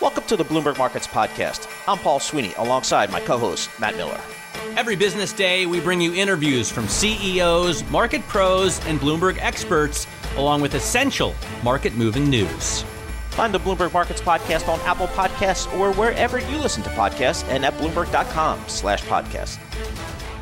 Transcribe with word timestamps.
Welcome 0.00 0.24
to 0.28 0.36
the 0.36 0.46
Bloomberg 0.46 0.78
Markets 0.78 1.06
Podcast. 1.06 1.68
I'm 1.86 1.98
Paul 1.98 2.20
Sweeney 2.20 2.54
alongside 2.56 3.12
my 3.12 3.20
co 3.20 3.36
host, 3.36 3.68
Matt 3.78 3.96
Miller. 3.96 4.18
Every 4.78 4.96
business 4.96 5.30
day, 5.30 5.66
we 5.66 5.78
bring 5.78 6.00
you 6.00 6.14
interviews 6.14 6.70
from 6.70 6.88
CEOs, 6.88 7.84
market 7.90 8.22
pros, 8.22 8.82
and 8.86 8.98
Bloomberg 8.98 9.36
experts, 9.40 10.06
along 10.38 10.62
with 10.62 10.74
essential 10.74 11.34
market 11.62 11.94
moving 11.94 12.30
news. 12.30 12.82
Find 13.30 13.52
the 13.52 13.60
Bloomberg 13.60 13.92
Markets 13.92 14.22
Podcast 14.22 14.68
on 14.68 14.80
Apple 14.80 15.08
Podcasts 15.08 15.70
or 15.78 15.92
wherever 15.92 16.38
you 16.38 16.56
listen 16.56 16.82
to 16.84 16.90
podcasts 16.90 17.46
and 17.48 17.62
at 17.62 17.74
Bloomberg.com 17.74 18.58
slash 18.68 19.02
podcast. 19.02 19.58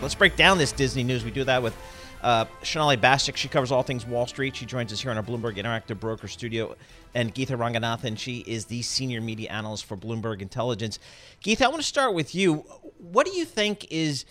Let's 0.01 0.15
break 0.15 0.37
down 0.37 0.59
this 0.59 0.71
Disney 0.71 1.03
news. 1.03 1.25
We 1.25 1.33
do 1.33 1.43
that 1.43 1.65
with 1.65 1.77
uh, 2.23 2.45
Sonali 2.63 2.97
Basak, 2.97 3.37
she 3.37 3.49
covers 3.49 3.71
all 3.71 3.83
things 3.83 4.05
Wall 4.07 4.27
Street. 4.27 4.57
She 4.57 4.67
joins 4.67 4.93
us 4.93 5.01
here 5.01 5.11
on 5.11 5.17
our 5.17 5.23
Bloomberg 5.23 5.57
Interactive 5.57 6.01
Broker 6.01 6.29
Studio. 6.29 6.75
And 7.15 7.33
Geetha 7.35 7.55
Ranganathan, 7.55 8.19
she 8.19 8.39
is 8.41 8.67
the 8.67 8.83
senior 8.83 9.21
media 9.21 9.51
analyst 9.51 9.85
for 9.85 9.97
Bloomberg 9.97 10.43
Intelligence. 10.43 10.99
Geetha, 11.41 11.65
I 11.65 11.69
want 11.69 11.81
to 11.81 11.87
start 11.87 12.15
with 12.15 12.35
you. 12.35 12.65
What 12.99 13.27
do 13.27 13.33
you 13.37 13.45
think 13.45 13.87
is 13.91 14.25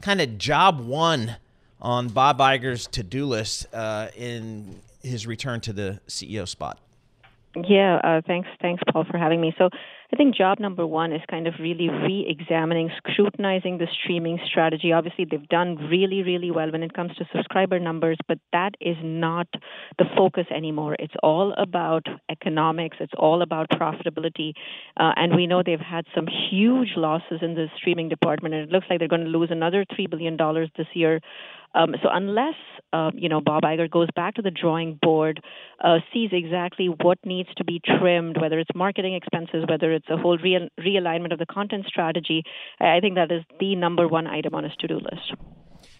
kind 0.00 0.20
of 0.20 0.38
job 0.38 0.80
one 0.80 1.36
on 1.80 2.08
Bob 2.08 2.38
Iger's 2.38 2.86
to 2.88 3.02
do 3.02 3.26
list 3.26 3.66
uh, 3.72 4.08
in 4.16 4.80
his 5.02 5.26
return 5.26 5.60
to 5.62 5.72
the 5.72 6.00
CEO 6.08 6.48
spot? 6.48 6.78
Yeah, 7.68 8.00
uh, 8.02 8.20
thanks, 8.26 8.48
thanks, 8.60 8.82
Paul, 8.90 9.04
for 9.04 9.16
having 9.16 9.40
me. 9.40 9.54
So, 9.56 9.70
I 10.14 10.16
think 10.16 10.36
job 10.36 10.60
number 10.60 10.86
one 10.86 11.12
is 11.12 11.22
kind 11.28 11.48
of 11.48 11.54
really 11.58 11.88
re-examining, 11.88 12.88
scrutinizing 12.98 13.78
the 13.78 13.88
streaming 14.00 14.38
strategy. 14.46 14.92
Obviously, 14.92 15.26
they've 15.28 15.48
done 15.48 15.74
really, 15.90 16.22
really 16.22 16.52
well 16.52 16.70
when 16.70 16.84
it 16.84 16.92
comes 16.94 17.16
to 17.16 17.24
subscriber 17.34 17.80
numbers, 17.80 18.16
but 18.28 18.38
that 18.52 18.76
is 18.80 18.96
not 19.02 19.48
the 19.98 20.04
focus 20.16 20.46
anymore. 20.54 20.94
It's 21.00 21.14
all 21.24 21.52
about 21.58 22.06
economics. 22.30 22.98
It's 23.00 23.12
all 23.18 23.42
about 23.42 23.68
profitability, 23.70 24.52
uh, 25.00 25.14
and 25.16 25.34
we 25.34 25.48
know 25.48 25.64
they've 25.66 25.80
had 25.80 26.04
some 26.14 26.28
huge 26.28 26.90
losses 26.94 27.40
in 27.42 27.56
the 27.56 27.66
streaming 27.76 28.08
department, 28.08 28.54
and 28.54 28.68
it 28.68 28.72
looks 28.72 28.86
like 28.88 29.00
they're 29.00 29.08
going 29.08 29.24
to 29.24 29.36
lose 29.36 29.50
another 29.50 29.84
three 29.96 30.06
billion 30.06 30.36
dollars 30.36 30.70
this 30.76 30.86
year. 30.94 31.18
Um, 31.74 31.94
so 32.02 32.08
unless 32.12 32.54
uh, 32.92 33.10
you 33.14 33.28
know 33.28 33.40
Bob 33.40 33.62
Iger 33.62 33.90
goes 33.90 34.08
back 34.14 34.34
to 34.34 34.42
the 34.42 34.50
drawing 34.50 34.98
board, 35.00 35.40
uh, 35.82 35.98
sees 36.12 36.30
exactly 36.32 36.86
what 36.86 37.18
needs 37.24 37.48
to 37.56 37.64
be 37.64 37.80
trimmed, 37.84 38.40
whether 38.40 38.58
it's 38.58 38.70
marketing 38.74 39.14
expenses, 39.14 39.64
whether 39.68 39.92
it's 39.92 40.08
a 40.08 40.16
whole 40.16 40.38
real, 40.38 40.68
realignment 40.80 41.32
of 41.32 41.38
the 41.38 41.46
content 41.46 41.86
strategy, 41.86 42.42
I 42.80 43.00
think 43.00 43.16
that 43.16 43.32
is 43.32 43.42
the 43.58 43.74
number 43.76 44.06
one 44.06 44.26
item 44.26 44.54
on 44.54 44.64
his 44.64 44.72
to-do 44.78 44.96
list. 44.96 45.34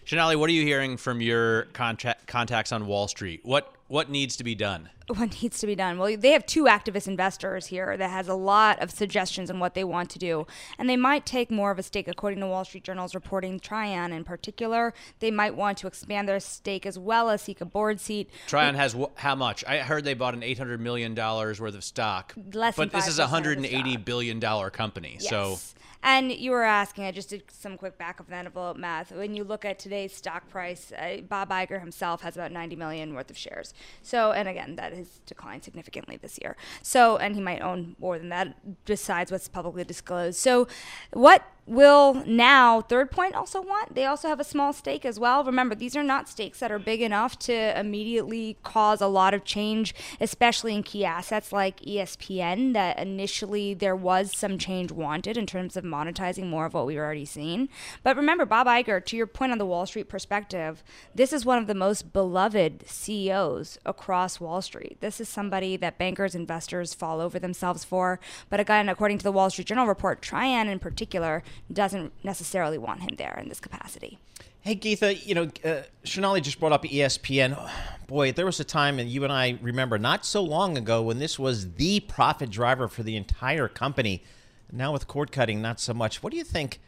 Sonali, 0.05 0.35
what 0.35 0.51
are 0.51 0.53
you 0.53 0.63
hearing 0.63 0.97
from 0.97 1.19
your 1.19 1.63
contact, 1.73 2.27
contacts 2.27 2.71
on 2.71 2.85
Wall 2.85 3.07
Street? 3.07 3.41
What 3.43 3.71
what 3.87 4.09
needs 4.09 4.35
to 4.37 4.43
be 4.43 4.55
done? 4.55 4.89
What 5.07 5.41
needs 5.41 5.59
to 5.59 5.67
be 5.67 5.75
done? 5.75 5.99
Well, 5.99 6.17
they 6.17 6.31
have 6.31 6.45
two 6.47 6.63
activist 6.63 7.07
investors 7.07 7.67
here 7.67 7.95
that 7.97 8.09
has 8.09 8.27
a 8.27 8.33
lot 8.33 8.81
of 8.81 8.89
suggestions 8.89 9.51
on 9.51 9.59
what 9.59 9.75
they 9.75 9.83
want 9.83 10.09
to 10.11 10.19
do, 10.19 10.47
and 10.79 10.89
they 10.89 10.97
might 10.97 11.25
take 11.27 11.51
more 11.51 11.69
of 11.69 11.77
a 11.77 11.83
stake, 11.83 12.07
according 12.07 12.39
to 12.39 12.47
Wall 12.47 12.65
Street 12.65 12.83
Journal's 12.83 13.13
reporting. 13.13 13.59
Trian, 13.59 14.11
in 14.11 14.23
particular, 14.23 14.93
they 15.19 15.29
might 15.29 15.55
want 15.55 15.77
to 15.79 15.87
expand 15.87 16.27
their 16.27 16.39
stake 16.39 16.87
as 16.87 16.97
well 16.97 17.29
as 17.29 17.43
seek 17.43 17.61
a 17.61 17.65
board 17.65 17.99
seat. 17.99 18.31
Trian 18.47 18.73
has 18.73 18.95
how 19.15 19.35
much? 19.35 19.63
I 19.65 19.77
heard 19.79 20.03
they 20.03 20.15
bought 20.15 20.33
an 20.33 20.43
eight 20.43 20.57
hundred 20.57 20.81
million 20.81 21.13
dollars 21.13 21.59
worth 21.59 21.75
of 21.75 21.83
stock. 21.83 22.33
Less 22.53 22.75
but 22.75 22.91
this 22.91 23.07
is 23.07 23.19
a 23.19 23.27
hundred 23.27 23.57
and 23.57 23.65
eighty 23.65 23.97
billion 23.97 24.39
dollar 24.39 24.69
company. 24.69 25.17
Yes. 25.19 25.29
So 25.29 25.59
and 26.05 26.31
you 26.31 26.51
were 26.51 26.63
asking, 26.63 27.05
I 27.05 27.11
just 27.11 27.29
did 27.29 27.43
some 27.49 27.77
quick 27.77 27.97
back 27.97 28.19
of 28.19 28.27
the 28.27 28.35
envelope 28.35 28.77
math. 28.77 29.11
When 29.11 29.35
you 29.35 29.43
look 29.43 29.65
at 29.65 29.79
today's 29.79 30.15
stock 30.15 30.47
price, 30.47 30.91
uh, 30.91 31.21
Bob 31.27 31.49
Iger 31.49 31.79
himself 31.79 32.21
has 32.21 32.35
about 32.35 32.51
90 32.51 32.75
million 32.75 33.15
worth 33.15 33.31
of 33.31 33.37
shares. 33.37 33.73
So, 34.03 34.31
and 34.31 34.47
again, 34.47 34.75
that 34.75 34.93
has 34.93 35.19
declined 35.25 35.63
significantly 35.63 36.17
this 36.17 36.37
year. 36.39 36.57
So, 36.83 37.17
and 37.17 37.33
he 37.33 37.41
might 37.41 37.63
own 37.63 37.95
more 37.97 38.19
than 38.19 38.29
that 38.29 38.85
besides 38.85 39.31
what's 39.31 39.47
publicly 39.47 39.83
disclosed. 39.83 40.37
So, 40.37 40.67
what 41.11 41.43
will 41.67 42.23
now 42.27 42.79
third 42.81 43.09
point 43.09 43.33
also 43.33 43.59
want 43.59 43.95
they 43.95 44.05
also 44.05 44.27
have 44.27 44.39
a 44.39 44.43
small 44.43 44.71
stake 44.71 45.03
as 45.03 45.19
well 45.19 45.43
remember 45.43 45.73
these 45.73 45.95
are 45.95 46.03
not 46.03 46.29
stakes 46.29 46.59
that 46.59 46.71
are 46.71 46.77
big 46.77 47.01
enough 47.01 47.39
to 47.39 47.79
immediately 47.79 48.55
cause 48.61 49.01
a 49.01 49.07
lot 49.07 49.33
of 49.33 49.43
change 49.43 49.95
especially 50.21 50.75
in 50.75 50.83
key 50.83 51.03
assets 51.03 51.51
like 51.51 51.79
espn 51.81 52.73
that 52.73 52.99
initially 52.99 53.73
there 53.73 53.95
was 53.95 54.35
some 54.37 54.59
change 54.59 54.91
wanted 54.91 55.37
in 55.37 55.47
terms 55.47 55.75
of 55.75 55.83
monetizing 55.95 56.47
more 56.47 56.65
of 56.65 56.73
what 56.73 56.85
we've 56.85 56.97
already 56.97 57.25
seen 57.25 57.69
but 58.03 58.17
remember 58.17 58.45
bob 58.45 58.67
Iger 58.67 59.03
to 59.05 59.17
your 59.17 59.27
point 59.27 59.51
on 59.51 59.57
the 59.57 59.65
wall 59.65 59.85
street 59.85 60.09
perspective 60.09 60.83
this 61.13 61.31
is 61.31 61.45
one 61.45 61.57
of 61.57 61.67
the 61.67 61.75
most 61.75 62.11
beloved 62.13 62.83
ceos 62.87 63.77
across 63.85 64.39
wall 64.39 64.61
street 64.61 64.97
this 64.99 65.19
is 65.19 65.29
somebody 65.29 65.77
that 65.77 65.97
bankers 65.97 66.35
investors 66.35 66.93
fall 66.93 67.21
over 67.21 67.39
themselves 67.39 67.83
for 67.83 68.19
but 68.49 68.59
again 68.59 68.89
according 68.89 69.17
to 69.17 69.23
the 69.23 69.31
wall 69.31 69.49
street 69.49 69.67
journal 69.67 69.87
report 69.87 70.21
trian 70.21 70.67
in 70.67 70.79
particular 70.79 71.43
doesn't 71.71 72.11
necessarily 72.23 72.77
want 72.77 73.01
him 73.01 73.15
there 73.17 73.37
in 73.41 73.49
this 73.49 73.59
capacity. 73.59 74.19
Hey, 74.61 74.75
Geetha, 74.75 75.15
you 75.15 75.35
know, 75.35 75.49
uh, 75.63 75.83
Sonali 76.03 76.41
just 76.41 76.59
brought 76.59 76.71
up 76.71 76.83
ESPN. 76.83 77.69
Boy, 78.07 78.31
there 78.31 78.45
was 78.45 78.59
a 78.59 78.63
time, 78.63 78.97
and 78.97 79.09
you 79.09 79.23
and 79.23 79.31
I 79.31 79.59
remember 79.61 79.99
not 79.99 80.25
so 80.25 80.41
long 80.41 80.77
ago 80.77 81.03
when 81.03 81.19
this 81.19 81.37
was 81.37 81.73
the 81.73 81.99
profit 81.99 82.49
driver 82.49 82.87
for 82.87 83.03
the 83.03 83.15
entire 83.15 83.67
company. 83.67 84.23
Now 84.71 84.91
with 84.91 85.07
cord 85.07 85.31
cutting, 85.31 85.61
not 85.61 85.79
so 85.79 85.93
much. 85.93 86.21
What 86.21 86.31
do 86.31 86.37
you 86.37 86.43
think 86.43 86.79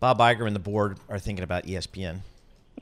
Bob 0.00 0.18
Iger 0.18 0.46
and 0.46 0.56
the 0.56 0.60
board 0.60 0.98
are 1.08 1.18
thinking 1.18 1.44
about 1.44 1.64
ESPN? 1.64 2.20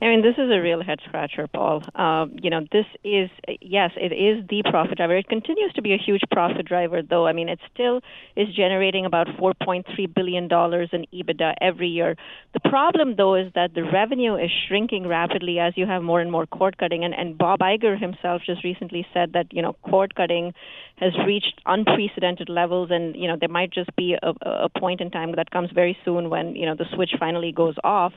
I 0.01 0.07
mean, 0.07 0.21
this 0.21 0.33
is 0.33 0.51
a 0.51 0.59
real 0.59 0.83
head 0.83 0.99
scratcher, 1.07 1.47
Paul. 1.47 1.81
Uh, 1.95 2.25
you 2.41 2.49
know, 2.49 2.59
this 2.69 2.85
is, 3.05 3.29
yes, 3.61 3.91
it 3.95 4.11
is 4.11 4.45
the 4.49 4.61
profit 4.69 4.97
driver. 4.97 5.15
It 5.15 5.29
continues 5.29 5.71
to 5.73 5.81
be 5.81 5.93
a 5.93 5.97
huge 5.97 6.21
profit 6.31 6.65
driver, 6.65 7.01
though. 7.01 7.25
I 7.27 7.31
mean, 7.31 7.47
it 7.47 7.59
still 7.73 8.01
is 8.35 8.53
generating 8.53 9.05
about 9.05 9.27
$4.3 9.27 9.85
billion 10.13 10.43
in 10.43 10.49
EBITDA 10.49 11.53
every 11.61 11.87
year. 11.87 12.17
The 12.53 12.59
problem, 12.69 13.15
though, 13.15 13.35
is 13.35 13.53
that 13.55 13.73
the 13.73 13.83
revenue 13.83 14.35
is 14.35 14.51
shrinking 14.67 15.07
rapidly 15.07 15.59
as 15.59 15.77
you 15.77 15.85
have 15.85 16.03
more 16.03 16.19
and 16.19 16.29
more 16.29 16.45
cord 16.45 16.77
cutting. 16.77 17.05
And, 17.05 17.13
and 17.13 17.37
Bob 17.37 17.59
Iger 17.59 17.97
himself 17.97 18.41
just 18.45 18.65
recently 18.65 19.07
said 19.13 19.31
that, 19.31 19.53
you 19.53 19.61
know, 19.61 19.77
cord 19.89 20.13
cutting 20.13 20.53
has 20.97 21.13
reached 21.25 21.61
unprecedented 21.65 22.49
levels, 22.49 22.89
and, 22.91 23.15
you 23.15 23.27
know, 23.27 23.35
there 23.39 23.49
might 23.49 23.71
just 23.71 23.93
be 23.95 24.15
a, 24.21 24.33
a 24.45 24.69
point 24.69 25.01
in 25.01 25.11
time 25.11 25.33
that 25.35 25.51
comes 25.51 25.69
very 25.73 25.97
soon 26.05 26.29
when, 26.29 26.55
you 26.55 26.65
know, 26.65 26.75
the 26.75 26.85
switch 26.93 27.11
finally 27.19 27.51
goes 27.51 27.75
off. 27.83 28.13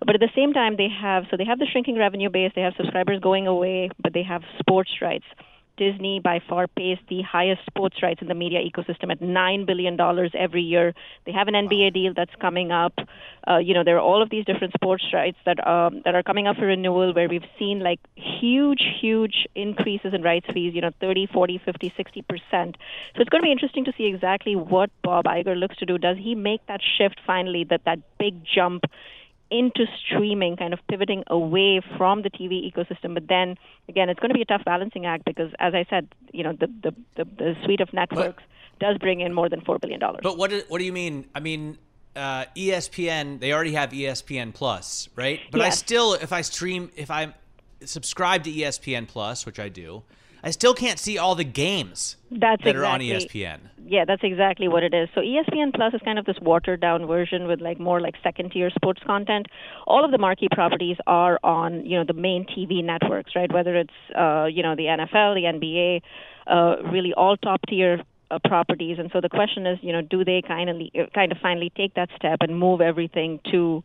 But 0.00 0.14
at 0.14 0.20
the 0.20 0.30
same 0.34 0.52
time, 0.52 0.76
they 0.76 0.88
have 0.88 1.19
so 1.30 1.36
they 1.36 1.44
have 1.44 1.58
the 1.58 1.66
shrinking 1.66 1.96
revenue 1.96 2.30
base, 2.30 2.52
they 2.54 2.62
have 2.62 2.74
subscribers 2.76 3.20
going 3.20 3.46
away, 3.46 3.90
but 4.02 4.12
they 4.12 4.22
have 4.22 4.42
sports 4.60 4.90
rights. 5.00 5.24
Disney 5.80 6.20
by 6.20 6.40
far 6.46 6.68
pays 6.68 6.98
the 7.08 7.22
highest 7.22 7.62
sports 7.64 8.02
rights 8.02 8.20
in 8.20 8.28
the 8.28 8.34
media 8.34 8.60
ecosystem 8.60 9.10
at 9.10 9.22
nine 9.22 9.64
billion 9.64 9.96
dollars 9.96 10.30
every 10.38 10.60
year. 10.60 10.92
They 11.24 11.32
have 11.32 11.48
an 11.48 11.54
NBA 11.54 11.94
deal 11.94 12.12
that's 12.14 12.34
coming 12.38 12.70
up. 12.70 12.92
Uh, 13.48 13.56
you 13.56 13.72
know, 13.72 13.82
there 13.82 13.96
are 13.96 14.06
all 14.10 14.22
of 14.22 14.28
these 14.28 14.44
different 14.44 14.74
sports 14.74 15.04
rights 15.14 15.38
that 15.46 15.66
um, 15.66 16.02
that 16.04 16.14
are 16.14 16.22
coming 16.22 16.46
up 16.46 16.56
for 16.56 16.66
renewal, 16.66 17.14
where 17.14 17.28
we've 17.28 17.50
seen 17.58 17.80
like 17.80 17.98
huge, 18.14 18.82
huge 19.00 19.46
increases 19.54 20.12
in 20.12 20.22
rights 20.22 20.46
fees. 20.52 20.74
You 20.74 20.82
know, 20.82 20.90
30, 21.00 21.28
40, 21.32 21.58
50, 21.64 21.94
60 21.96 22.22
percent. 22.22 22.76
So 23.14 23.22
it's 23.22 23.30
going 23.30 23.42
to 23.42 23.46
be 23.46 23.52
interesting 23.52 23.86
to 23.86 23.92
see 23.96 24.04
exactly 24.04 24.56
what 24.56 24.90
Bob 25.02 25.24
Iger 25.24 25.58
looks 25.58 25.78
to 25.78 25.86
do. 25.86 25.96
Does 25.96 26.18
he 26.18 26.34
make 26.34 26.60
that 26.66 26.80
shift 26.98 27.20
finally? 27.26 27.64
That 27.64 27.86
that 27.86 28.00
big 28.18 28.44
jump 28.44 28.84
into 29.50 29.86
streaming, 29.98 30.56
kind 30.56 30.72
of 30.72 30.80
pivoting 30.88 31.24
away 31.26 31.80
from 31.96 32.22
the 32.22 32.30
TV 32.30 32.72
ecosystem. 32.72 33.14
But 33.14 33.28
then 33.28 33.56
again, 33.88 34.08
it's 34.08 34.20
going 34.20 34.30
to 34.30 34.34
be 34.34 34.42
a 34.42 34.46
tough 34.46 34.64
balancing 34.64 35.06
act 35.06 35.24
because, 35.24 35.52
as 35.58 35.74
I 35.74 35.84
said, 35.90 36.08
you 36.32 36.44
know, 36.44 36.52
the 36.52 36.66
the, 36.66 36.94
the, 37.16 37.24
the 37.24 37.56
suite 37.64 37.80
of 37.80 37.92
networks 37.92 38.42
but, 38.78 38.86
does 38.86 38.98
bring 38.98 39.20
in 39.20 39.32
more 39.34 39.48
than 39.48 39.60
four 39.60 39.78
billion 39.78 40.00
dollars. 40.00 40.20
But 40.22 40.38
what 40.38 40.50
do, 40.50 40.62
what 40.68 40.78
do 40.78 40.84
you 40.84 40.92
mean? 40.92 41.26
I 41.34 41.40
mean. 41.40 41.78
Uh, 42.16 42.44
ESPN, 42.56 43.38
they 43.38 43.52
already 43.52 43.72
have 43.72 43.90
ESPN 43.90 44.52
Plus, 44.52 45.08
right? 45.14 45.38
But 45.52 45.60
yes. 45.60 45.66
I 45.66 45.76
still, 45.76 46.14
if 46.14 46.32
I 46.32 46.40
stream, 46.40 46.90
if 46.96 47.08
I 47.08 47.32
subscribe 47.84 48.42
to 48.44 48.50
ESPN 48.50 49.06
Plus, 49.06 49.46
which 49.46 49.60
I 49.60 49.68
do, 49.68 50.02
I 50.42 50.50
still 50.50 50.74
can't 50.74 50.98
see 50.98 51.18
all 51.18 51.34
the 51.34 51.44
games 51.44 52.16
that's 52.30 52.62
that 52.64 52.70
exactly, 52.70 52.80
are 52.80 52.84
on 52.86 53.00
ESPN. 53.00 53.58
Yeah, 53.84 54.04
that's 54.04 54.22
exactly 54.22 54.68
what 54.68 54.82
it 54.82 54.94
is. 54.94 55.08
So 55.14 55.20
ESPN 55.20 55.74
Plus 55.74 55.94
is 55.94 56.00
kind 56.04 56.18
of 56.18 56.24
this 56.24 56.36
watered 56.40 56.80
down 56.80 57.06
version 57.06 57.46
with 57.46 57.60
like 57.60 57.80
more 57.80 58.00
like 58.00 58.14
second 58.22 58.52
tier 58.52 58.70
sports 58.70 59.00
content. 59.04 59.46
All 59.86 60.04
of 60.04 60.10
the 60.10 60.18
marquee 60.18 60.48
properties 60.50 60.96
are 61.06 61.38
on 61.42 61.84
you 61.84 61.98
know 61.98 62.04
the 62.04 62.14
main 62.14 62.46
TV 62.46 62.84
networks, 62.84 63.34
right? 63.34 63.52
Whether 63.52 63.76
it's 63.76 63.92
uh, 64.16 64.44
you 64.44 64.62
know 64.62 64.76
the 64.76 64.84
NFL, 64.84 65.34
the 65.34 65.58
NBA, 65.58 66.02
uh, 66.46 66.82
really 66.90 67.12
all 67.14 67.36
top 67.36 67.60
tier 67.68 68.02
uh, 68.30 68.38
properties. 68.44 68.98
And 68.98 69.10
so 69.12 69.20
the 69.20 69.28
question 69.28 69.66
is, 69.66 69.78
you 69.82 69.92
know, 69.92 70.02
do 70.02 70.24
they 70.24 70.42
kind 70.46 70.70
of 70.70 70.76
kind 71.12 71.32
of 71.32 71.38
finally 71.38 71.72
take 71.76 71.94
that 71.94 72.10
step 72.16 72.38
and 72.40 72.58
move 72.58 72.80
everything 72.80 73.40
to 73.50 73.82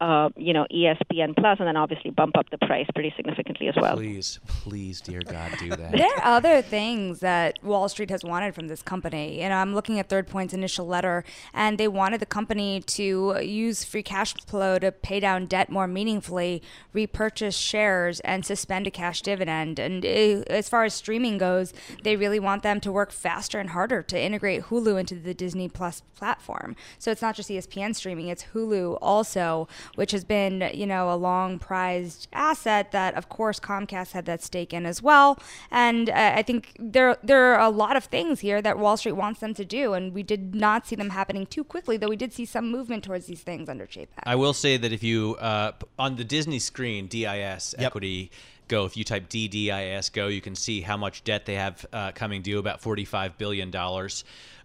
uh, 0.00 0.30
you 0.36 0.52
know, 0.54 0.66
ESPN 0.72 1.36
Plus, 1.36 1.58
and 1.58 1.68
then 1.68 1.76
obviously 1.76 2.10
bump 2.10 2.36
up 2.36 2.48
the 2.50 2.58
price 2.58 2.86
pretty 2.94 3.12
significantly 3.16 3.68
as 3.68 3.74
well. 3.76 3.96
Please, 3.96 4.40
please, 4.46 5.00
dear 5.00 5.20
God, 5.20 5.52
do 5.58 5.68
that. 5.70 5.92
there 5.92 6.08
are 6.16 6.24
other 6.24 6.62
things 6.62 7.20
that 7.20 7.62
Wall 7.62 7.88
Street 7.88 8.10
has 8.10 8.24
wanted 8.24 8.54
from 8.54 8.68
this 8.68 8.82
company. 8.82 9.40
And 9.40 9.52
I'm 9.52 9.74
looking 9.74 9.98
at 9.98 10.08
Third 10.08 10.26
Point's 10.26 10.54
initial 10.54 10.86
letter, 10.86 11.22
and 11.52 11.76
they 11.76 11.88
wanted 11.88 12.20
the 12.20 12.26
company 12.26 12.80
to 12.80 13.38
use 13.42 13.84
free 13.84 14.02
cash 14.02 14.34
flow 14.46 14.78
to 14.78 14.90
pay 14.90 15.20
down 15.20 15.46
debt 15.46 15.70
more 15.70 15.86
meaningfully, 15.86 16.62
repurchase 16.94 17.56
shares, 17.56 18.20
and 18.20 18.46
suspend 18.46 18.86
a 18.86 18.90
cash 18.90 19.20
dividend. 19.20 19.78
And 19.78 20.04
it, 20.04 20.48
as 20.48 20.68
far 20.68 20.84
as 20.84 20.94
streaming 20.94 21.36
goes, 21.36 21.74
they 22.04 22.16
really 22.16 22.40
want 22.40 22.62
them 22.62 22.80
to 22.80 22.90
work 22.90 23.12
faster 23.12 23.58
and 23.58 23.70
harder 23.70 24.02
to 24.04 24.18
integrate 24.18 24.64
Hulu 24.64 24.98
into 24.98 25.14
the 25.14 25.34
Disney 25.34 25.68
Plus 25.68 26.02
platform. 26.16 26.74
So 26.98 27.10
it's 27.10 27.22
not 27.22 27.34
just 27.34 27.50
ESPN 27.50 27.94
streaming; 27.94 28.28
it's 28.28 28.46
Hulu 28.54 28.96
also 29.02 29.68
which 29.94 30.12
has 30.12 30.24
been, 30.24 30.70
you 30.74 30.86
know, 30.86 31.12
a 31.12 31.16
long 31.16 31.58
prized 31.58 32.28
asset 32.32 32.92
that, 32.92 33.14
of 33.14 33.28
course, 33.28 33.60
Comcast 33.60 34.12
had 34.12 34.24
that 34.26 34.42
stake 34.42 34.72
in 34.72 34.86
as 34.86 35.02
well. 35.02 35.38
And 35.70 36.10
uh, 36.10 36.32
I 36.36 36.42
think 36.42 36.76
there 36.78 37.16
there 37.22 37.54
are 37.54 37.60
a 37.60 37.70
lot 37.70 37.96
of 37.96 38.04
things 38.04 38.40
here 38.40 38.62
that 38.62 38.78
Wall 38.78 38.96
Street 38.96 39.12
wants 39.12 39.40
them 39.40 39.54
to 39.54 39.64
do, 39.64 39.92
and 39.94 40.12
we 40.12 40.22
did 40.22 40.54
not 40.54 40.86
see 40.86 40.96
them 40.96 41.10
happening 41.10 41.46
too 41.46 41.64
quickly, 41.64 41.96
though 41.96 42.08
we 42.08 42.16
did 42.16 42.32
see 42.32 42.44
some 42.44 42.70
movement 42.70 43.04
towards 43.04 43.26
these 43.26 43.42
things 43.42 43.68
under 43.68 43.86
Chapek. 43.86 44.22
I 44.24 44.36
will 44.36 44.52
say 44.52 44.76
that 44.76 44.92
if 44.92 45.02
you 45.02 45.36
uh, 45.36 45.72
on 45.98 46.16
the 46.16 46.24
Disney 46.24 46.58
screen, 46.58 47.06
DIS 47.06 47.74
yep. 47.78 47.86
equity 47.86 48.30
Go. 48.70 48.84
If 48.86 48.96
you 48.96 49.04
type 49.04 49.28
DDIS 49.28 50.12
Go, 50.12 50.28
you 50.28 50.40
can 50.40 50.54
see 50.54 50.80
how 50.80 50.96
much 50.96 51.24
debt 51.24 51.44
they 51.44 51.56
have 51.56 51.84
uh, 51.92 52.12
coming 52.12 52.40
due, 52.40 52.58
about 52.58 52.80
$45 52.80 53.36
billion 53.36 53.74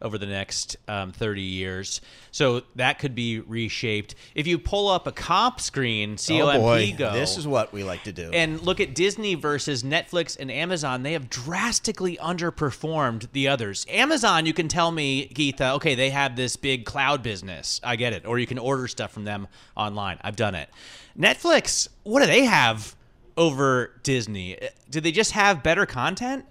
over 0.01 0.17
the 0.17 0.25
next 0.27 0.77
um, 0.87 1.11
30 1.11 1.41
years. 1.41 2.01
So 2.31 2.61
that 2.75 2.99
could 2.99 3.15
be 3.15 3.39
reshaped. 3.39 4.13
If 4.35 4.45
you 4.45 4.59
pull 4.59 4.89
up 4.89 5.07
a 5.07 5.11
comp 5.11 5.59
screen, 5.59 6.17
COMP 6.17 6.61
oh 6.61 6.97
Go. 6.97 7.13
This 7.13 7.37
is 7.37 7.47
what 7.47 7.73
we 7.73 7.83
like 7.83 8.03
to 8.03 8.11
do. 8.11 8.29
And 8.31 8.61
look 8.61 8.79
at 8.79 8.93
Disney 8.93 9.33
versus 9.33 9.81
Netflix 9.81 10.37
and 10.39 10.51
Amazon. 10.51 11.01
They 11.01 11.13
have 11.13 11.29
drastically 11.29 12.17
underperformed 12.17 13.31
the 13.31 13.47
others. 13.47 13.85
Amazon, 13.89 14.45
you 14.45 14.53
can 14.53 14.67
tell 14.67 14.91
me, 14.91 15.25
Geetha, 15.27 15.73
okay, 15.73 15.95
they 15.95 16.11
have 16.11 16.35
this 16.35 16.55
big 16.55 16.85
cloud 16.85 17.23
business. 17.23 17.81
I 17.83 17.95
get 17.95 18.13
it. 18.13 18.27
Or 18.27 18.37
you 18.37 18.45
can 18.45 18.59
order 18.59 18.87
stuff 18.87 19.11
from 19.11 19.23
them 19.23 19.47
online. 19.75 20.19
I've 20.21 20.35
done 20.35 20.53
it. 20.53 20.69
Netflix, 21.17 21.87
what 22.03 22.19
do 22.19 22.27
they 22.27 22.45
have? 22.45 22.95
Over 23.37 23.91
Disney? 24.03 24.61
Uh, 24.61 24.67
Do 24.89 25.01
they 25.01 25.11
just 25.11 25.31
have 25.31 25.63
better 25.63 25.85
content? 25.85 26.45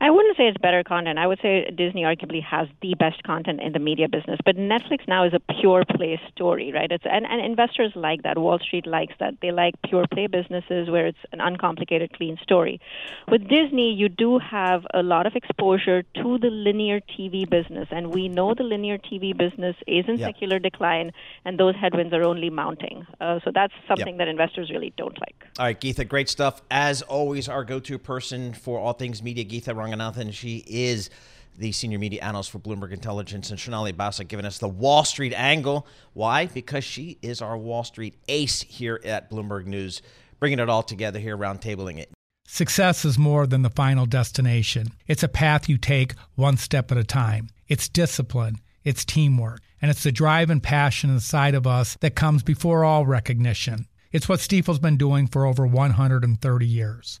I 0.00 0.10
wouldn't 0.10 0.36
say 0.36 0.44
it's 0.44 0.58
better 0.58 0.84
content. 0.84 1.18
I 1.18 1.26
would 1.26 1.40
say 1.42 1.68
Disney 1.76 2.02
arguably 2.02 2.42
has 2.44 2.68
the 2.82 2.94
best 2.94 3.22
content 3.24 3.60
in 3.60 3.72
the 3.72 3.78
media 3.78 4.08
business. 4.08 4.38
But 4.44 4.56
Netflix 4.56 5.08
now 5.08 5.24
is 5.24 5.32
a 5.34 5.40
pure 5.60 5.84
play 5.84 6.20
story, 6.30 6.72
right? 6.72 6.90
It's 6.90 7.04
and, 7.04 7.26
and 7.26 7.44
investors 7.44 7.92
like 7.96 8.22
that. 8.22 8.38
Wall 8.38 8.58
Street 8.60 8.86
likes 8.86 9.14
that. 9.18 9.34
They 9.42 9.50
like 9.50 9.74
pure 9.84 10.06
play 10.12 10.28
businesses 10.28 10.88
where 10.88 11.08
it's 11.08 11.18
an 11.32 11.40
uncomplicated, 11.40 12.12
clean 12.12 12.38
story. 12.42 12.80
With 13.28 13.48
Disney, 13.48 13.92
you 13.92 14.08
do 14.08 14.38
have 14.38 14.86
a 14.94 15.02
lot 15.02 15.26
of 15.26 15.34
exposure 15.34 16.02
to 16.02 16.38
the 16.38 16.50
linear 16.50 17.00
TV 17.00 17.48
business, 17.48 17.88
and 17.90 18.14
we 18.14 18.28
know 18.28 18.54
the 18.54 18.62
linear 18.62 18.98
TV 18.98 19.36
business 19.36 19.74
is 19.86 20.04
in 20.06 20.18
yep. 20.18 20.28
secular 20.28 20.58
decline, 20.60 21.12
and 21.44 21.58
those 21.58 21.74
headwinds 21.74 22.14
are 22.14 22.22
only 22.22 22.50
mounting. 22.50 23.06
Uh, 23.20 23.40
so 23.44 23.50
that's 23.52 23.74
something 23.88 24.14
yep. 24.14 24.18
that 24.18 24.28
investors 24.28 24.70
really 24.70 24.92
don't 24.96 25.18
like. 25.20 25.44
All 25.58 25.64
right, 25.64 25.78
Geetha, 25.78 26.04
great 26.04 26.28
stuff. 26.28 26.62
As 26.70 27.02
always, 27.02 27.48
our 27.48 27.64
go-to 27.64 27.98
person 27.98 28.52
for 28.52 28.78
all 28.78 28.92
things 28.92 29.22
media, 29.22 29.44
Geetha 29.44 29.74
Ranganathan. 29.88 30.32
She 30.32 30.64
is 30.66 31.10
the 31.56 31.72
senior 31.72 31.98
media 31.98 32.22
analyst 32.22 32.50
for 32.50 32.58
Bloomberg 32.58 32.92
Intelligence, 32.92 33.50
and 33.50 33.58
Sonali 33.58 33.92
Basak 33.92 34.28
giving 34.28 34.46
us 34.46 34.58
the 34.58 34.68
Wall 34.68 35.04
Street 35.04 35.32
angle. 35.34 35.86
Why? 36.12 36.46
Because 36.46 36.84
she 36.84 37.18
is 37.20 37.42
our 37.42 37.56
Wall 37.56 37.82
Street 37.84 38.14
ace 38.28 38.62
here 38.62 39.00
at 39.04 39.28
Bloomberg 39.30 39.66
News, 39.66 40.00
bringing 40.38 40.60
it 40.60 40.68
all 40.68 40.84
together 40.84 41.18
here, 41.18 41.36
roundtabling 41.36 41.98
it. 41.98 42.10
Success 42.46 43.04
is 43.04 43.18
more 43.18 43.46
than 43.46 43.62
the 43.62 43.70
final 43.70 44.06
destination. 44.06 44.92
It's 45.06 45.22
a 45.22 45.28
path 45.28 45.68
you 45.68 45.76
take 45.76 46.14
one 46.34 46.56
step 46.56 46.90
at 46.90 46.96
a 46.96 47.04
time. 47.04 47.50
It's 47.66 47.88
discipline, 47.88 48.60
it's 48.84 49.04
teamwork, 49.04 49.60
and 49.82 49.90
it's 49.90 50.04
the 50.04 50.12
drive 50.12 50.48
and 50.48 50.62
passion 50.62 51.10
inside 51.10 51.54
of 51.54 51.66
us 51.66 51.98
that 52.00 52.14
comes 52.14 52.42
before 52.42 52.84
all 52.84 53.04
recognition. 53.04 53.86
It's 54.12 54.28
what 54.28 54.40
Stifel's 54.40 54.78
been 54.78 54.96
doing 54.96 55.26
for 55.26 55.44
over 55.44 55.66
130 55.66 56.66
years. 56.66 57.20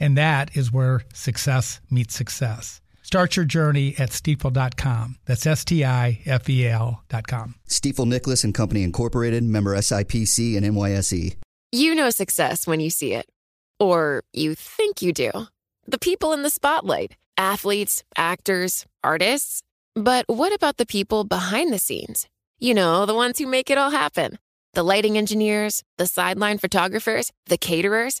And 0.00 0.16
that 0.16 0.56
is 0.56 0.72
where 0.72 1.02
success 1.12 1.80
meets 1.90 2.14
success. 2.14 2.80
Start 3.02 3.36
your 3.36 3.46
journey 3.46 3.94
at 3.98 4.10
stifel.com. 4.10 5.16
That's 5.24 5.46
S 5.46 5.64
T 5.64 5.84
I 5.84 6.20
F 6.26 6.48
E 6.50 6.66
L.com. 6.66 7.54
Stifel 7.68 8.06
Nicolaus 8.06 8.44
and 8.44 8.54
Company 8.54 8.82
Incorporated, 8.82 9.42
member 9.44 9.74
SIPC 9.74 10.56
and 10.56 10.66
NYSE. 10.66 11.36
You 11.72 11.94
know 11.94 12.10
success 12.10 12.66
when 12.66 12.80
you 12.80 12.90
see 12.90 13.14
it, 13.14 13.26
or 13.80 14.22
you 14.32 14.54
think 14.54 15.00
you 15.00 15.12
do. 15.12 15.30
The 15.86 15.98
people 15.98 16.32
in 16.32 16.42
the 16.42 16.50
spotlight 16.50 17.16
athletes, 17.38 18.02
actors, 18.16 18.84
artists. 19.02 19.62
But 19.94 20.26
what 20.28 20.52
about 20.52 20.76
the 20.76 20.84
people 20.84 21.24
behind 21.24 21.72
the 21.72 21.78
scenes? 21.78 22.28
You 22.58 22.74
know, 22.74 23.06
the 23.06 23.14
ones 23.14 23.38
who 23.38 23.46
make 23.46 23.70
it 23.70 23.78
all 23.78 23.90
happen 23.90 24.38
the 24.74 24.82
lighting 24.82 25.16
engineers, 25.16 25.82
the 25.96 26.06
sideline 26.06 26.58
photographers, 26.58 27.32
the 27.46 27.56
caterers. 27.56 28.20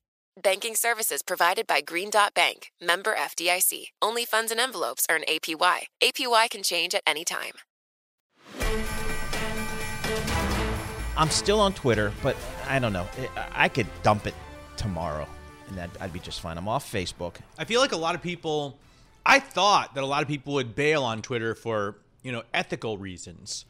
Banking 0.41 0.75
services 0.75 1.21
provided 1.21 1.67
by 1.67 1.81
Green 1.81 2.09
Dot 2.09 2.33
Bank, 2.33 2.71
member 2.79 3.13
FDIC. 3.13 3.87
Only 4.01 4.23
funds 4.23 4.49
and 4.49 4.61
envelopes 4.61 5.05
earn 5.09 5.23
APY. 5.27 5.87
APY 6.01 6.49
can 6.49 6.63
change 6.63 6.95
at 6.95 7.01
any 7.05 7.25
time. 7.25 7.51
I'm 11.17 11.29
still 11.29 11.59
on 11.59 11.73
Twitter, 11.73 12.13
but 12.23 12.37
I 12.65 12.79
don't 12.79 12.93
know. 12.93 13.09
I 13.51 13.67
could 13.67 13.87
dump 14.03 14.25
it 14.25 14.33
tomorrow, 14.77 15.27
and 15.67 15.77
that 15.77 15.89
I'd 15.99 16.13
be 16.13 16.19
just 16.19 16.39
fine. 16.39 16.57
I'm 16.57 16.69
off 16.69 16.89
Facebook. 16.89 17.35
I 17.57 17.65
feel 17.65 17.81
like 17.81 17.91
a 17.91 17.97
lot 17.97 18.15
of 18.15 18.21
people. 18.21 18.79
I 19.25 19.39
thought 19.39 19.95
that 19.95 20.03
a 20.03 20.07
lot 20.07 20.21
of 20.21 20.29
people 20.29 20.53
would 20.53 20.75
bail 20.75 21.03
on 21.03 21.21
Twitter 21.21 21.55
for 21.55 21.97
you 22.23 22.31
know 22.31 22.43
ethical 22.53 22.97
reasons, 22.97 23.65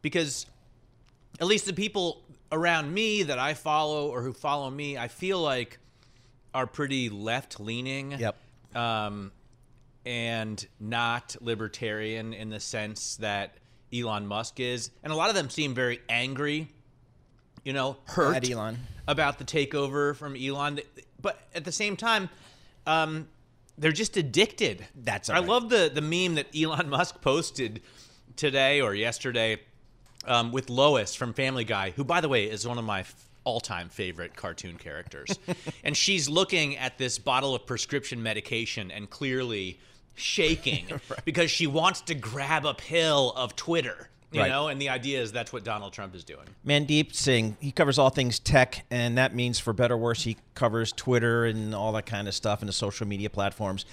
because 0.00 0.46
at 1.40 1.46
least 1.46 1.66
the 1.66 1.74
people 1.74 2.22
around 2.50 2.94
me 2.94 3.22
that 3.24 3.38
I 3.38 3.52
follow 3.52 4.08
or 4.08 4.22
who 4.22 4.32
follow 4.32 4.70
me, 4.70 4.96
I 4.96 5.08
feel 5.08 5.40
like 5.40 5.78
are 6.56 6.66
pretty 6.66 7.10
left 7.10 7.60
leaning. 7.60 8.12
Yep. 8.12 8.34
Um, 8.74 9.30
and 10.06 10.66
not 10.80 11.36
libertarian 11.40 12.32
in 12.32 12.48
the 12.48 12.60
sense 12.60 13.16
that 13.16 13.56
Elon 13.92 14.26
Musk 14.26 14.58
is. 14.58 14.90
And 15.02 15.12
a 15.12 15.16
lot 15.16 15.28
of 15.28 15.34
them 15.34 15.50
seem 15.50 15.74
very 15.74 16.00
angry, 16.08 16.68
you 17.64 17.72
know, 17.72 17.96
hurt 18.04 18.36
At 18.36 18.50
Elon. 18.50 18.78
about 19.06 19.38
the 19.38 19.44
takeover 19.44 20.14
from 20.16 20.34
Elon. 20.36 20.80
But 21.20 21.38
at 21.54 21.64
the 21.64 21.72
same 21.72 21.96
time, 21.96 22.30
um, 22.86 23.28
they're 23.76 23.92
just 23.92 24.16
addicted. 24.16 24.86
That's 24.94 25.28
I 25.28 25.34
all 25.34 25.40
right. 25.40 25.50
love 25.50 25.68
the 25.68 25.90
the 25.92 26.00
meme 26.00 26.36
that 26.36 26.46
Elon 26.56 26.88
Musk 26.96 27.20
posted 27.20 27.82
today 28.36 28.80
or 28.80 28.94
yesterday 28.94 29.58
um, 30.26 30.52
with 30.52 30.70
Lois 30.70 31.14
from 31.14 31.32
Family 31.34 31.64
Guy, 31.64 31.90
who, 31.90 32.04
by 32.04 32.20
the 32.20 32.28
way, 32.28 32.44
is 32.44 32.66
one 32.66 32.78
of 32.78 32.84
my 32.84 33.04
all-time 33.46 33.88
favorite 33.88 34.34
cartoon 34.34 34.76
characters. 34.76 35.38
and 35.84 35.96
she's 35.96 36.28
looking 36.28 36.76
at 36.76 36.98
this 36.98 37.18
bottle 37.18 37.54
of 37.54 37.64
prescription 37.64 38.20
medication 38.22 38.90
and 38.90 39.08
clearly 39.08 39.78
shaking 40.16 40.86
because 41.24 41.50
she 41.50 41.66
wants 41.66 42.00
to 42.02 42.14
grab 42.14 42.66
a 42.66 42.74
pill 42.74 43.32
of 43.36 43.54
Twitter. 43.56 44.10
You 44.32 44.40
Right. 44.40 44.48
know, 44.50 44.66
and 44.66 44.80
the 44.80 44.88
idea 44.88 45.22
is 45.22 45.30
that's 45.30 45.52
what 45.52 45.62
Donald 45.62 45.92
Trump 45.92 46.14
is 46.16 46.24
doing. 46.24 46.46
Mandeep 46.66 47.14
Singh, 47.14 47.56
he 47.60 47.70
covers 47.70 47.96
all 47.96 48.10
things 48.10 48.40
tech, 48.40 48.84
and 48.90 49.16
that 49.16 49.32
means, 49.36 49.60
for 49.60 49.72
better 49.72 49.94
or 49.94 49.98
worse, 49.98 50.24
he 50.24 50.36
covers 50.54 50.90
Twitter 50.92 51.44
and 51.44 51.72
all 51.72 51.92
that 51.92 52.06
kind 52.06 52.26
of 52.26 52.34
stuff 52.34 52.60
and 52.60 52.68
the 52.68 52.72
social 52.72 53.06
media 53.06 53.30
platforms. 53.30 53.86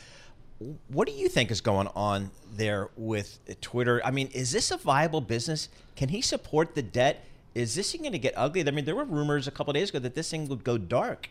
What 0.87 1.07
do 1.07 1.13
you 1.13 1.29
think 1.29 1.51
is 1.51 1.61
going 1.61 1.87
on 1.95 2.31
there 2.55 2.89
with 2.97 3.39
Twitter? 3.61 4.01
I 4.03 4.09
mean, 4.09 4.27
is 4.33 4.51
this 4.51 4.71
a 4.71 4.77
viable 4.77 5.21
business? 5.21 5.69
Can 5.95 6.09
he 6.09 6.21
support 6.21 6.73
the 6.73 6.81
debt? 6.81 7.23
Is 7.55 7.75
this 7.75 7.93
going 7.93 8.11
to 8.11 8.19
get 8.19 8.33
ugly? 8.35 8.67
I 8.67 8.71
mean, 8.71 8.85
there 8.85 8.95
were 8.95 9.05
rumors 9.05 9.47
a 9.47 9.51
couple 9.51 9.73
days 9.73 9.89
ago 9.89 9.99
that 9.99 10.15
this 10.15 10.31
thing 10.31 10.47
would 10.47 10.63
go 10.63 10.77
dark. 10.77 11.29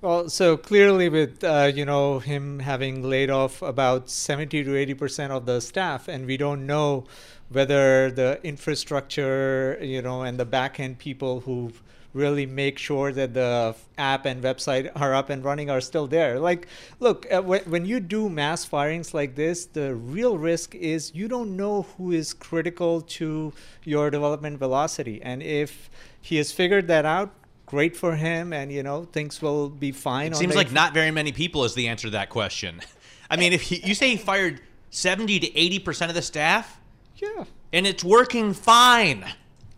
Well, 0.00 0.28
so 0.28 0.56
clearly, 0.56 1.08
with 1.08 1.44
uh, 1.44 1.70
you 1.72 1.84
know 1.84 2.18
him 2.18 2.58
having 2.58 3.08
laid 3.08 3.30
off 3.30 3.62
about 3.62 4.10
seventy 4.10 4.64
to 4.64 4.76
eighty 4.76 4.94
percent 4.94 5.32
of 5.32 5.46
the 5.46 5.60
staff, 5.60 6.08
and 6.08 6.26
we 6.26 6.36
don't 6.36 6.66
know 6.66 7.04
whether 7.48 8.10
the 8.10 8.40
infrastructure, 8.42 9.78
you 9.80 10.02
know, 10.02 10.22
and 10.22 10.40
the 10.40 10.44
back 10.44 10.80
end 10.80 10.98
people 10.98 11.40
who 11.40 11.72
really 12.12 12.46
make 12.46 12.78
sure 12.78 13.12
that 13.12 13.34
the 13.34 13.74
app 13.96 14.26
and 14.26 14.42
website 14.42 14.90
are 14.96 15.14
up 15.14 15.30
and 15.30 15.44
running 15.44 15.70
are 15.70 15.80
still 15.80 16.06
there. 16.06 16.38
Like, 16.38 16.66
look, 17.00 17.26
uh, 17.32 17.42
when, 17.42 17.86
you 17.86 18.00
do 18.00 18.28
mass 18.28 18.64
firings 18.64 19.14
like 19.14 19.34
this, 19.34 19.66
the 19.66 19.94
real 19.94 20.36
risk 20.38 20.74
is 20.74 21.14
you 21.14 21.28
don't 21.28 21.56
know 21.56 21.82
who 21.82 22.12
is 22.12 22.34
critical 22.34 23.00
to 23.00 23.52
your 23.84 24.10
development 24.10 24.58
velocity, 24.58 25.22
and 25.22 25.42
if 25.42 25.90
he 26.20 26.36
has 26.36 26.52
figured 26.52 26.88
that 26.88 27.04
out 27.04 27.34
great 27.66 27.96
for 27.96 28.16
him 28.16 28.52
and 28.52 28.70
you 28.70 28.82
know 28.82 29.04
things 29.04 29.40
will 29.40 29.70
be 29.70 29.90
fine 29.90 30.30
It 30.32 30.36
seems 30.36 30.54
like 30.54 30.72
not 30.72 30.92
very 30.92 31.10
many 31.10 31.32
people 31.32 31.64
is 31.64 31.74
the 31.74 31.88
answer 31.88 32.08
to 32.08 32.10
that 32.10 32.28
question. 32.28 32.82
I 33.30 33.36
mean, 33.36 33.54
if 33.54 33.62
he, 33.62 33.76
you 33.76 33.94
say 33.94 34.10
he 34.10 34.16
fired 34.18 34.60
70 34.90 35.40
to 35.40 35.50
80% 35.50 36.10
of 36.10 36.14
the 36.14 36.20
staff 36.20 36.78
yeah 37.16 37.44
and 37.72 37.86
it's 37.86 38.04
working 38.04 38.52
fine. 38.52 39.24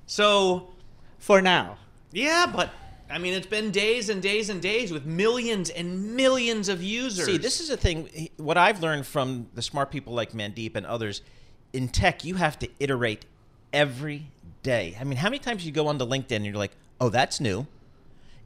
So, 0.06 0.70
for 1.18 1.40
now 1.40 1.78
yeah, 2.14 2.46
but 2.46 2.70
I 3.10 3.18
mean, 3.18 3.34
it's 3.34 3.46
been 3.46 3.70
days 3.70 4.08
and 4.08 4.22
days 4.22 4.48
and 4.48 4.62
days 4.62 4.92
with 4.92 5.04
millions 5.04 5.70
and 5.70 6.16
millions 6.16 6.68
of 6.68 6.82
users. 6.82 7.26
See, 7.26 7.36
this 7.36 7.60
is 7.60 7.70
a 7.70 7.76
thing. 7.76 8.28
What 8.36 8.56
I've 8.56 8.80
learned 8.80 9.06
from 9.06 9.48
the 9.54 9.62
smart 9.62 9.90
people 9.90 10.14
like 10.14 10.32
Mandeep 10.32 10.74
and 10.76 10.86
others 10.86 11.22
in 11.72 11.88
tech, 11.88 12.24
you 12.24 12.36
have 12.36 12.58
to 12.60 12.68
iterate 12.80 13.26
every 13.72 14.28
day. 14.62 14.96
I 14.98 15.04
mean, 15.04 15.18
how 15.18 15.28
many 15.28 15.38
times 15.38 15.66
you 15.66 15.72
go 15.72 15.88
onto 15.88 16.04
LinkedIn 16.06 16.36
and 16.36 16.46
you're 16.46 16.54
like, 16.54 16.72
"Oh, 17.00 17.10
that's 17.10 17.40
new," 17.40 17.66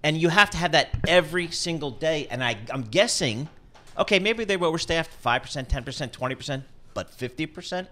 and 0.02 0.16
you 0.16 0.28
have 0.30 0.50
to 0.50 0.56
have 0.56 0.72
that 0.72 0.90
every 1.06 1.50
single 1.50 1.90
day. 1.90 2.26
And 2.30 2.42
I, 2.42 2.56
I'm 2.70 2.82
guessing, 2.82 3.48
okay, 3.96 4.18
maybe 4.18 4.44
they 4.44 4.56
were 4.56 4.66
overstaffed 4.66 5.06
five 5.06 5.42
percent, 5.42 5.68
ten 5.68 5.84
percent, 5.84 6.12
twenty 6.12 6.34
percent, 6.34 6.64
but 6.94 7.10
fifty 7.10 7.46
percent. 7.46 7.88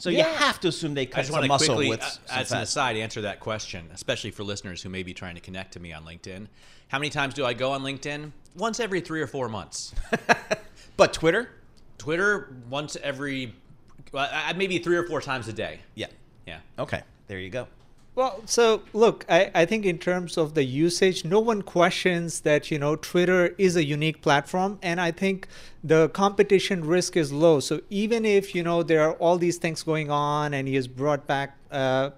So 0.00 0.10
you 0.10 0.22
have 0.24 0.58
to 0.60 0.68
assume 0.68 0.94
they 0.94 1.02
I 1.02 1.06
cut 1.06 1.16
just 1.16 1.28
some 1.28 1.34
want 1.34 1.44
to 1.44 1.48
muscle 1.48 1.74
quickly, 1.76 1.90
with 1.90 2.02
uh, 2.02 2.08
some 2.08 2.20
as 2.38 2.52
an 2.52 2.58
aside, 2.62 2.96
answer 2.96 3.20
that 3.22 3.40
question, 3.40 3.88
especially 3.92 4.30
for 4.30 4.42
listeners 4.44 4.82
who 4.82 4.88
may 4.88 5.02
be 5.02 5.14
trying 5.14 5.34
to 5.34 5.40
connect 5.40 5.72
to 5.74 5.80
me 5.80 5.92
on 5.92 6.04
LinkedIn. 6.04 6.46
How 6.88 6.98
many 6.98 7.10
times 7.10 7.34
do 7.34 7.44
I 7.44 7.52
go 7.52 7.72
on 7.72 7.82
LinkedIn? 7.82 8.32
Once 8.56 8.80
every 8.80 9.00
three 9.00 9.20
or 9.20 9.26
four 9.26 9.48
months. 9.48 9.94
But 11.00 11.14
Twitter, 11.14 11.48
Twitter, 11.96 12.54
once 12.68 12.94
every, 13.02 13.54
well, 14.12 14.28
maybe 14.54 14.78
three 14.80 14.96
or 14.96 15.06
four 15.06 15.22
times 15.22 15.48
a 15.48 15.52
day. 15.54 15.78
yeah, 15.94 16.08
Yeah. 16.46 16.58
okay, 16.78 17.02
there 17.26 17.38
you 17.38 17.48
go. 17.48 17.68
Well 18.20 18.40
so 18.44 18.82
look 18.92 19.24
I, 19.28 19.50
I 19.54 19.64
think 19.64 19.86
in 19.86 19.98
terms 19.98 20.36
of 20.36 20.54
the 20.54 20.64
usage 20.64 21.24
no 21.24 21.40
one 21.40 21.62
questions 21.62 22.40
that 22.40 22.70
you 22.70 22.78
know 22.78 22.94
twitter 22.96 23.54
is 23.56 23.76
a 23.76 23.84
unique 23.84 24.20
platform 24.20 24.78
and 24.82 25.00
i 25.00 25.10
think 25.10 25.48
the 25.82 26.08
competition 26.10 26.84
risk 26.84 27.16
is 27.16 27.32
low. 27.32 27.60
So 27.60 27.80
even 27.88 28.24
if 28.24 28.54
you 28.54 28.62
know 28.62 28.82
there 28.82 29.02
are 29.02 29.14
all 29.14 29.38
these 29.38 29.56
things 29.56 29.82
going 29.82 30.10
on 30.10 30.52
and 30.54 30.68
he 30.68 30.74
has 30.74 30.86
brought 30.86 31.26
back 31.26 31.56
uh, 31.70 32.10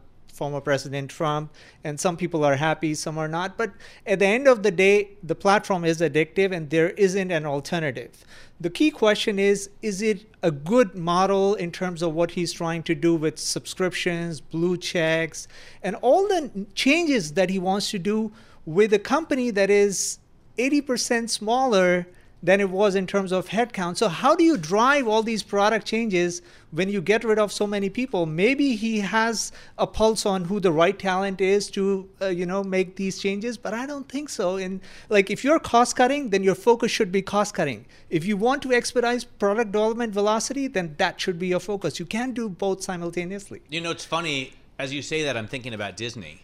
former 0.43 0.61
President 0.61 1.09
Trump, 1.09 1.53
and 1.85 2.01
some 2.01 2.17
people 2.17 2.45
are 2.45 2.57
happy, 2.57 2.95
some 2.95 3.17
are 3.17 3.29
not. 3.29 3.57
But 3.57 3.71
at 4.05 4.19
the 4.19 4.27
end 4.27 4.49
of 4.49 4.65
the 4.65 4.73
day, 4.73 5.11
the 5.23 5.37
platform 5.37 5.85
is 5.85 6.01
addictive 6.01 6.51
and 6.51 6.69
there 6.69 6.91
isn't 7.07 7.31
an 7.31 7.47
alternative. 7.47 8.25
The 8.61 8.69
key 8.69 8.91
question 8.91 9.39
is 9.39 9.71
is 9.83 10.03
it 10.03 10.19
a 10.43 10.51
good 10.51 10.97
model 10.97 11.55
in 11.55 11.71
terms 11.71 12.03
of 12.03 12.13
what 12.15 12.33
he's 12.33 12.53
trying 12.53 12.83
to 12.91 12.95
do 12.97 13.15
with 13.15 13.39
subscriptions, 13.39 14.41
blue 14.41 14.77
checks, 14.77 15.47
and 15.81 15.95
all 16.03 16.27
the 16.27 16.67
changes 16.75 17.35
that 17.35 17.49
he 17.49 17.61
wants 17.61 17.93
to 17.93 18.01
do 18.01 18.33
with 18.67 18.93
a 18.93 18.99
company 18.99 19.53
that 19.53 19.71
is 19.71 20.19
80% 20.59 21.31
smaller 21.31 22.09
than 22.43 22.61
it 22.61 22.69
was 22.69 22.95
in 22.95 23.07
terms 23.07 23.31
of 23.31 23.49
headcount. 23.49 23.97
So 23.97 24.09
how 24.09 24.35
do 24.35 24.43
you 24.43 24.57
drive 24.57 25.07
all 25.07 25.23
these 25.23 25.43
product 25.43 25.87
changes 25.87 26.43
when 26.73 26.89
you 26.89 27.01
get 27.01 27.23
rid 27.23 27.39
of 27.39 27.53
so 27.53 27.67
many 27.67 27.89
people? 27.89 28.27
Maybe 28.27 28.75
he 28.75 28.99
has 29.01 29.53
a 29.79 29.87
pulse 29.87 30.27
on 30.27 30.47
who 30.47 30.59
the 30.59 30.73
right 30.73 30.99
talent 30.99 31.41
is 31.41 31.71
to, 31.71 32.09
uh, 32.21 32.27
you 32.27 32.45
know, 32.45 32.65
make 32.65 32.97
these 32.97 33.21
changes, 33.21 33.57
but 33.57 33.75
I 33.75 33.87
don't 33.87 34.09
think 34.09 34.29
so. 34.29 34.57
And 34.57 34.81
like, 35.09 35.31
if 35.31 35.45
you're 35.45 35.61
cost 35.61 35.95
cutting, 35.95 36.31
then 36.31 36.43
your 36.43 36.57
focus 36.57 36.91
should 36.91 37.13
be 37.13 37.23
cost 37.23 37.55
cutting. 37.55 37.87
If 38.11 38.25
you 38.25 38.37
want 38.37 38.63
to 38.63 38.73
expedite 38.73 39.27
product 39.39 39.71
development 39.71 40.13
velocity, 40.13 40.67
then 40.67 40.97
that 40.99 41.21
should 41.21 41.39
be 41.39 41.47
your 41.47 41.61
focus. 41.61 42.01
You 42.01 42.07
can't 42.07 42.35
do 42.35 42.49
both 42.49 42.83
simultaneously. 42.83 43.63
You 43.69 43.81
know, 43.81 43.93
it's 43.93 44.05
funny 44.05 44.55
as 44.79 44.93
you 44.93 45.03
say 45.03 45.23
that. 45.25 45.37
I'm 45.37 45.47
thinking 45.47 45.75
about 45.75 45.97
Disney 45.97 46.43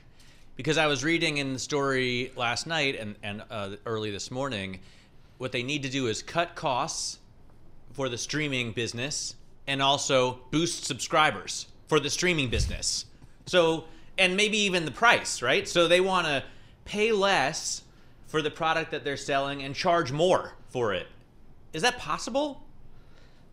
because 0.54 0.78
I 0.78 0.86
was 0.86 1.02
reading 1.02 1.38
in 1.38 1.54
the 1.54 1.58
story 1.58 2.32
last 2.36 2.66
night 2.66 2.94
and 2.96 3.16
and 3.22 3.42
uh, 3.50 3.70
early 3.84 4.12
this 4.12 4.30
morning. 4.30 4.78
What 5.38 5.52
they 5.52 5.62
need 5.62 5.82
to 5.84 5.88
do 5.88 6.06
is 6.08 6.22
cut 6.22 6.54
costs 6.54 7.18
for 7.92 8.08
the 8.08 8.18
streaming 8.18 8.72
business 8.72 9.34
and 9.66 9.80
also 9.82 10.40
boost 10.50 10.84
subscribers 10.84 11.66
for 11.86 12.00
the 12.00 12.10
streaming 12.10 12.50
business. 12.50 13.06
So 13.46 13.84
and 14.18 14.36
maybe 14.36 14.58
even 14.58 14.84
the 14.84 14.90
price, 14.90 15.40
right? 15.42 15.66
So 15.66 15.86
they 15.88 16.00
want 16.00 16.26
to 16.26 16.42
pay 16.84 17.12
less 17.12 17.82
for 18.26 18.42
the 18.42 18.50
product 18.50 18.90
that 18.90 19.04
they're 19.04 19.16
selling 19.16 19.62
and 19.62 19.74
charge 19.74 20.10
more 20.12 20.54
for 20.70 20.92
it. 20.92 21.06
Is 21.72 21.82
that 21.82 21.98
possible? 21.98 22.62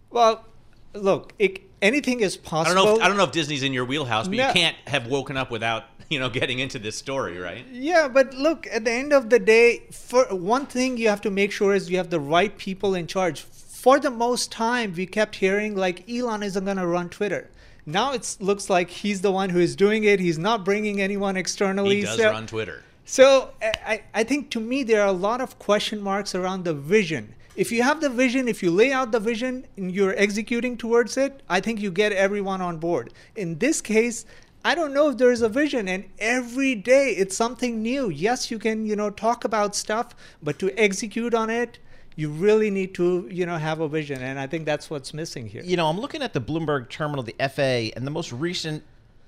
Well, 0.10 0.46
look, 0.94 1.34
it, 1.38 1.62
anything 1.82 2.22
is 2.22 2.36
possible. 2.36 2.72
I 2.80 2.84
don't 2.84 2.86
know. 2.86 2.96
If, 2.98 3.04
I 3.04 3.08
don't 3.08 3.18
know 3.18 3.24
if 3.26 3.32
Disney's 3.32 3.64
in 3.64 3.74
your 3.74 3.86
wheelhouse, 3.86 4.28
but 4.28 4.38
No. 4.38 4.48
you 4.48 4.54
can't 4.54 4.76
have 4.88 5.08
woken 5.08 5.38
up 5.38 5.52
without 5.52 5.84
you 6.10 6.20
know 6.20 6.30
getting 6.30 6.60
into 6.60 6.80
this 6.80 6.96
story, 6.96 7.38
right? 7.38 7.66
Yeah, 7.72 8.08
but 8.08 8.34
look, 8.34 8.68
at 8.72 8.86
the 8.86 8.92
end 8.92 9.14
of 9.14 9.30
the 9.30 9.40
day, 9.40 9.84
for 9.92 10.26
one 10.26 10.66
thing 10.66 10.98
you 10.98 11.10
have 11.10 11.22
to 11.22 11.32
make 11.32 11.52
sure 11.52 11.74
is 11.74 11.90
you 11.90 11.98
have 11.98 12.10
the 12.10 12.20
right 12.20 12.56
people 12.58 12.96
in 12.96 13.08
charge. 13.08 13.42
For 13.42 14.00
the 14.00 14.12
most 14.12 14.52
time, 14.52 14.94
we 14.96 15.06
kept 15.06 15.36
hearing 15.36 15.76
like 15.76 16.10
Elon 16.10 16.44
isn't 16.44 16.66
going 16.66 16.78
to 16.78 16.88
run 16.88 17.10
Twitter. 17.10 17.50
Now 17.86 18.14
it 18.14 18.38
looks 18.40 18.70
like 18.70 18.90
he's 18.90 19.22
the 19.22 19.32
one 19.32 19.50
who 19.52 19.60
is 19.60 19.76
doing 19.76 20.04
it. 20.06 20.20
He's 20.20 20.40
not 20.40 20.66
bringing 20.66 21.02
anyone 21.02 21.38
externally. 21.38 21.98
He 21.98 22.02
does 22.02 22.18
so, 22.18 22.32
run 22.32 22.48
Twitter. 22.48 22.84
so 23.06 23.52
I, 23.62 24.02
I 24.14 24.24
think 24.24 24.50
to 24.52 24.60
me 24.60 24.82
there 24.82 25.02
are 25.02 25.08
a 25.08 25.20
lot 25.30 25.40
of 25.40 25.60
question 25.60 26.02
marks 26.02 26.34
around 26.34 26.66
the 26.66 26.74
vision. 26.74 27.36
If 27.56 27.72
you 27.72 27.84
have 27.84 28.02
the 28.02 28.10
vision, 28.10 28.50
if 28.50 28.62
you 28.62 28.70
lay 28.70 28.92
out 28.92 29.12
the 29.12 29.20
vision 29.20 29.66
and 29.78 29.90
you're 29.90 30.18
executing 30.18 30.76
towards 30.76 31.16
it, 31.16 31.42
I 31.48 31.62
think 31.62 31.80
you 31.80 31.90
get 31.90 32.12
everyone 32.12 32.60
on 32.62 32.80
board. 32.80 33.14
In 33.36 33.60
this 33.60 33.80
case, 33.80 34.26
I 34.66 34.74
don't 34.74 34.96
know 34.96 35.10
if 35.10 35.18
there's 35.18 35.44
a 35.44 35.48
vision 35.48 35.88
and 35.88 36.06
every 36.18 36.74
day 36.74 37.12
it's 37.12 37.38
something 37.38 37.84
new. 37.84 38.10
Yes, 38.10 38.50
you 38.50 38.58
can, 38.58 38.88
you 38.88 38.96
know, 38.96 39.12
talk 39.12 39.46
about 39.46 39.76
stuff, 39.76 40.16
but 40.42 40.58
to 40.58 40.72
execute 40.76 41.36
on 41.36 41.52
it, 41.52 41.78
you 42.16 42.32
really 42.32 42.72
need 42.72 42.96
to, 42.96 43.30
you 43.32 43.46
know, 43.46 43.58
have 43.58 43.80
a 43.80 43.88
vision 43.88 44.24
and 44.24 44.40
I 44.40 44.48
think 44.48 44.66
that's 44.66 44.90
what's 44.90 45.14
missing 45.14 45.46
here. 45.46 45.62
You 45.64 45.78
know, 45.78 45.86
I'm 45.86 46.00
looking 46.00 46.24
at 46.24 46.34
the 46.34 46.42
Bloomberg 46.42 46.90
terminal, 46.90 47.22
the 47.22 47.36
FA, 47.48 47.96
and 47.96 48.08
the 48.08 48.10
most 48.12 48.32
recent 48.32 48.82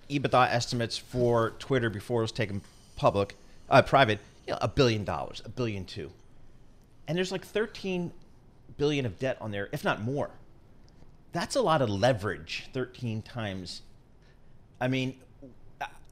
EBITDA 0.09 0.49
estimates 0.49 0.97
for 0.97 1.51
Twitter 1.59 1.91
before 1.91 2.21
it 2.21 2.23
was 2.23 2.31
taken 2.31 2.61
public, 2.95 3.35
uh, 3.69 3.83
private, 3.83 4.17
you 4.47 4.53
know, 4.53 4.59
a 4.59 4.67
billion 4.67 5.03
dollars, 5.03 5.43
a 5.45 5.49
billion 5.49 5.85
two. 5.85 6.09
And 7.07 7.15
there's 7.15 7.31
like 7.31 7.45
13 7.45 8.11
billion 8.79 9.05
of 9.05 9.19
debt 9.19 9.37
on 9.39 9.51
there, 9.51 9.69
if 9.71 9.83
not 9.83 10.01
more. 10.01 10.31
That's 11.31 11.55
a 11.55 11.61
lot 11.61 11.83
of 11.83 11.91
leverage, 11.91 12.69
13 12.73 13.21
times. 13.21 13.83
I 14.81 14.87
mean, 14.87 15.15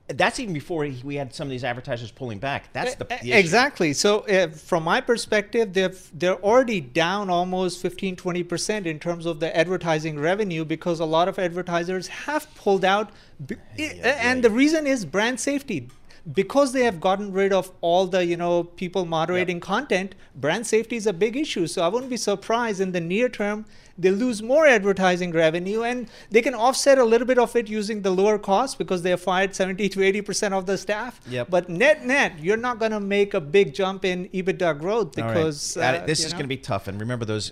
that's 0.07 0.39
even 0.39 0.53
before 0.53 0.87
we 1.03 1.15
had 1.15 1.33
some 1.33 1.47
of 1.47 1.51
these 1.51 1.63
advertisers 1.63 2.11
pulling 2.11 2.37
back. 2.37 2.71
That's 2.73 2.93
eh, 2.93 2.95
the, 2.99 3.13
eh, 3.13 3.19
the 3.23 3.33
exactly. 3.33 3.93
So 3.93 4.19
uh, 4.19 4.49
from 4.49 4.83
my 4.83 5.01
perspective, 5.01 5.73
they're 5.73 5.93
they're 6.13 6.41
already 6.43 6.79
down 6.79 7.29
almost 7.29 7.81
15 7.81 8.15
20 8.15 8.43
percent 8.43 8.87
in 8.87 8.99
terms 8.99 9.25
of 9.25 9.39
the 9.39 9.55
advertising 9.55 10.19
revenue 10.19 10.63
because 10.63 10.99
a 10.99 11.05
lot 11.05 11.27
of 11.27 11.39
advertisers 11.39 12.07
have 12.07 12.53
pulled 12.55 12.85
out, 12.85 13.09
yeah, 13.49 13.57
yeah, 13.75 14.29
and 14.29 14.37
yeah. 14.37 14.41
the 14.41 14.51
reason 14.51 14.85
is 14.85 15.05
brand 15.05 15.39
safety 15.39 15.89
because 16.33 16.73
they 16.73 16.83
have 16.83 16.99
gotten 16.99 17.31
rid 17.31 17.53
of 17.53 17.71
all 17.81 18.07
the 18.07 18.25
you 18.25 18.35
know 18.35 18.63
people 18.63 19.05
moderating 19.05 19.57
yep. 19.57 19.63
content 19.63 20.15
brand 20.35 20.65
safety 20.65 20.95
is 20.95 21.05
a 21.05 21.13
big 21.13 21.37
issue. 21.37 21.67
So 21.67 21.83
i 21.83 21.87
wouldn't 21.87 22.09
be 22.09 22.17
surprised 22.17 22.81
in 22.81 22.91
the 22.91 23.01
near 23.01 23.29
term 23.29 23.65
they 23.97 24.11
lose 24.11 24.41
more 24.41 24.65
advertising 24.65 25.31
revenue 25.31 25.83
and 25.83 26.09
they 26.29 26.41
can 26.41 26.53
offset 26.53 26.97
a 26.97 27.03
little 27.03 27.27
bit 27.27 27.37
of 27.37 27.55
it 27.55 27.69
using 27.69 28.01
the 28.01 28.11
lower 28.11 28.37
cost 28.37 28.77
because 28.77 29.03
they 29.03 29.11
have 29.11 29.21
fired 29.21 29.55
70 29.55 29.87
to 29.89 30.03
80 30.03 30.21
percent 30.21 30.53
of 30.53 30.65
the 30.65 30.77
staff. 30.77 31.21
Yep. 31.29 31.49
but 31.49 31.69
net 31.69 32.05
net 32.05 32.39
you're 32.39 32.57
not 32.57 32.79
going 32.79 32.91
to 32.91 32.99
make 32.99 33.33
a 33.33 33.41
big 33.41 33.73
jump 33.73 34.03
in 34.03 34.27
ebitda 34.29 34.77
growth 34.77 35.15
because 35.15 35.77
right. 35.77 36.01
uh, 36.01 36.05
this 36.05 36.25
is 36.25 36.33
going 36.33 36.45
to 36.45 36.49
be 36.49 36.57
tough. 36.57 36.87
And 36.87 36.99
remember 36.99 37.25
those 37.25 37.51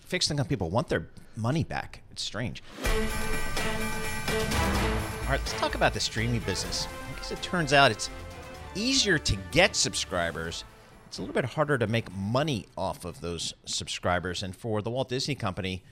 fixed 0.00 0.30
income 0.30 0.46
people 0.46 0.68
want 0.70 0.88
their 0.88 1.08
money 1.36 1.64
back. 1.64 2.02
It's 2.10 2.22
strange. 2.22 2.62
All 5.24 5.30
right 5.30 5.40
let's 5.40 5.54
talk 5.54 5.74
about 5.74 5.94
the 5.94 6.00
streaming 6.00 6.40
business 6.40 6.86
as 7.24 7.32
it 7.32 7.42
turns 7.42 7.72
out, 7.72 7.90
it's 7.90 8.10
easier 8.74 9.16
to 9.16 9.36
get 9.50 9.74
subscribers. 9.74 10.64
It's 11.06 11.16
a 11.16 11.22
little 11.22 11.34
bit 11.34 11.46
harder 11.46 11.78
to 11.78 11.86
make 11.86 12.14
money 12.14 12.66
off 12.76 13.06
of 13.06 13.22
those 13.22 13.54
subscribers. 13.64 14.42
And 14.42 14.54
for 14.54 14.82
the 14.82 14.90
Walt 14.90 15.08
Disney 15.08 15.34
Company, 15.34 15.82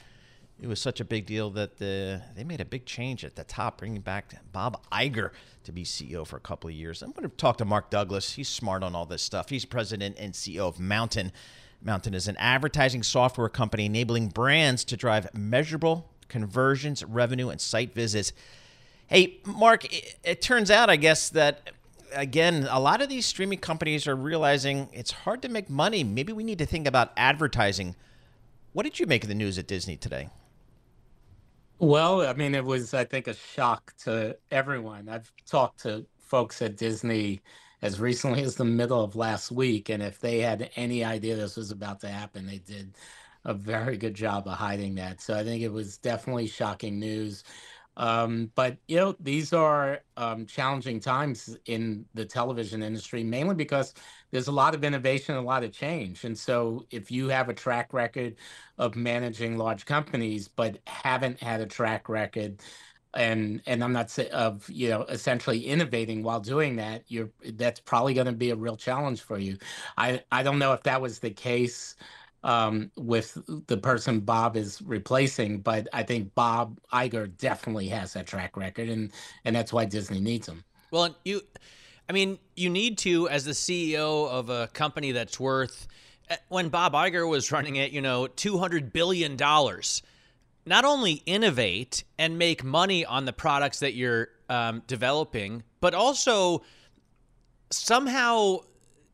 it 0.61 0.67
was 0.67 0.79
such 0.79 1.01
a 1.01 1.05
big 1.07 1.25
deal 1.25 1.49
that 1.51 1.79
the, 1.79 2.21
they 2.37 2.45
made 2.45 2.61
a 2.61 2.67
big 2.67 2.85
change 2.85 3.25
at 3.25 3.35
the 3.35 3.45
top, 3.45 3.79
bringing 3.79 4.03
back 4.03 4.35
Bob 4.53 4.83
Iger 4.93 5.31
to 5.65 5.73
be 5.73 5.85
CEO 5.85 6.27
for 6.27 6.37
a 6.37 6.41
couple 6.41 6.69
of 6.69 6.77
years. 6.77 7.01
I'm 7.01 7.12
going 7.12 7.29
to 7.29 7.35
talk 7.37 7.57
to 7.59 7.65
Mark 7.65 7.89
Douglas. 7.89 8.35
He's 8.35 8.49
smart 8.49 8.83
on 8.83 8.95
all 8.95 9.07
this 9.07 9.23
stuff. 9.23 9.49
He's 9.49 9.65
president 9.65 10.17
and 10.19 10.35
CEO 10.35 10.69
of 10.69 10.79
Mountain. 10.79 11.33
Mountain 11.81 12.12
is 12.12 12.29
an 12.29 12.37
advertising 12.37 13.03
software 13.03 13.49
company 13.49 13.87
enabling 13.87 14.29
brands 14.29 14.85
to 14.85 14.99
drive 14.99 15.33
measurable 15.35 16.11
conversions, 16.29 17.03
revenue, 17.03 17.49
and 17.49 17.61
site 17.61 17.95
visits. 17.95 18.33
Hey, 19.07 19.41
Mark, 19.45 19.85
it, 19.93 20.17
it 20.25 20.43
turns 20.43 20.71
out, 20.71 20.89
I 20.89 20.97
guess, 20.97 21.29
that 21.31 21.71
again, 22.15 22.67
a 22.71 22.81
lot 22.81 23.03
of 23.03 23.09
these 23.09 23.27
streaming 23.27 23.59
companies 23.59 24.07
are 24.07 24.17
realizing 24.17 24.89
it's 24.93 25.13
hard 25.13 25.43
to 25.43 25.49
make 25.49 25.69
money. 25.71 26.05
Maybe 26.05 26.33
we 26.33 26.45
need 26.45 26.59
to 26.59 26.67
think 26.67 26.87
about 26.87 27.13
advertising. 27.17 27.97
What 28.73 28.85
did 28.85 28.99
you 29.01 29.07
make 29.07 29.25
of 29.25 29.29
the 29.29 29.35
news 29.35 29.59
at 29.59 29.67
Disney 29.67 29.97
today? 29.97 30.29
Well, 31.79 32.23
I 32.23 32.33
mean, 32.35 32.55
it 32.55 32.65
was, 32.65 32.95
I 32.95 33.05
think, 33.05 33.27
a 33.27 33.35
shock 33.35 33.95
to 34.05 34.39
everyone. 34.51 35.09
I've 35.09 35.33
talked 35.47 35.81
to 35.81 36.07
folks 36.21 36.63
at 36.63 36.77
Disney 36.77 37.43
as 37.83 37.99
recently 37.99 38.43
as 38.43 38.55
the 38.57 38.65
middle 38.65 39.03
of 39.03 39.17
last 39.17 39.51
week, 39.51 39.89
and 39.89 40.03
if 40.03 40.21
they 40.21 40.39
had 40.39 40.71
any 40.77 41.03
idea 41.05 41.35
this 41.35 41.57
was 41.57 41.73
about 41.73 42.01
to 42.01 42.09
happen, 42.09 42.47
they 42.47 42.59
did 42.59 42.97
a 43.45 43.53
very 43.53 43.97
good 43.97 44.15
job 44.15 44.47
of 44.47 44.55
hiding 44.57 44.95
that. 44.95 45.21
So 45.21 45.37
I 45.37 45.43
think 45.43 45.63
it 45.63 45.73
was 45.73 45.99
definitely 45.99 46.47
shocking 46.47 47.01
news. 47.01 47.43
Um, 47.97 48.51
but 48.55 48.79
you 48.89 48.97
know, 48.97 49.15
these 49.21 49.53
are 49.53 50.01
um, 50.17 50.47
challenging 50.47 50.99
times 51.01 51.57
in 51.67 52.07
the 52.15 52.25
television 52.25 52.83
industry, 52.83 53.23
mainly 53.23 53.55
because 53.55 53.93
there's 54.31 54.49
a 54.49 54.53
lot 54.53 54.75
of 54.75 54.83
innovation, 54.83 55.35
a 55.37 55.43
lot 55.43 55.63
of 55.63 55.73
change. 55.73 56.25
And 56.25 56.37
so, 56.39 56.87
if 56.91 57.11
you 57.11 57.29
have 57.29 57.49
a 57.51 57.55
track 57.55 57.93
record 57.93 58.37
of 58.79 58.97
managing 58.97 59.59
large 59.59 59.85
companies, 59.85 60.49
but 60.49 60.79
haven't 60.87 61.41
had 61.41 61.61
a 61.61 61.67
track 61.67 62.09
record, 62.09 62.61
and 63.15 63.61
and 63.67 63.85
I'm 63.85 63.93
not 63.93 64.11
say, 64.11 64.29
of 64.31 64.69
you 64.71 64.89
know 64.89 65.03
essentially 65.05 65.67
innovating 65.67 66.23
while 66.23 66.41
doing 66.41 66.77
that, 66.77 67.05
you're 67.09 67.31
that's 67.55 67.81
probably 67.81 68.15
going 68.15 68.27
to 68.27 68.33
be 68.33 68.51
a 68.51 68.57
real 68.57 68.77
challenge 68.77 69.21
for 69.23 69.39
you. 69.39 69.59
I 69.99 70.23
I 70.33 70.43
don't 70.43 70.59
know 70.59 70.73
if 70.73 70.83
that 70.85 71.01
was 71.03 71.19
the 71.19 71.31
case 71.31 71.97
um, 72.45 72.91
with 72.97 73.39
the 73.67 73.77
person 73.77 74.21
Bob 74.21 74.57
is 74.57 74.83
replacing, 74.83 75.61
but 75.61 75.89
I 75.93 76.03
think 76.03 76.35
Bob 76.35 76.79
Iger 76.93 77.37
definitely 77.39 77.89
has 77.89 78.13
that 78.15 78.27
track 78.27 78.57
record, 78.57 78.89
and 78.89 79.13
and 79.45 79.55
that's 79.55 79.73
why 79.73 79.85
Disney 79.85 80.21
needs 80.21 80.49
him. 80.49 80.65
Well, 80.91 81.17
you, 81.25 81.43
I 82.09 82.13
mean, 82.13 82.39
you 82.57 82.69
need 82.69 82.99
to 82.99 83.29
as 83.29 83.45
the 83.45 83.53
CEO 83.53 84.29
of 84.29 84.51
a 84.51 84.69
company 84.69 85.13
that's 85.13 85.39
worth. 85.39 85.87
Eh, 86.29 86.37
when 86.49 86.69
Bob 86.69 86.95
Iger 86.95 87.29
was 87.29 87.53
running 87.53 87.77
it, 87.77 87.93
you 87.93 88.01
know, 88.01 88.27
two 88.27 88.59
hundred 88.59 88.93
billion 88.93 89.37
dollars. 89.37 90.03
Not 90.64 90.85
only 90.85 91.14
innovate 91.27 92.05
and 92.19 92.38
make 92.38 92.62
money 92.62 93.05
on 93.05 93.25
the 93.25 93.33
products 93.33 93.81
that 93.81 93.95
you're 93.95 94.29
um, 94.49 94.83
developing, 94.87 95.64
but 95.81 95.93
also 95.93 96.62
somehow 97.71 98.59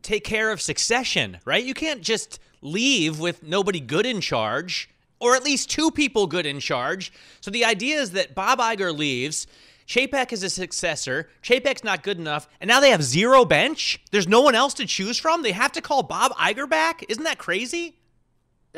take 0.02 0.24
care 0.24 0.50
of 0.50 0.60
succession. 0.60 1.38
Right? 1.44 1.64
You 1.64 1.74
can't 1.74 2.02
just 2.02 2.38
leave 2.60 3.18
with 3.20 3.42
nobody 3.42 3.80
good 3.80 4.06
in 4.06 4.20
charge, 4.20 4.88
or 5.20 5.34
at 5.34 5.44
least 5.44 5.70
two 5.70 5.90
people 5.90 6.26
good 6.26 6.46
in 6.46 6.60
charge. 6.60 7.12
So 7.40 7.50
the 7.50 7.64
idea 7.64 8.00
is 8.00 8.12
that 8.12 8.34
Bob 8.34 8.58
Iger 8.58 8.96
leaves. 8.96 9.46
Chapek 9.86 10.32
is 10.32 10.42
a 10.42 10.50
successor. 10.50 11.30
Chapek's 11.42 11.82
not 11.82 12.02
good 12.02 12.18
enough, 12.18 12.46
and 12.60 12.68
now 12.68 12.78
they 12.78 12.90
have 12.90 13.02
zero 13.02 13.46
bench. 13.46 13.98
There's 14.10 14.28
no 14.28 14.42
one 14.42 14.54
else 14.54 14.74
to 14.74 14.86
choose 14.86 15.18
from. 15.18 15.42
They 15.42 15.52
have 15.52 15.72
to 15.72 15.80
call 15.80 16.02
Bob 16.02 16.32
Iger 16.32 16.68
back. 16.68 17.04
Isn't 17.08 17.24
that 17.24 17.38
crazy? 17.38 17.96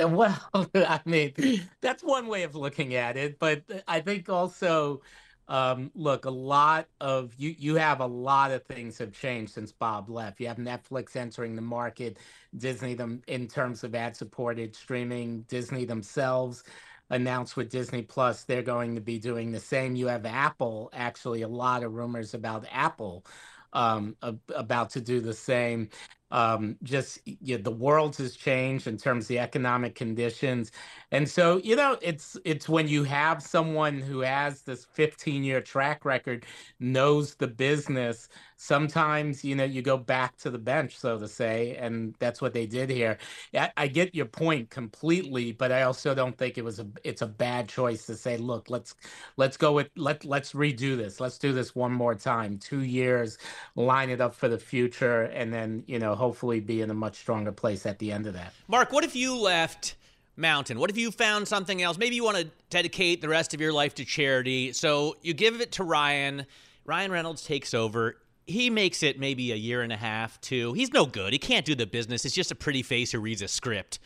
Uh, 0.00 0.06
well, 0.08 0.40
I 0.74 1.00
mean, 1.04 1.34
that's 1.80 2.04
one 2.04 2.28
way 2.28 2.44
of 2.44 2.54
looking 2.54 2.94
at 2.94 3.16
it, 3.16 3.40
but 3.40 3.64
I 3.88 4.00
think 4.00 4.28
also 4.28 5.02
um, 5.50 5.90
look, 5.96 6.26
a 6.26 6.30
lot 6.30 6.86
of 7.00 7.34
you 7.36 7.54
you 7.58 7.74
have 7.74 8.00
a 8.00 8.06
lot 8.06 8.52
of 8.52 8.64
things 8.64 8.96
have 8.98 9.12
changed 9.12 9.52
since 9.52 9.72
Bob 9.72 10.08
left. 10.08 10.40
You 10.40 10.46
have 10.46 10.58
Netflix 10.58 11.16
entering 11.16 11.56
the 11.56 11.62
market, 11.62 12.18
Disney 12.56 12.94
them 12.94 13.20
in 13.26 13.48
terms 13.48 13.82
of 13.82 13.94
ad 13.96 14.16
supported 14.16 14.76
streaming, 14.76 15.42
Disney 15.42 15.84
themselves 15.84 16.62
announced 17.10 17.56
with 17.56 17.68
Disney 17.68 18.02
Plus 18.02 18.44
they're 18.44 18.62
going 18.62 18.94
to 18.94 19.00
be 19.00 19.18
doing 19.18 19.50
the 19.50 19.58
same. 19.58 19.96
You 19.96 20.06
have 20.06 20.24
Apple, 20.24 20.88
actually 20.92 21.42
a 21.42 21.48
lot 21.48 21.82
of 21.82 21.92
rumors 21.94 22.32
about 22.34 22.64
Apple 22.70 23.26
um, 23.72 24.16
about 24.54 24.90
to 24.90 25.00
do 25.00 25.20
the 25.20 25.34
same 25.34 25.88
um, 26.30 26.76
just 26.82 27.20
you 27.24 27.56
know, 27.56 27.62
the 27.62 27.70
world 27.70 28.16
has 28.16 28.36
changed 28.36 28.86
in 28.86 28.96
terms 28.96 29.24
of 29.24 29.28
the 29.28 29.38
economic 29.38 29.94
conditions. 29.94 30.72
And 31.12 31.28
so 31.28 31.58
you 31.58 31.76
know 31.76 31.98
it's 32.00 32.36
it's 32.44 32.68
when 32.68 32.88
you 32.88 33.04
have 33.04 33.42
someone 33.42 34.00
who 34.00 34.20
has 34.20 34.62
this 34.62 34.86
15 34.92 35.42
year 35.44 35.60
track 35.60 36.04
record 36.04 36.46
knows 36.78 37.34
the 37.34 37.48
business 37.48 38.28
sometimes 38.56 39.42
you 39.42 39.56
know 39.56 39.64
you 39.64 39.80
go 39.80 39.96
back 39.96 40.36
to 40.36 40.50
the 40.50 40.58
bench 40.58 40.98
so 40.98 41.18
to 41.18 41.26
say 41.26 41.76
and 41.76 42.14
that's 42.18 42.40
what 42.42 42.52
they 42.52 42.66
did 42.66 42.90
here. 42.90 43.18
I, 43.54 43.70
I, 43.76 43.86
get 43.88 44.14
your 44.14 44.26
point 44.26 44.70
completely 44.70 45.52
but 45.52 45.72
i 45.72 45.82
also 45.82 46.14
don't 46.14 46.36
think 46.36 46.58
it 46.58 46.64
was 46.64 46.78
a 46.78 46.86
it's 47.02 47.22
a 47.22 47.26
bad 47.26 47.68
choice 47.68 48.06
to 48.06 48.16
say 48.16 48.36
look 48.36 48.68
let's 48.70 48.94
let's 49.36 49.56
go 49.56 49.72
with 49.72 49.88
let 49.96 50.24
let's 50.24 50.52
redo 50.52 50.96
this. 50.96 51.20
Let's 51.20 51.38
do 51.38 51.52
this 51.52 51.74
one 51.74 51.92
more 51.92 52.14
time. 52.14 52.58
Two 52.58 52.80
years 52.82 53.38
line 53.76 54.10
it 54.10 54.20
up 54.20 54.34
for 54.34 54.48
the 54.48 54.58
future 54.58 55.22
and 55.22 55.52
then 55.52 55.84
you 55.86 55.98
know 55.98 56.14
hopefully 56.20 56.60
be 56.60 56.82
in 56.82 56.90
a 56.90 56.94
much 56.94 57.16
stronger 57.16 57.50
place 57.52 57.86
at 57.86 57.98
the 57.98 58.12
end 58.12 58.26
of 58.26 58.34
that 58.34 58.52
mark 58.68 58.92
what 58.92 59.02
if 59.04 59.16
you 59.16 59.36
left 59.36 59.96
mountain 60.36 60.78
what 60.78 60.90
if 60.90 60.96
you 60.96 61.10
found 61.10 61.48
something 61.48 61.82
else 61.82 61.98
maybe 61.98 62.14
you 62.14 62.22
want 62.22 62.36
to 62.36 62.48
dedicate 62.70 63.20
the 63.20 63.28
rest 63.28 63.52
of 63.52 63.60
your 63.60 63.72
life 63.72 63.94
to 63.94 64.04
charity 64.04 64.72
so 64.72 65.16
you 65.22 65.34
give 65.34 65.60
it 65.60 65.72
to 65.72 65.82
ryan 65.82 66.46
Ryan 66.86 67.12
Reynolds 67.12 67.44
takes 67.44 67.74
over 67.74 68.16
he 68.50 68.68
makes 68.68 69.02
it 69.02 69.18
maybe 69.18 69.52
a 69.52 69.56
year 69.56 69.82
and 69.82 69.92
a 69.92 69.96
half, 69.96 70.40
two. 70.40 70.72
He's 70.72 70.92
no 70.92 71.06
good. 71.06 71.32
He 71.32 71.38
can't 71.38 71.64
do 71.64 71.74
the 71.74 71.86
business. 71.86 72.24
It's 72.24 72.34
just 72.34 72.50
a 72.50 72.54
pretty 72.54 72.82
face 72.82 73.12
who 73.12 73.20
reads 73.20 73.42
a 73.42 73.48
script. 73.48 74.00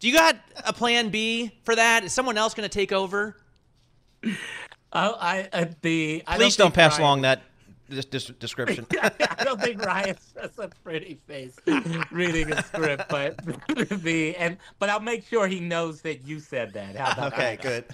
Do 0.00 0.08
you 0.08 0.14
got 0.14 0.36
a 0.66 0.72
plan 0.72 1.10
B 1.10 1.52
for 1.62 1.76
that? 1.76 2.04
Is 2.04 2.12
someone 2.12 2.36
else 2.36 2.54
going 2.54 2.68
to 2.68 2.72
take 2.72 2.92
over? 2.92 3.36
Oh, 4.92 5.16
I 5.20 5.48
uh, 5.52 5.66
the 5.82 6.22
I 6.26 6.36
please 6.36 6.56
don't, 6.56 6.66
don't 6.66 6.74
pass 6.74 6.92
Ryan, 6.92 7.02
along 7.02 7.22
that 7.22 7.42
this, 7.88 8.04
this 8.06 8.26
description. 8.26 8.86
I 9.02 9.44
don't 9.44 9.60
think 9.60 9.84
Ryan's 9.84 10.34
just 10.34 10.58
a 10.58 10.68
pretty 10.82 11.18
face 11.26 11.56
reading 12.10 12.52
a 12.52 12.62
script, 12.62 13.04
but 13.08 13.38
the 14.02 14.36
and 14.36 14.56
but 14.78 14.88
I'll 14.88 15.00
make 15.00 15.26
sure 15.26 15.46
he 15.46 15.60
knows 15.60 16.00
that 16.02 16.26
you 16.26 16.40
said 16.40 16.72
that. 16.74 16.96
okay, 17.32 17.58
that? 17.62 17.88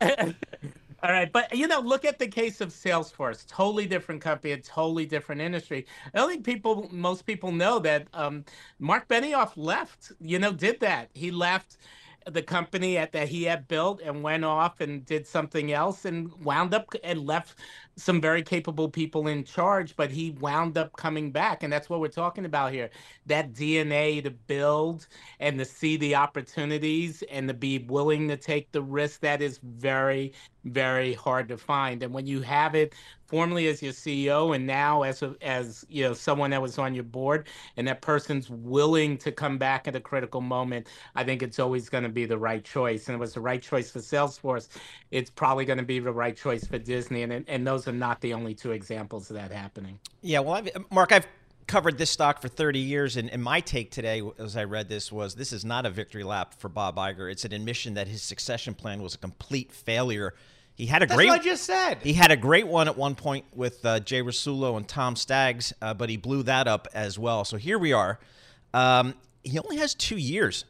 good. 0.00 0.36
All 1.02 1.10
right, 1.10 1.32
but 1.32 1.56
you 1.56 1.66
know, 1.66 1.80
look 1.80 2.04
at 2.04 2.18
the 2.18 2.28
case 2.28 2.60
of 2.60 2.68
Salesforce. 2.68 3.46
Totally 3.46 3.86
different 3.86 4.20
company, 4.20 4.52
a 4.52 4.58
totally 4.58 5.06
different 5.06 5.40
industry. 5.40 5.86
I 6.12 6.18
don't 6.18 6.28
think 6.28 6.44
people, 6.44 6.88
most 6.92 7.24
people 7.24 7.52
know 7.52 7.78
that 7.78 8.08
um, 8.12 8.44
Marc 8.78 9.08
Benioff 9.08 9.52
left. 9.56 10.12
You 10.20 10.38
know, 10.38 10.52
did 10.52 10.80
that. 10.80 11.08
He 11.14 11.30
left 11.30 11.78
the 12.26 12.42
company 12.42 12.98
at, 12.98 13.12
that 13.12 13.28
he 13.28 13.44
had 13.44 13.66
built 13.68 14.00
and 14.02 14.22
went 14.22 14.44
off 14.44 14.80
and 14.80 15.04
did 15.04 15.26
something 15.26 15.72
else 15.72 16.04
and 16.04 16.32
wound 16.44 16.74
up 16.74 16.92
and 17.02 17.26
left 17.26 17.58
some 17.96 18.20
very 18.20 18.42
capable 18.42 18.88
people 18.88 19.28
in 19.28 19.44
charge, 19.44 19.94
but 19.96 20.10
he 20.10 20.30
wound 20.32 20.78
up 20.78 20.94
coming 20.96 21.30
back. 21.30 21.62
And 21.62 21.72
that's 21.72 21.90
what 21.90 22.00
we're 22.00 22.08
talking 22.08 22.44
about 22.44 22.72
here. 22.72 22.90
That 23.26 23.52
DNA 23.52 24.22
to 24.24 24.30
build 24.30 25.06
and 25.38 25.58
to 25.58 25.64
see 25.64 25.96
the 25.96 26.14
opportunities 26.14 27.22
and 27.30 27.48
to 27.48 27.54
be 27.54 27.78
willing 27.78 28.28
to 28.28 28.36
take 28.36 28.70
the 28.72 28.82
risk, 28.82 29.20
that 29.20 29.42
is 29.42 29.58
very, 29.62 30.32
very 30.64 31.14
hard 31.14 31.48
to 31.48 31.56
find. 31.56 32.02
And 32.02 32.12
when 32.12 32.26
you 32.26 32.40
have 32.42 32.74
it 32.74 32.94
formerly 33.30 33.68
as 33.68 33.82
your 33.82 33.92
CEO 33.92 34.54
and 34.54 34.66
now 34.66 35.02
as 35.02 35.22
a, 35.22 35.34
as 35.40 35.84
you 35.88 36.02
know 36.02 36.12
someone 36.12 36.50
that 36.50 36.60
was 36.60 36.78
on 36.78 36.94
your 36.94 37.04
board, 37.04 37.46
and 37.76 37.86
that 37.88 38.02
person's 38.02 38.50
willing 38.50 39.16
to 39.18 39.32
come 39.32 39.56
back 39.56 39.88
at 39.88 39.96
a 39.96 40.00
critical 40.00 40.40
moment, 40.40 40.88
I 41.14 41.24
think 41.24 41.42
it's 41.42 41.58
always 41.58 41.88
going 41.88 42.04
to 42.04 42.10
be 42.10 42.26
the 42.26 42.38
right 42.38 42.64
choice. 42.64 43.08
And 43.08 43.14
it 43.14 43.18
was 43.18 43.34
the 43.34 43.40
right 43.40 43.62
choice 43.62 43.90
for 43.90 44.00
Salesforce. 44.00 44.68
It's 45.10 45.30
probably 45.30 45.64
going 45.64 45.78
to 45.78 45.84
be 45.84 46.00
the 46.00 46.12
right 46.12 46.36
choice 46.36 46.66
for 46.66 46.78
Disney. 46.78 47.22
And 47.22 47.44
and 47.48 47.66
those 47.66 47.88
are 47.88 47.92
not 47.92 48.20
the 48.20 48.34
only 48.34 48.54
two 48.54 48.72
examples 48.72 49.30
of 49.30 49.36
that 49.36 49.52
happening. 49.52 49.98
Yeah, 50.22 50.40
well, 50.40 50.54
I've, 50.54 50.68
Mark, 50.90 51.12
I've 51.12 51.26
covered 51.70 51.98
this 51.98 52.10
stock 52.10 52.42
for 52.42 52.48
30 52.48 52.80
years, 52.80 53.16
and, 53.16 53.30
and, 53.30 53.40
my 53.40 53.60
take 53.60 53.92
today, 53.92 54.20
as 54.40 54.56
I 54.56 54.64
read 54.64 54.88
this, 54.88 55.12
was 55.12 55.36
this 55.36 55.52
is 55.52 55.64
not 55.64 55.86
a 55.86 55.90
victory 55.90 56.24
lap 56.24 56.54
for 56.58 56.68
Bob 56.68 56.96
Iger. 56.96 57.30
It's 57.30 57.44
an 57.44 57.52
admission 57.52 57.94
that 57.94 58.08
his 58.08 58.22
succession 58.22 58.74
plan 58.74 59.00
was 59.00 59.14
a 59.14 59.18
complete 59.18 59.70
failure. 59.72 60.34
He 60.80 60.86
had 60.86 61.02
a 61.02 61.06
That's 61.06 61.16
great. 61.16 61.28
What 61.28 61.40
I 61.40 61.44
just 61.44 61.64
said. 61.64 61.98
He 62.02 62.14
had 62.14 62.30
a 62.30 62.38
great 62.38 62.66
one 62.66 62.88
at 62.88 62.96
one 62.96 63.14
point 63.14 63.44
with 63.54 63.84
uh, 63.84 64.00
Jay 64.00 64.22
Rasulo 64.22 64.78
and 64.78 64.88
Tom 64.88 65.14
Staggs, 65.14 65.74
uh, 65.82 65.92
but 65.92 66.08
he 66.08 66.16
blew 66.16 66.42
that 66.44 66.66
up 66.66 66.88
as 66.94 67.18
well. 67.18 67.44
So 67.44 67.58
here 67.58 67.78
we 67.78 67.92
are. 67.92 68.18
Um, 68.72 69.12
he 69.44 69.58
only 69.58 69.76
has 69.76 69.94
two 69.94 70.16
years. 70.16 70.64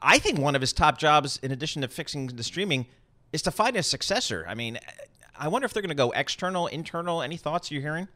I 0.00 0.20
think 0.20 0.38
one 0.38 0.54
of 0.54 0.60
his 0.60 0.72
top 0.72 0.96
jobs, 0.96 1.40
in 1.42 1.50
addition 1.50 1.82
to 1.82 1.88
fixing 1.88 2.28
the 2.28 2.44
streaming, 2.44 2.86
is 3.32 3.42
to 3.42 3.50
find 3.50 3.74
a 3.74 3.82
successor. 3.82 4.46
I 4.48 4.54
mean, 4.54 4.78
I 5.36 5.48
wonder 5.48 5.66
if 5.66 5.72
they're 5.72 5.82
going 5.82 5.88
to 5.88 5.96
go 5.96 6.12
external, 6.12 6.68
internal. 6.68 7.20
Any 7.20 7.36
thoughts 7.36 7.68
you're 7.68 7.82
hearing? 7.82 8.06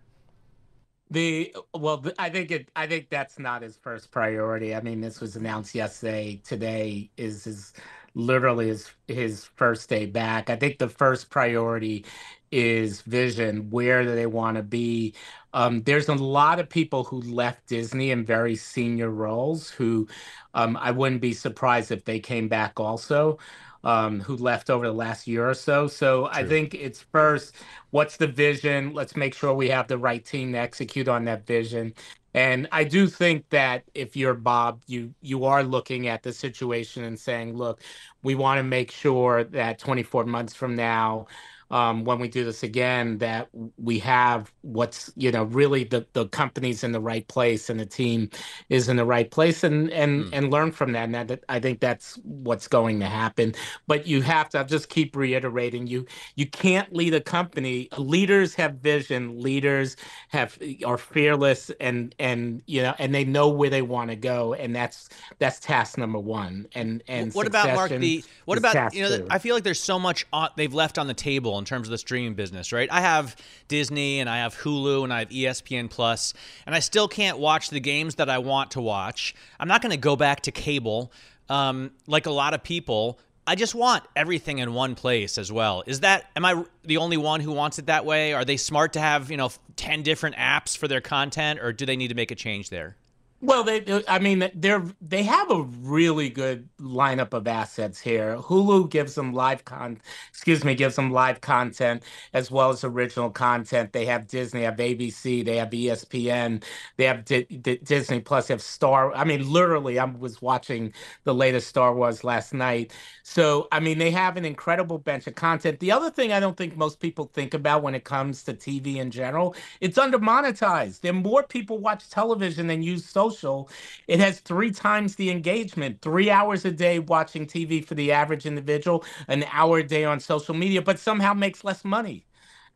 The 1.11 1.53
well, 1.75 2.05
I 2.21 2.31
think 2.31 2.53
it. 2.53 2.71
I 2.77 2.87
think 2.87 3.11
that's 3.11 3.41
not 3.41 3.63
his 3.63 3.77
first 3.77 4.13
priority. 4.13 4.77
I 4.77 4.81
mean, 4.81 5.01
this 5.01 5.21
was 5.21 5.35
announced 5.35 5.75
yesterday. 5.75 6.41
Today 6.45 7.11
is 7.17 7.43
his 7.43 7.73
literally 8.17 8.69
his 8.69 8.91
his 9.09 9.47
first 9.57 9.91
day 9.91 10.07
back. 10.07 10.51
I 10.51 10.57
think 10.57 10.79
the 10.79 10.89
first 10.89 11.31
priority 11.31 12.07
is 12.53 13.03
vision. 13.03 13.71
Where 13.71 14.05
do 14.05 14.15
they 14.17 14.27
want 14.27 14.59
to 14.59 14.65
be? 14.65 15.15
Um, 15.55 15.83
there's 15.85 16.09
a 16.09 16.15
lot 16.17 16.61
of 16.61 16.71
people 16.71 17.05
who 17.05 17.21
left 17.23 17.67
Disney 17.69 18.13
in 18.13 18.25
very 18.27 18.57
senior 18.57 19.11
roles 19.11 19.71
who 19.71 20.09
um, 20.55 20.77
I 20.79 20.93
wouldn't 20.93 21.23
be 21.23 21.35
surprised 21.35 21.93
if 21.93 22.05
they 22.07 22.21
came 22.21 22.49
back 22.49 22.81
also 22.81 23.39
um, 23.85 24.21
who 24.21 24.37
left 24.37 24.71
over 24.71 24.87
the 24.87 24.95
last 24.95 25.29
year 25.29 25.49
or 25.49 25.55
so. 25.55 25.89
So 25.89 26.23
True. 26.23 26.31
I 26.33 26.45
think 26.45 26.75
it's 26.75 27.03
first, 27.03 27.57
what's 27.91 28.17
the 28.19 28.29
vision? 28.29 28.95
Let's 28.95 29.17
make 29.17 29.35
sure 29.35 29.55
we 29.55 29.71
have 29.71 29.89
the 29.89 29.99
right 29.99 30.25
team 30.25 30.53
to 30.53 30.59
execute 30.59 31.09
on 31.09 31.25
that 31.27 31.47
vision. 31.47 31.95
And 32.37 32.69
I 32.73 32.85
do 32.85 33.09
think 33.09 33.49
that 33.51 33.85
if 33.95 34.17
you're 34.17 34.35
Bob, 34.35 34.83
you 34.89 35.15
you 35.23 35.47
are 35.47 35.65
looking 35.65 36.09
at 36.09 36.23
the 36.25 36.35
situation 36.35 37.05
and 37.05 37.19
saying, 37.21 37.57
look, 37.57 37.83
we 38.25 38.37
want 38.37 38.59
to 38.61 38.65
make 38.65 38.93
sure 38.93 39.45
that 39.45 39.81
24 39.81 40.27
months 40.27 40.55
from 40.55 40.77
now, 40.77 41.29
um, 41.71 42.05
when 42.05 42.19
we 42.19 42.29
do 42.29 42.45
this 42.45 42.63
again 42.63 43.19
that 43.19 43.49
we 43.77 43.99
have 43.99 44.53
what's 44.63 45.13
you 45.17 45.33
know 45.33 45.45
really 45.45 45.85
the 45.85 46.07
the 46.13 46.29
company's 46.29 46.85
in 46.85 46.93
the 46.93 47.01
right 47.01 47.27
place 47.29 47.69
and 47.69 47.81
the 47.81 47.87
team 47.87 48.31
is 48.69 48.89
in 48.89 48.97
the 48.97 49.05
right 49.05 49.31
place 49.31 49.65
and 49.65 49.91
and 49.91 50.25
mm. 50.25 50.31
and 50.33 50.51
learn 50.51 50.71
from 50.71 50.93
that. 50.93 51.05
And 51.05 51.15
that, 51.15 51.45
I 51.49 51.59
think 51.59 51.81
that's 51.81 52.17
what's 52.23 52.69
going 52.69 53.01
to 53.01 53.07
happen. 53.07 53.55
But 53.87 54.07
you 54.07 54.23
have 54.23 54.49
to 54.51 54.59
I'll 54.59 54.65
just 54.65 54.89
keep 54.89 55.17
reiterating 55.17 55.87
you 55.87 56.07
you 56.37 56.47
can't 56.47 56.93
lead 56.95 57.15
a 57.15 57.21
company. 57.21 57.89
Leaders 57.97 58.55
have 58.55 58.75
vision. 58.77 59.41
Leaders 59.41 59.97
have 60.29 60.59
are 60.85 60.99
fearless 60.99 61.71
and 61.81 62.15
and 62.19 62.63
you 62.67 62.83
know 62.83 62.95
and 62.99 63.15
they 63.15 63.25
know 63.25 63.49
where 63.49 63.71
they 63.71 63.83
want 63.83 64.11
to 64.11 64.17
go. 64.17 64.55
And 64.55 64.75
that's 64.75 65.09
that's 65.39 65.59
task 65.59 65.99
number 65.99 66.19
one. 66.19 66.69
And 66.75 67.03
and 67.09 67.33
what 67.35 67.47
about 67.47 67.75
Mark 67.75 67.91
the 67.91 68.25
what 68.45 68.59
about 68.59 68.95
you 68.95 69.03
know 69.03 69.17
two. 69.17 69.27
I 69.31 69.39
feel 69.39 69.55
like 69.55 69.65
there's 69.65 69.81
so 69.81 69.99
much 69.99 70.25
they've 70.57 70.73
left 70.73 70.99
on 70.99 71.09
the 71.09 71.15
table 71.15 71.56
in 71.59 71.65
terms 71.65 71.87
of 71.89 71.91
the 71.91 71.99
streaming 71.99 72.35
business, 72.35 72.73
right? 72.73 72.89
I 72.91 73.01
have 73.01 73.37
Disney 73.69 74.21
and 74.21 74.29
I 74.29 74.39
have 74.39 74.57
Hulu 74.57 75.05
and 75.05 75.13
I 75.13 75.21
have 75.21 75.29
ESPN 75.29 75.91
Plus, 75.91 76.35
and 76.67 76.75
I 76.75 76.81
still 76.81 77.09
can't 77.09 77.39
watch 77.39 77.71
the 77.71 77.81
games 77.81 78.17
that 78.17 78.29
I 78.29 78.39
want 78.39 78.73
to 78.73 78.81
watch. 78.81 79.35
I'm 79.59 79.69
not 79.69 79.83
going 79.83 79.93
to 79.93 79.97
go 79.97 80.17
back 80.17 80.43
to 80.43 80.53
cable 80.53 81.13
um, 81.49 81.93
like 82.07 82.27
a 82.27 82.31
lot 82.31 82.55
of 82.55 82.63
people. 82.63 83.19
I 83.47 83.55
just 83.55 83.75
want 83.75 84.03
everything 84.17 84.59
in 84.59 84.75
one 84.75 84.97
place 84.97 85.39
as 85.39 85.53
well. 85.53 85.85
Is 85.87 86.01
that 86.01 86.31
am 86.35 86.45
I 86.45 86.65
the 86.85 86.97
only 86.97 87.17
one 87.17 87.41
who 87.41 87.53
wants 87.53 87.79
it 87.79 87.87
that 87.87 88.05
way? 88.05 88.33
Are 88.33 88.45
they 88.45 88.57
smart 88.57 88.95
to 88.95 89.01
have, 89.01 89.31
you 89.31 89.37
know, 89.37 89.51
10 89.77 90.03
different 90.03 90.37
apps 90.37 90.77
for 90.77 90.89
their 90.89 91.01
content 91.01 91.61
or 91.61 91.73
do 91.73 91.87
they 91.87 91.97
need 91.97 92.09
to 92.09 92.15
make 92.15 92.31
a 92.31 92.35
change 92.35 92.71
there? 92.71 92.97
Well, 93.43 93.65
they, 93.65 94.03
I 94.09 94.19
mean, 94.19 94.51
they're 94.55 94.83
they 95.01 95.23
have 95.25 95.51
a 95.51 95.63
really 95.63 96.31
good 96.31 96.69
lineup 96.81 97.35
of 97.35 97.47
assets 97.47 98.01
here. 98.01 98.37
Hulu 98.39 98.89
gives 98.91 99.15
them 99.15 99.35
live 99.35 99.65
con, 99.65 100.01
excuse 100.31 100.65
me, 100.65 100.75
gives 100.75 100.97
them 100.97 101.13
live 101.13 101.43
content 101.43 102.03
as 102.33 102.51
well 102.51 102.71
as 102.71 102.83
original 102.83 103.31
content. 103.31 103.93
They 103.93 104.07
have 104.07 104.27
Disney, 104.27 104.63
have 104.63 104.79
ABC, 104.79 105.43
they 105.43 105.57
have 105.59 105.69
ESPN, 105.75 106.63
they 106.97 107.05
have 107.05 107.27
D- 107.27 107.45
D- 107.45 107.79
Disney 107.85 108.21
Plus, 108.21 108.49
they 108.49 108.55
have 108.55 108.63
Star. 108.63 109.15
I 109.15 109.25
mean, 109.25 109.49
literally, 109.53 109.99
I 109.99 110.05
was 110.07 110.41
watching 110.41 110.95
the 111.25 111.35
latest 111.35 111.69
Star 111.69 111.95
Wars 111.95 112.25
last 112.25 112.55
night. 112.55 112.93
So, 113.23 113.69
I 113.73 113.81
mean, 113.81 113.99
they 113.99 114.11
have 114.13 114.37
an 114.37 114.45
incredible 114.45 114.99
bench 114.99 115.27
of 115.27 115.35
content. 115.35 115.81
The 115.81 115.93
other 115.93 116.11
thing 116.11 116.33
I 116.33 116.41
don't 116.41 116.57
think 116.57 116.77
most 116.77 117.01
people 117.01 117.31
think 117.35 117.55
about 117.55 117.83
when 117.83 117.95
it 117.95 118.05
comes 118.05 118.43
to 118.45 118.55
TV 118.55 118.97
in 118.97 119.11
general, 119.11 119.55
it's 119.81 119.99
under 119.99 120.19
monetized. 120.19 121.01
There 121.01 121.13
more 121.13 121.43
people 121.43 121.79
watch 121.79 122.09
television 122.11 122.67
than 122.67 122.83
use 122.83 123.05
social 123.05 123.26
social, 123.31 123.71
it 124.09 124.21
has 124.21 124.41
three 124.41 124.71
times 124.71 125.17
the 125.17 125.31
engagement, 125.31 126.01
three 126.03 126.31
hours 126.31 126.65
a 126.65 126.71
day 126.71 126.99
watching 126.99 127.47
TV 127.47 127.85
for 127.85 127.95
the 127.95 128.13
average 128.13 128.47
individual, 128.47 129.05
an 129.29 129.45
hour 129.53 129.79
a 129.79 129.83
day 129.87 130.05
on 130.05 130.21
social 130.21 130.55
media, 130.55 130.83
but 130.83 130.99
somehow 130.99 131.35
makes 131.35 131.65
less 131.65 131.85
money. 131.85 132.25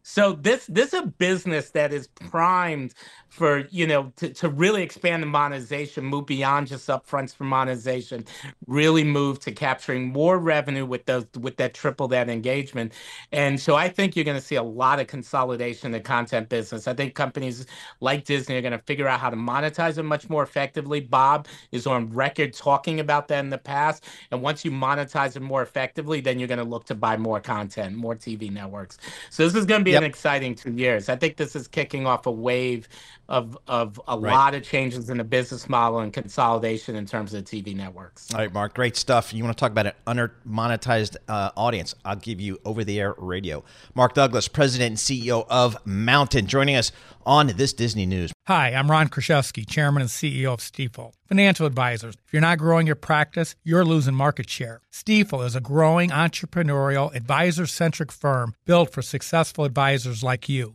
So 0.03 0.33
this 0.33 0.67
this 0.67 0.95
is 0.95 1.01
a 1.01 1.07
business 1.07 1.71
that 1.71 1.93
is 1.93 2.09
primed 2.09 2.95
for 3.29 3.67
you 3.71 3.87
know 3.87 4.13
to, 4.17 4.31
to 4.35 4.49
really 4.49 4.83
expand 4.83 5.23
the 5.23 5.27
monetization, 5.27 6.05
move 6.05 6.27
beyond 6.27 6.67
just 6.67 6.89
upfronts 6.89 7.35
for 7.35 7.45
monetization, 7.45 8.25
really 8.67 9.05
move 9.05 9.41
to 9.41 9.53
capturing 9.53 10.09
more 10.09 10.39
revenue 10.39 10.87
with 10.87 11.07
those 11.07 11.27
with 11.39 11.57
that 11.59 11.75
triple 11.75 12.09
that 12.09 12.29
engagement. 12.29 12.93
And 13.33 13.61
so 13.61 13.77
I 13.77 13.89
think 13.89 14.17
you're 14.17 14.25
going 14.25 14.39
to 14.41 14.45
see 14.45 14.57
a 14.57 14.63
lot 14.63 15.01
of 15.01 15.07
consolidation 15.07 15.87
in 15.87 15.93
the 15.93 16.01
content 16.01 16.49
business. 16.49 16.89
I 16.89 16.95
think 16.95 17.15
companies 17.15 17.67
like 18.01 18.25
Disney 18.25 18.57
are 18.57 18.63
going 18.63 18.73
to 18.73 18.79
figure 18.79 19.07
out 19.07 19.21
how 19.21 19.31
to 19.31 19.37
monetize 19.37 19.99
it 19.99 20.03
much 20.03 20.29
more 20.29 20.43
effectively. 20.43 21.01
Bob 21.01 21.47
is 21.73 21.87
on 21.87 22.11
record 22.13 22.53
talking 22.55 23.01
about 23.01 23.29
that 23.29 23.41
in 23.41 23.51
the 23.51 23.59
past. 23.59 24.05
And 24.31 24.43
once 24.43 24.65
you 24.65 24.71
monetize 24.71 25.37
it 25.37 25.41
more 25.41 25.63
effectively, 25.63 26.21
then 26.21 26.39
you're 26.39 26.49
going 26.49 26.59
to 26.59 26.65
look 26.65 26.87
to 26.87 26.95
buy 26.95 27.17
more 27.17 27.41
content, 27.41 27.97
more 27.97 28.17
TV 28.17 28.51
networks. 28.51 28.99
So 29.31 29.45
this 29.45 29.55
is 29.55 29.67
going 29.67 29.81
to 29.81 29.85
be 29.85 29.89
yep. 29.92 30.03
an 30.03 30.05
exciting 30.09 30.55
two 30.55 30.72
years. 30.72 31.09
I 31.09 31.16
think 31.16 31.37
this 31.37 31.55
is 31.57 31.68
kicking 31.68 32.07
off 32.07 32.26
a 32.26 32.31
wave 32.31 32.88
of 33.31 33.57
of 33.69 34.01
a 34.09 34.19
right. 34.19 34.33
lot 34.33 34.55
of 34.55 34.62
changes 34.62 35.09
in 35.09 35.19
the 35.19 35.25
business 35.25 35.69
model 35.69 36.01
and 36.01 36.12
consolidation 36.12 36.97
in 36.97 37.07
terms 37.07 37.33
of 37.33 37.45
TV 37.45 37.75
networks. 37.75 38.33
All 38.35 38.40
right, 38.40 38.53
Mark, 38.53 38.75
great 38.75 38.97
stuff. 38.97 39.33
You 39.33 39.45
want 39.45 39.57
to 39.57 39.61
talk 39.61 39.71
about 39.71 39.87
an 39.87 39.93
under 40.07 40.35
monetized 40.47 41.16
uh, 41.29 41.51
audience? 41.57 41.95
I'll 42.05 42.16
give 42.16 42.40
you 42.40 42.59
over 42.64 42.85
the 42.85 43.01
air 43.01 43.14
radio. 43.16 43.64
Mark 43.95 44.14
Douglas, 44.14 44.49
President 44.49 44.88
and 44.88 44.97
CEO 44.99 45.47
of 45.49 45.77
Mountain, 45.87 46.47
joining 46.47 46.75
us 46.75 46.90
on 47.25 47.47
this 47.49 47.73
Disney 47.73 48.05
News. 48.05 48.33
Hi, 48.49 48.71
I'm 48.71 48.90
Ron 48.90 49.09
Kruszewski, 49.09 49.69
Chairman 49.69 50.03
and 50.03 50.11
CEO 50.11 50.53
of 50.53 50.59
Stifel. 50.59 51.12
Financial 51.29 51.66
advisors. 51.66 52.16
If 52.27 52.33
you're 52.33 52.43
not 52.43 52.59
growing 52.59 52.87
your 52.88 52.97
practice, 52.97 53.55
you're 53.62 53.85
losing 53.85 54.14
market 54.14 54.51
share. 54.51 54.81
Stifel 54.93 55.47
is 55.47 55.55
a 55.55 55.61
growing 55.61 56.11
entrepreneurial, 56.11 57.14
advisor 57.14 57.66
centric 57.66 58.11
firm 58.11 58.55
built 58.64 58.93
for 58.93 59.03
successful 59.03 59.64
advisors 59.64 60.25
like 60.25 60.49
you. 60.49 60.75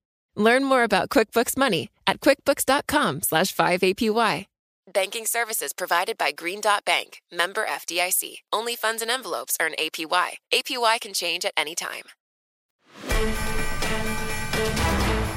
Learn 0.35 0.63
more 0.63 0.83
about 0.83 1.09
QuickBooks 1.09 1.57
Money 1.57 1.89
at 2.07 2.21
quickbooks.com 2.21 3.21
slash 3.23 3.55
5APY. 3.55 4.45
Banking 4.91 5.25
services 5.25 5.71
provided 5.73 6.17
by 6.17 6.31
Green 6.31 6.59
Dot 6.59 6.83
Bank, 6.83 7.21
member 7.31 7.65
FDIC. 7.65 8.37
Only 8.51 8.75
funds 8.75 9.01
and 9.01 9.09
envelopes 9.11 9.55
earn 9.61 9.73
APY. 9.79 10.31
APY 10.53 10.99
can 10.99 11.13
change 11.13 11.45
at 11.45 11.53
any 11.55 11.75
time. 11.75 12.03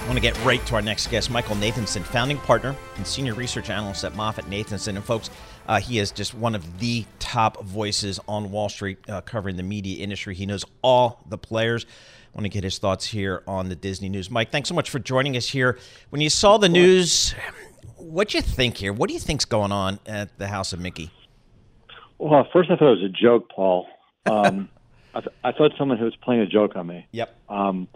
I 0.05 0.07
want 0.07 0.17
to 0.17 0.23
get 0.23 0.43
right 0.45 0.65
to 0.67 0.75
our 0.75 0.83
next 0.83 1.07
guest, 1.09 1.31
Michael 1.31 1.57
Nathanson, 1.57 2.03
founding 2.03 2.39
partner 2.39 2.75
and 2.97 3.07
senior 3.07 3.35
research 3.35 3.71
analyst 3.71 4.05
at 4.05 4.15
MoffettNathanson. 4.15 4.97
And 4.97 5.05
folks, 5.05 5.31
uh, 5.69 5.81
he 5.81 5.99
is 5.99 6.11
just 6.11 6.35
one 6.35 6.55
of 6.55 6.81
the 6.81 7.05
top 7.19 7.63
voices 7.63 8.19
on 8.27 8.51
Wall 8.51 8.69
Street 8.69 8.99
uh, 9.09 9.21
covering 9.21 9.57
the 9.57 9.63
media 9.63 10.03
industry. 10.03 10.35
He 10.35 10.47
knows 10.47 10.65
all 10.83 11.23
the 11.29 11.39
players. 11.39 11.87
I 12.35 12.39
want 12.39 12.47
to 12.47 12.49
get 12.49 12.65
his 12.65 12.79
thoughts 12.79 13.07
here 13.07 13.45
on 13.47 13.69
the 13.69 13.77
Disney 13.77 14.09
news. 14.09 14.29
Mike, 14.29 14.51
thanks 14.51 14.69
so 14.69 14.75
much 14.75 14.91
for 14.91 14.99
joining 14.99 15.37
us 15.37 15.49
here. 15.49 15.79
When 16.11 16.21
you 16.21 16.29
saw 16.29 16.59
the 16.59 16.69
news, 16.69 17.33
what 17.97 18.31
do 18.31 18.39
you 18.39 18.43
think 18.43 18.77
here? 18.77 18.93
What 18.93 19.07
do 19.07 19.15
you 19.15 19.21
think's 19.21 19.45
going 19.45 19.71
on 19.71 20.01
at 20.05 20.37
the 20.37 20.49
House 20.49 20.73
of 20.73 20.81
Mickey? 20.81 21.13
Well, 22.19 22.45
first 22.53 22.73
I 22.73 22.77
thought 22.77 22.93
it 22.93 23.03
was 23.03 23.05
a 23.05 23.09
joke, 23.09 23.49
Paul. 23.55 23.87
Um, 24.27 24.69
I, 25.15 25.21
th- 25.21 25.35
I, 25.45 25.53
thought 25.53 25.75
someone 25.79 25.97
who 25.97 26.07
was 26.07 26.17
playing 26.17 26.41
a 26.41 26.47
joke 26.47 26.75
on 26.75 26.89
me. 26.89 27.07
Yep. 27.13 27.37
Um, 27.49 27.87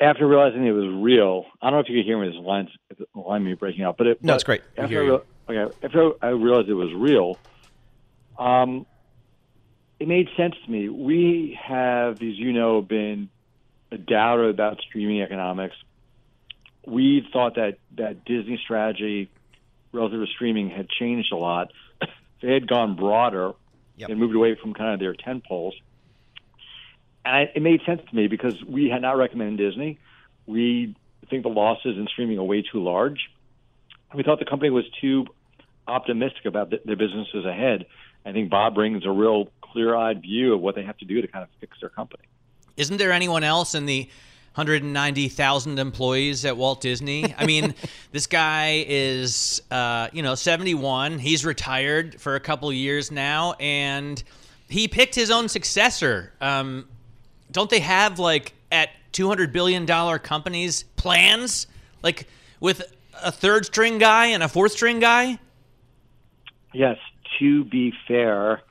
after 0.00 0.26
realizing 0.26 0.66
it 0.66 0.72
was 0.72 0.88
real, 1.02 1.44
I 1.60 1.66
don't 1.66 1.74
know 1.74 1.80
if 1.80 1.90
you 1.90 1.98
could 1.98 2.06
hear 2.06 2.18
me. 2.18 2.28
This 2.28 2.38
line, 2.38 2.66
line 3.14 3.44
me 3.44 3.52
breaking 3.52 3.84
out, 3.84 3.98
but 3.98 4.06
it, 4.06 4.24
no, 4.24 4.34
it's 4.34 4.44
great. 4.44 4.62
After, 4.78 5.16
I, 5.48 5.52
okay, 5.52 5.76
after 5.82 6.12
I 6.22 6.28
realized 6.28 6.70
it 6.70 6.74
was 6.74 6.94
real, 6.94 7.36
um, 8.38 8.86
it 10.00 10.08
made 10.08 10.28
sense 10.36 10.54
to 10.64 10.70
me. 10.70 10.88
We 10.88 11.58
have, 11.62 12.14
as 12.14 12.38
you 12.38 12.52
know, 12.52 12.82
been 12.82 13.28
a 13.92 13.98
doubter 13.98 14.48
about 14.48 14.80
streaming 14.80 15.22
economics 15.22 15.76
we 16.86 17.26
thought 17.32 17.56
that 17.56 17.78
that 17.96 18.24
Disney 18.24 18.58
strategy 18.62 19.30
relative 19.92 20.20
to 20.20 20.26
streaming 20.26 20.70
had 20.70 20.88
changed 20.88 21.32
a 21.32 21.36
lot. 21.36 21.72
they 22.42 22.52
had 22.52 22.68
gone 22.68 22.96
broader 22.96 23.52
yep. 23.96 24.08
and 24.08 24.18
moved 24.18 24.34
away 24.34 24.56
from 24.60 24.74
kind 24.74 24.94
of 24.94 25.00
their 25.00 25.14
tent 25.14 25.44
poles. 25.44 25.74
And 27.24 27.36
I, 27.36 27.40
it 27.54 27.62
made 27.62 27.80
sense 27.84 28.00
to 28.08 28.16
me 28.16 28.28
because 28.28 28.62
we 28.64 28.88
had 28.88 29.02
not 29.02 29.16
recommended 29.16 29.58
Disney. 29.58 29.98
We 30.46 30.96
think 31.28 31.42
the 31.42 31.50
losses 31.50 31.96
in 31.96 32.06
streaming 32.08 32.38
are 32.38 32.44
way 32.44 32.62
too 32.62 32.82
large. 32.82 33.30
We 34.14 34.22
thought 34.22 34.38
the 34.38 34.46
company 34.46 34.70
was 34.70 34.84
too 35.00 35.26
optimistic 35.86 36.46
about 36.46 36.70
the, 36.70 36.80
their 36.84 36.96
businesses 36.96 37.44
ahead. 37.44 37.86
I 38.24 38.32
think 38.32 38.50
Bob 38.50 38.74
brings 38.74 39.04
a 39.04 39.10
real 39.10 39.48
clear-eyed 39.72 40.22
view 40.22 40.54
of 40.54 40.60
what 40.60 40.74
they 40.74 40.82
have 40.82 40.98
to 40.98 41.04
do 41.04 41.20
to 41.20 41.28
kind 41.28 41.42
of 41.42 41.48
fix 41.60 41.78
their 41.80 41.90
company. 41.90 42.24
Isn't 42.76 42.96
there 42.96 43.12
anyone 43.12 43.44
else 43.44 43.74
in 43.74 43.86
the 43.86 44.08
190,000 44.54 45.78
employees 45.78 46.44
at 46.44 46.56
Walt 46.56 46.80
Disney. 46.80 47.34
I 47.38 47.46
mean, 47.46 47.72
this 48.12 48.26
guy 48.26 48.84
is, 48.88 49.62
uh, 49.70 50.08
you 50.12 50.22
know, 50.22 50.34
71. 50.34 51.20
He's 51.20 51.44
retired 51.44 52.20
for 52.20 52.34
a 52.34 52.40
couple 52.40 52.72
years 52.72 53.12
now, 53.12 53.54
and 53.60 54.20
he 54.68 54.88
picked 54.88 55.14
his 55.14 55.30
own 55.30 55.48
successor. 55.48 56.32
Um, 56.40 56.88
don't 57.52 57.70
they 57.70 57.80
have 57.80 58.18
like 58.18 58.52
at 58.72 58.90
200 59.12 59.52
billion 59.52 59.86
dollar 59.86 60.18
companies 60.18 60.82
plans 60.96 61.66
like 62.02 62.28
with 62.58 62.82
a 63.22 63.32
third 63.32 63.66
string 63.66 63.98
guy 63.98 64.26
and 64.26 64.42
a 64.42 64.48
fourth 64.48 64.72
string 64.72 64.98
guy? 64.98 65.38
Yes. 66.72 66.98
To 67.38 67.64
be 67.64 67.92
fair, 68.06 68.62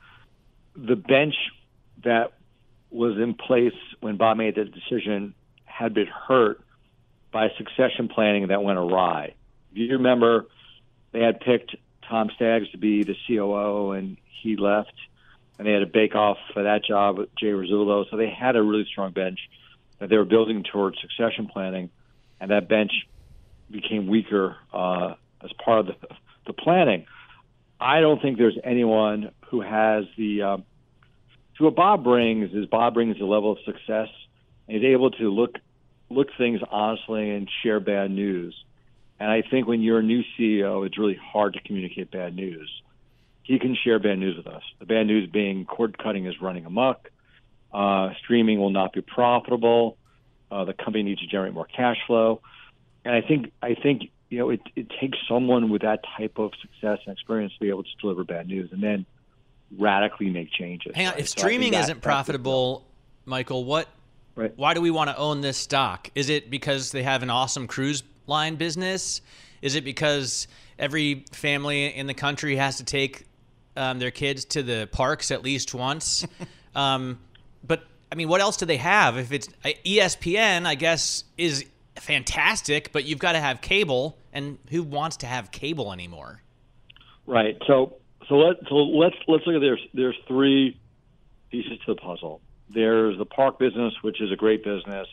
the 0.76 0.96
bench 0.96 1.34
that 2.04 2.32
was 2.90 3.16
in 3.18 3.34
place 3.34 3.74
when 4.00 4.16
Bob 4.16 4.36
made 4.36 4.54
the 4.54 4.64
decision 4.64 5.34
had 5.64 5.94
been 5.94 6.06
hurt 6.06 6.60
by 7.32 7.48
succession 7.56 8.08
planning 8.08 8.48
that 8.48 8.62
went 8.62 8.78
awry. 8.78 9.34
If 9.72 9.78
you 9.78 9.92
remember, 9.92 10.46
they 11.12 11.20
had 11.20 11.40
picked 11.40 11.76
Tom 12.08 12.30
Staggs 12.34 12.70
to 12.72 12.78
be 12.78 13.04
the 13.04 13.14
COO, 13.26 13.92
and 13.92 14.16
he 14.42 14.56
left, 14.56 14.94
and 15.58 15.66
they 15.66 15.72
had 15.72 15.82
a 15.82 15.86
bake-off 15.86 16.38
for 16.52 16.64
that 16.64 16.84
job 16.84 17.18
with 17.18 17.34
Jay 17.36 17.48
Rasulo. 17.48 18.04
So 18.10 18.16
they 18.16 18.30
had 18.30 18.56
a 18.56 18.62
really 18.62 18.86
strong 18.90 19.12
bench 19.12 19.38
that 19.98 20.08
they 20.08 20.16
were 20.16 20.24
building 20.24 20.64
towards 20.64 20.96
succession 21.00 21.46
planning, 21.46 21.90
and 22.40 22.50
that 22.50 22.68
bench 22.68 22.92
became 23.70 24.08
weaker 24.08 24.56
uh, 24.72 25.14
as 25.42 25.50
part 25.64 25.80
of 25.80 25.86
the, 25.86 25.94
the 26.46 26.52
planning. 26.52 27.06
I 27.80 28.00
don't 28.00 28.20
think 28.20 28.38
there's 28.38 28.58
anyone 28.64 29.30
who 29.50 29.60
has 29.60 30.04
the. 30.16 30.42
Um, 30.42 30.64
so 31.58 31.66
what 31.66 31.76
Bob 31.76 32.04
brings 32.04 32.52
is 32.52 32.66
Bob 32.66 32.94
brings 32.94 33.20
a 33.20 33.24
level 33.24 33.52
of 33.52 33.58
success. 33.64 34.08
And 34.66 34.76
he's 34.76 34.92
able 34.92 35.10
to 35.10 35.30
look 35.30 35.56
look 36.08 36.28
things 36.38 36.60
honestly 36.70 37.30
and 37.30 37.48
share 37.62 37.80
bad 37.80 38.10
news. 38.10 38.54
And 39.18 39.30
I 39.30 39.42
think 39.42 39.66
when 39.66 39.82
you're 39.82 39.98
a 39.98 40.02
new 40.02 40.22
CEO, 40.38 40.86
it's 40.86 40.98
really 40.98 41.18
hard 41.20 41.54
to 41.54 41.60
communicate 41.60 42.10
bad 42.10 42.34
news. 42.34 42.70
He 43.42 43.58
can 43.58 43.76
share 43.76 43.98
bad 43.98 44.18
news 44.18 44.36
with 44.36 44.46
us. 44.46 44.62
The 44.78 44.86
bad 44.86 45.06
news 45.06 45.28
being 45.28 45.66
cord 45.66 45.98
cutting 45.98 46.26
is 46.26 46.40
running 46.40 46.64
amok. 46.64 47.10
Uh, 47.72 48.10
streaming 48.22 48.58
will 48.58 48.70
not 48.70 48.92
be 48.92 49.02
profitable. 49.02 49.96
Uh, 50.50 50.64
the 50.64 50.72
company 50.72 51.02
needs 51.02 51.20
to 51.20 51.26
generate 51.26 51.52
more 51.52 51.66
cash 51.66 51.98
flow. 52.06 52.40
And 53.04 53.14
I 53.14 53.20
think 53.20 53.52
I 53.62 53.74
think 53.74 54.10
you 54.28 54.38
know 54.38 54.50
it, 54.50 54.60
it 54.76 54.86
takes 55.00 55.18
someone 55.28 55.70
with 55.70 55.82
that 55.82 56.00
type 56.16 56.38
of 56.38 56.52
success 56.60 56.98
and 57.06 57.12
experience 57.12 57.52
to 57.54 57.60
be 57.60 57.68
able 57.68 57.82
to 57.82 57.90
deliver 58.00 58.24
bad 58.24 58.46
news 58.46 58.70
and 58.72 58.82
then 58.82 59.06
radically 59.76 60.30
make 60.30 60.50
changes. 60.52 60.92
Hang 60.94 61.06
on, 61.06 61.12
right? 61.12 61.20
if 61.20 61.28
so 61.28 61.40
streaming 61.40 61.72
that, 61.72 61.84
isn't 61.84 62.02
profitable, 62.02 62.84
Michael, 63.24 63.64
what 63.64 63.88
Right. 64.40 64.52
Why 64.56 64.74
do 64.74 64.80
we 64.80 64.90
want 64.90 65.10
to 65.10 65.16
own 65.18 65.42
this 65.42 65.58
stock? 65.58 66.10
Is 66.14 66.30
it 66.30 66.50
because 66.50 66.92
they 66.92 67.02
have 67.02 67.22
an 67.22 67.28
awesome 67.28 67.66
cruise 67.66 68.02
line 68.26 68.56
business? 68.56 69.20
Is 69.60 69.74
it 69.74 69.84
because 69.84 70.48
every 70.78 71.26
family 71.32 71.86
in 71.86 72.06
the 72.06 72.14
country 72.14 72.56
has 72.56 72.78
to 72.78 72.84
take 72.84 73.26
um, 73.76 73.98
their 73.98 74.10
kids 74.10 74.46
to 74.46 74.62
the 74.62 74.88
parks 74.92 75.30
at 75.30 75.42
least 75.42 75.74
once? 75.74 76.26
um, 76.74 77.18
but 77.66 77.84
I 78.10 78.14
mean, 78.14 78.28
what 78.28 78.40
else 78.40 78.56
do 78.56 78.66
they 78.66 78.78
have? 78.78 79.18
If 79.18 79.32
it's 79.32 79.48
uh, 79.64 79.70
ESPN, 79.84 80.64
I 80.64 80.74
guess 80.74 81.24
is 81.36 81.66
fantastic, 81.96 82.92
but 82.92 83.04
you've 83.04 83.18
got 83.18 83.32
to 83.32 83.40
have 83.40 83.60
cable, 83.60 84.16
and 84.32 84.58
who 84.70 84.82
wants 84.82 85.18
to 85.18 85.26
have 85.26 85.50
cable 85.50 85.92
anymore? 85.92 86.40
Right. 87.26 87.58
So 87.66 87.96
so 88.30 88.36
let 88.36 88.56
so 88.68 88.76
let's 88.76 89.16
let's 89.26 89.44
look 89.44 89.56
at 89.56 89.60
there's 89.60 89.84
there's 89.92 90.16
three 90.28 90.78
pieces 91.50 91.78
to 91.84 91.94
the 91.94 92.00
puzzle. 92.00 92.40
There's 92.72 93.18
the 93.18 93.24
park 93.24 93.58
business, 93.58 93.92
which 94.02 94.20
is 94.20 94.30
a 94.30 94.36
great 94.36 94.62
business 94.62 95.08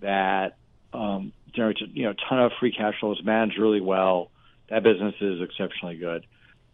that 0.00 0.56
um, 0.94 1.32
generates 1.54 1.82
you 1.92 2.04
know 2.04 2.10
a 2.10 2.28
ton 2.28 2.40
of 2.40 2.52
free 2.58 2.72
cash 2.72 2.94
flow. 2.98 3.12
It's 3.12 3.22
managed 3.22 3.58
really 3.58 3.82
well. 3.82 4.30
That 4.70 4.82
business 4.82 5.14
is 5.20 5.42
exceptionally 5.42 5.96
good. 5.96 6.24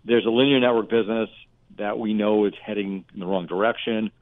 There's 0.04 0.24
a 0.24 0.30
linear 0.30 0.60
network 0.60 0.88
business 0.88 1.28
that 1.76 1.98
we 1.98 2.14
know 2.14 2.44
is 2.44 2.54
heading 2.64 3.04
in 3.12 3.20
the 3.20 3.26
wrong 3.26 3.46
direction. 3.46 4.12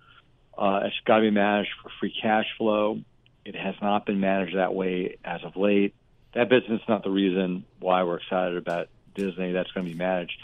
Uh, 0.56 0.80
it's 0.84 0.96
got 1.04 1.16
to 1.16 1.22
be 1.22 1.30
managed 1.30 1.68
for 1.82 1.90
free 2.00 2.14
cash 2.22 2.46
flow. 2.56 3.00
It 3.44 3.54
has 3.54 3.74
not 3.82 4.06
been 4.06 4.20
managed 4.20 4.56
that 4.56 4.74
way 4.74 5.18
as 5.22 5.44
of 5.44 5.54
late. 5.54 5.94
That 6.32 6.48
business 6.48 6.80
is 6.80 6.88
not 6.88 7.04
the 7.04 7.10
reason 7.10 7.66
why 7.78 8.04
we're 8.04 8.16
excited 8.16 8.56
about 8.56 8.88
Disney. 9.14 9.52
That's 9.52 9.70
going 9.72 9.86
to 9.86 9.92
be 9.92 9.98
managed. 9.98 10.38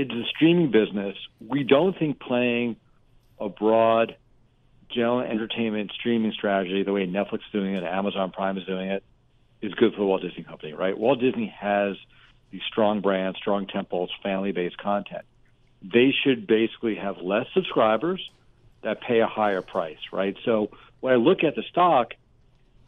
It's 0.00 0.12
a 0.12 0.22
streaming 0.28 0.70
business. 0.70 1.16
We 1.40 1.64
don't 1.64 1.98
think 1.98 2.20
playing 2.20 2.76
a 3.40 3.48
broad 3.48 4.14
general 4.88 5.20
entertainment 5.20 5.90
streaming 5.98 6.30
strategy, 6.30 6.84
the 6.84 6.92
way 6.92 7.04
Netflix 7.04 7.38
is 7.38 7.52
doing 7.52 7.74
it, 7.74 7.82
Amazon 7.82 8.30
Prime 8.30 8.56
is 8.58 8.64
doing 8.64 8.90
it, 8.90 9.02
is 9.60 9.74
good 9.74 9.94
for 9.94 9.98
the 9.98 10.06
Walt 10.06 10.22
Disney 10.22 10.44
Company, 10.44 10.72
right? 10.72 10.96
Walt 10.96 11.18
Disney 11.18 11.52
has 11.58 11.96
these 12.52 12.60
strong 12.70 13.00
brands, 13.00 13.38
strong 13.38 13.66
tent 13.66 13.88
poles, 13.88 14.10
family-based 14.22 14.78
content. 14.78 15.24
They 15.82 16.14
should 16.22 16.46
basically 16.46 16.94
have 16.94 17.16
less 17.18 17.46
subscribers 17.52 18.30
that 18.82 19.00
pay 19.00 19.18
a 19.18 19.26
higher 19.26 19.62
price, 19.62 19.98
right? 20.12 20.36
So 20.44 20.70
when 21.00 21.12
I 21.12 21.16
look 21.16 21.42
at 21.42 21.56
the 21.56 21.64
stock, 21.72 22.14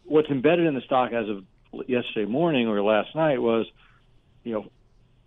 what's 0.05 0.29
embedded 0.29 0.65
in 0.65 0.75
the 0.75 0.81
stock 0.83 1.13
as 1.13 1.29
of 1.29 1.45
yesterday 1.89 2.31
morning 2.31 2.69
or 2.69 2.81
last 2.83 3.17
night 3.17 3.43
was, 3.43 3.67
you 4.45 4.53
know, 4.53 4.71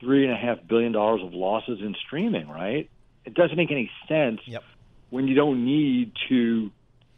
three 0.04 0.26
and 0.26 0.34
a 0.34 0.38
half 0.38 0.58
billion 0.68 0.92
dollars 0.92 1.22
of 1.24 1.34
losses 1.34 1.80
in 1.82 1.96
streaming, 2.06 2.48
right? 2.48 2.90
It 3.26 3.34
doesn't 3.34 3.56
make 3.56 3.72
any 3.72 3.90
sense 4.08 4.42
yep 4.46 4.64
when 5.14 5.28
you 5.28 5.36
don't 5.36 5.64
need 5.64 6.12
to 6.28 6.72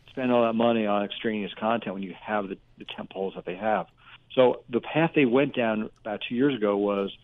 spend 0.09 0.29
all 0.29 0.43
that 0.43 0.51
money 0.51 0.85
on 0.85 1.05
extraneous 1.05 1.53
content 1.57 1.93
when 1.93 2.03
you 2.03 2.13
have 2.21 2.49
the, 2.49 2.57
the 2.77 2.83
tent 2.83 3.09
poles 3.09 3.35
that 3.37 3.45
they 3.45 3.55
have. 3.55 3.87
So 4.33 4.63
the 4.69 4.81
path 4.81 5.11
they 5.15 5.23
went 5.23 5.55
down 5.55 5.89
about 6.01 6.19
two 6.27 6.35
years 6.35 6.53
ago 6.53 6.75
was 6.75 7.15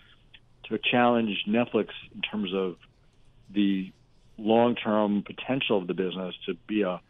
to 0.69 0.80
challenge 0.89 1.43
Netflix 1.45 1.89
in 2.15 2.21
terms 2.21 2.54
of 2.54 2.78
the 3.54 3.91
long-term 4.38 5.24
potential 5.24 5.78
of 5.78 5.88
the 5.88 5.93
business 5.93 6.36
to 6.45 6.54
be 6.67 6.84
a, 6.84 7.02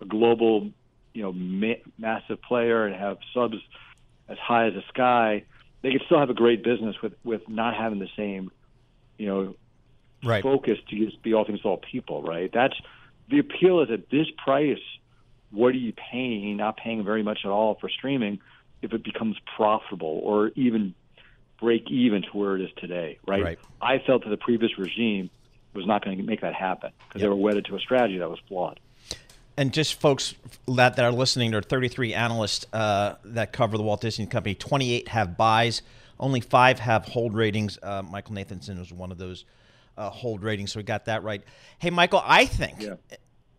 a 0.00 0.04
global, 0.08 0.70
you 1.12 1.22
know, 1.22 1.32
ma- 1.34 1.74
massive 1.98 2.40
player 2.40 2.86
and 2.86 2.96
have 2.96 3.18
subs 3.34 3.56
as 4.30 4.38
high 4.38 4.68
as 4.68 4.72
the 4.72 4.82
sky. 4.88 5.44
They 5.82 5.92
could 5.92 6.02
still 6.06 6.18
have 6.18 6.30
a 6.30 6.34
great 6.34 6.62
business 6.62 6.96
with 7.02 7.14
with 7.24 7.48
not 7.48 7.74
having 7.74 7.98
the 7.98 8.08
same, 8.16 8.50
you 9.18 9.26
know, 9.26 9.54
Right. 10.22 10.42
focus 10.42 10.78
to 10.90 10.96
just 11.06 11.22
be 11.22 11.32
all 11.32 11.44
things 11.46 11.62
to 11.62 11.68
all 11.68 11.78
people. 11.78 12.22
Right. 12.22 12.50
That's 12.52 12.74
the 13.28 13.38
appeal 13.38 13.80
is 13.80 13.90
at 13.90 14.10
this 14.10 14.26
price. 14.44 14.78
What 15.50 15.68
are 15.74 15.78
you 15.78 15.92
paying? 15.92 16.42
You're 16.42 16.56
not 16.56 16.76
paying 16.76 17.02
very 17.04 17.22
much 17.22 17.40
at 17.44 17.50
all 17.50 17.76
for 17.76 17.88
streaming 17.88 18.40
if 18.82 18.92
it 18.92 19.02
becomes 19.02 19.36
profitable 19.56 20.20
or 20.22 20.52
even 20.54 20.94
break 21.60 21.90
even 21.90 22.22
to 22.22 22.28
where 22.36 22.56
it 22.56 22.62
is 22.62 22.70
today. 22.76 23.18
Right. 23.26 23.42
Right. 23.42 23.58
I 23.80 23.98
felt 23.98 24.24
that 24.24 24.30
the 24.30 24.36
previous 24.36 24.78
regime 24.78 25.30
was 25.74 25.86
not 25.86 26.04
going 26.04 26.18
to 26.18 26.22
make 26.22 26.40
that 26.42 26.54
happen 26.54 26.90
because 27.08 27.22
they 27.22 27.28
were 27.28 27.34
wedded 27.36 27.66
to 27.66 27.76
a 27.76 27.80
strategy 27.80 28.18
that 28.18 28.28
was 28.28 28.38
flawed. 28.48 28.80
And 29.60 29.74
just 29.74 30.00
folks 30.00 30.34
that, 30.68 30.96
that 30.96 31.04
are 31.04 31.12
listening, 31.12 31.50
there 31.50 31.58
are 31.58 31.62
33 31.62 32.14
analysts 32.14 32.64
uh, 32.72 33.16
that 33.26 33.52
cover 33.52 33.76
the 33.76 33.82
Walt 33.82 34.00
Disney 34.00 34.24
Company. 34.24 34.54
28 34.54 35.08
have 35.08 35.36
buys, 35.36 35.82
only 36.18 36.40
five 36.40 36.78
have 36.78 37.04
hold 37.04 37.34
ratings. 37.34 37.78
Uh, 37.82 38.00
Michael 38.00 38.36
Nathanson 38.36 38.78
was 38.78 38.90
one 38.90 39.12
of 39.12 39.18
those 39.18 39.44
uh, 39.98 40.08
hold 40.08 40.42
ratings, 40.42 40.72
so 40.72 40.80
we 40.80 40.82
got 40.82 41.04
that 41.04 41.22
right. 41.24 41.42
Hey, 41.78 41.90
Michael, 41.90 42.22
I 42.24 42.46
think, 42.46 42.86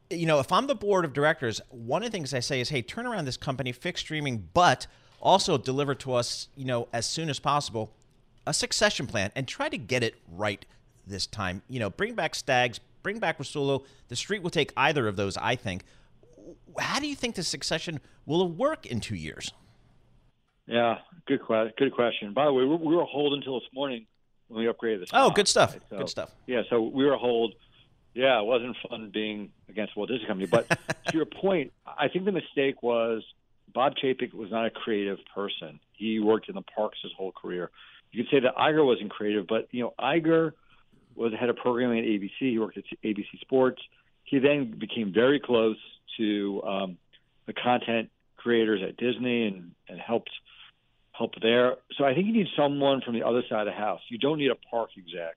you 0.09 0.25
know, 0.25 0.39
if 0.39 0.51
I'm 0.51 0.65
the 0.65 0.73
board 0.73 1.05
of 1.05 1.13
directors, 1.13 1.61
one 1.69 2.01
of 2.01 2.11
the 2.11 2.17
things 2.17 2.33
I 2.33 2.39
say 2.39 2.61
is, 2.61 2.69
hey, 2.69 2.81
turn 2.81 3.05
around 3.05 3.25
this 3.25 3.37
company, 3.37 3.71
fix 3.71 4.01
streaming, 4.01 4.49
but 4.55 4.87
also 5.21 5.55
deliver 5.55 5.93
to 5.93 6.15
us, 6.15 6.47
you 6.55 6.65
know, 6.65 6.87
as 6.91 7.05
soon 7.05 7.29
as 7.29 7.39
possible, 7.39 7.93
a 8.47 8.55
succession 8.55 9.05
plan 9.05 9.31
and 9.35 9.47
try 9.47 9.69
to 9.69 9.77
get 9.77 10.01
it 10.01 10.15
right 10.31 10.65
this 11.05 11.27
time. 11.27 11.61
You 11.69 11.79
know, 11.79 11.91
bring 11.91 12.15
back 12.15 12.33
Staggs, 12.33 12.79
bring 13.03 13.19
back 13.19 13.37
Rasulo. 13.37 13.83
The 14.07 14.15
street 14.15 14.41
will 14.43 14.49
take 14.49 14.71
either 14.77 15.07
of 15.07 15.15
those, 15.15 15.37
I 15.37 15.55
think. 15.55 15.83
How 16.79 16.99
do 16.99 17.07
you 17.07 17.15
think 17.15 17.35
the 17.35 17.43
succession 17.43 17.99
will 18.25 18.47
work 18.47 18.85
in 18.85 18.99
two 18.99 19.15
years? 19.15 19.51
Yeah, 20.67 20.99
good 21.27 21.41
que- 21.45 21.71
good 21.77 21.93
question. 21.93 22.33
By 22.33 22.45
the 22.45 22.53
way, 22.53 22.63
we, 22.63 22.75
we 22.75 22.95
were 22.95 23.03
hold 23.03 23.33
until 23.33 23.59
this 23.59 23.67
morning 23.73 24.05
when 24.47 24.65
we 24.65 24.71
upgraded 24.71 25.01
this. 25.01 25.09
Oh, 25.13 25.31
good 25.31 25.47
stuff. 25.47 25.73
right? 25.73 25.81
So, 25.89 25.97
Good 25.97 26.09
stuff. 26.09 26.31
Yeah, 26.47 26.61
so 26.69 26.81
we 26.81 27.05
were 27.05 27.17
hold. 27.17 27.53
Yeah, 28.13 28.39
it 28.41 28.45
wasn't 28.45 28.75
fun 28.89 29.09
being 29.13 29.51
against 29.69 29.95
Walt 29.95 30.09
Disney 30.09 30.27
Company. 30.27 30.47
But 30.47 30.69
to 31.07 31.15
your 31.17 31.25
point, 31.25 31.71
I 31.85 32.07
think 32.09 32.25
the 32.25 32.31
mistake 32.31 32.83
was 32.83 33.23
Bob 33.73 33.93
Chapek 34.01 34.33
was 34.33 34.51
not 34.51 34.65
a 34.65 34.69
creative 34.69 35.19
person. 35.33 35.79
He 35.93 36.19
worked 36.19 36.49
in 36.49 36.55
the 36.55 36.61
parks 36.61 36.99
his 37.01 37.11
whole 37.17 37.31
career. 37.31 37.71
You 38.11 38.23
could 38.23 38.31
say 38.31 38.39
that 38.41 38.55
Iger 38.57 38.85
wasn't 38.85 39.11
creative, 39.11 39.47
but 39.47 39.67
you 39.71 39.83
know, 39.83 39.93
Iger 39.99 40.51
was 41.15 41.34
head 41.39 41.50
of 41.50 41.58
programming 41.58 42.00
at 42.00 42.06
ABC. 42.06 42.32
He 42.39 42.60
worked 42.60 42.78
at 42.78 42.84
ABC 43.04 43.39
Sports. 43.41 43.82
He 44.24 44.39
then 44.39 44.78
became 44.80 45.13
very 45.13 45.39
close 45.39 45.78
to 46.17 46.62
um, 46.63 46.97
the 47.47 47.54
content 47.54 48.10
creators 48.38 48.82
at 48.88 48.97
Disney 48.97 49.47
and, 49.47 49.71
and 49.88 50.00
helped 50.00 50.32
help 51.12 51.34
there. 51.41 51.76
So 51.97 52.06
I 52.06 52.13
think 52.13 52.28
you 52.28 52.34
need 52.34 52.47
someone 52.58 53.02
from 53.02 53.13
the 53.13 53.26
other 53.26 53.43
side 53.50 53.67
of 53.67 53.74
the 53.74 53.80
house. 53.80 54.02
You 54.10 54.17
don't 54.17 54.38
need 54.38 54.52
a 54.52 54.56
park 54.56 54.89
exec. 54.97 55.36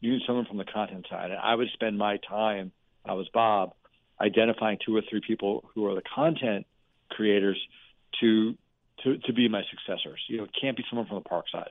You 0.00 0.12
need 0.12 0.22
someone 0.26 0.44
from 0.44 0.58
the 0.58 0.64
content 0.64 1.06
side. 1.10 1.30
And 1.30 1.40
I 1.40 1.54
would 1.54 1.68
spend 1.72 1.96
my 1.98 2.18
time, 2.28 2.72
I 3.04 3.14
was 3.14 3.28
Bob, 3.32 3.72
identifying 4.20 4.78
two 4.84 4.94
or 4.96 5.02
three 5.08 5.20
people 5.26 5.64
who 5.74 5.86
are 5.86 5.94
the 5.94 6.02
content 6.14 6.66
creators 7.10 7.58
to 8.20 8.56
to, 9.02 9.18
to 9.18 9.32
be 9.32 9.48
my 9.48 9.62
successors. 9.70 10.20
You 10.28 10.38
know, 10.38 10.44
it 10.44 10.50
can't 10.58 10.76
be 10.76 10.84
someone 10.88 11.06
from 11.06 11.16
the 11.16 11.28
park 11.28 11.46
side. 11.50 11.70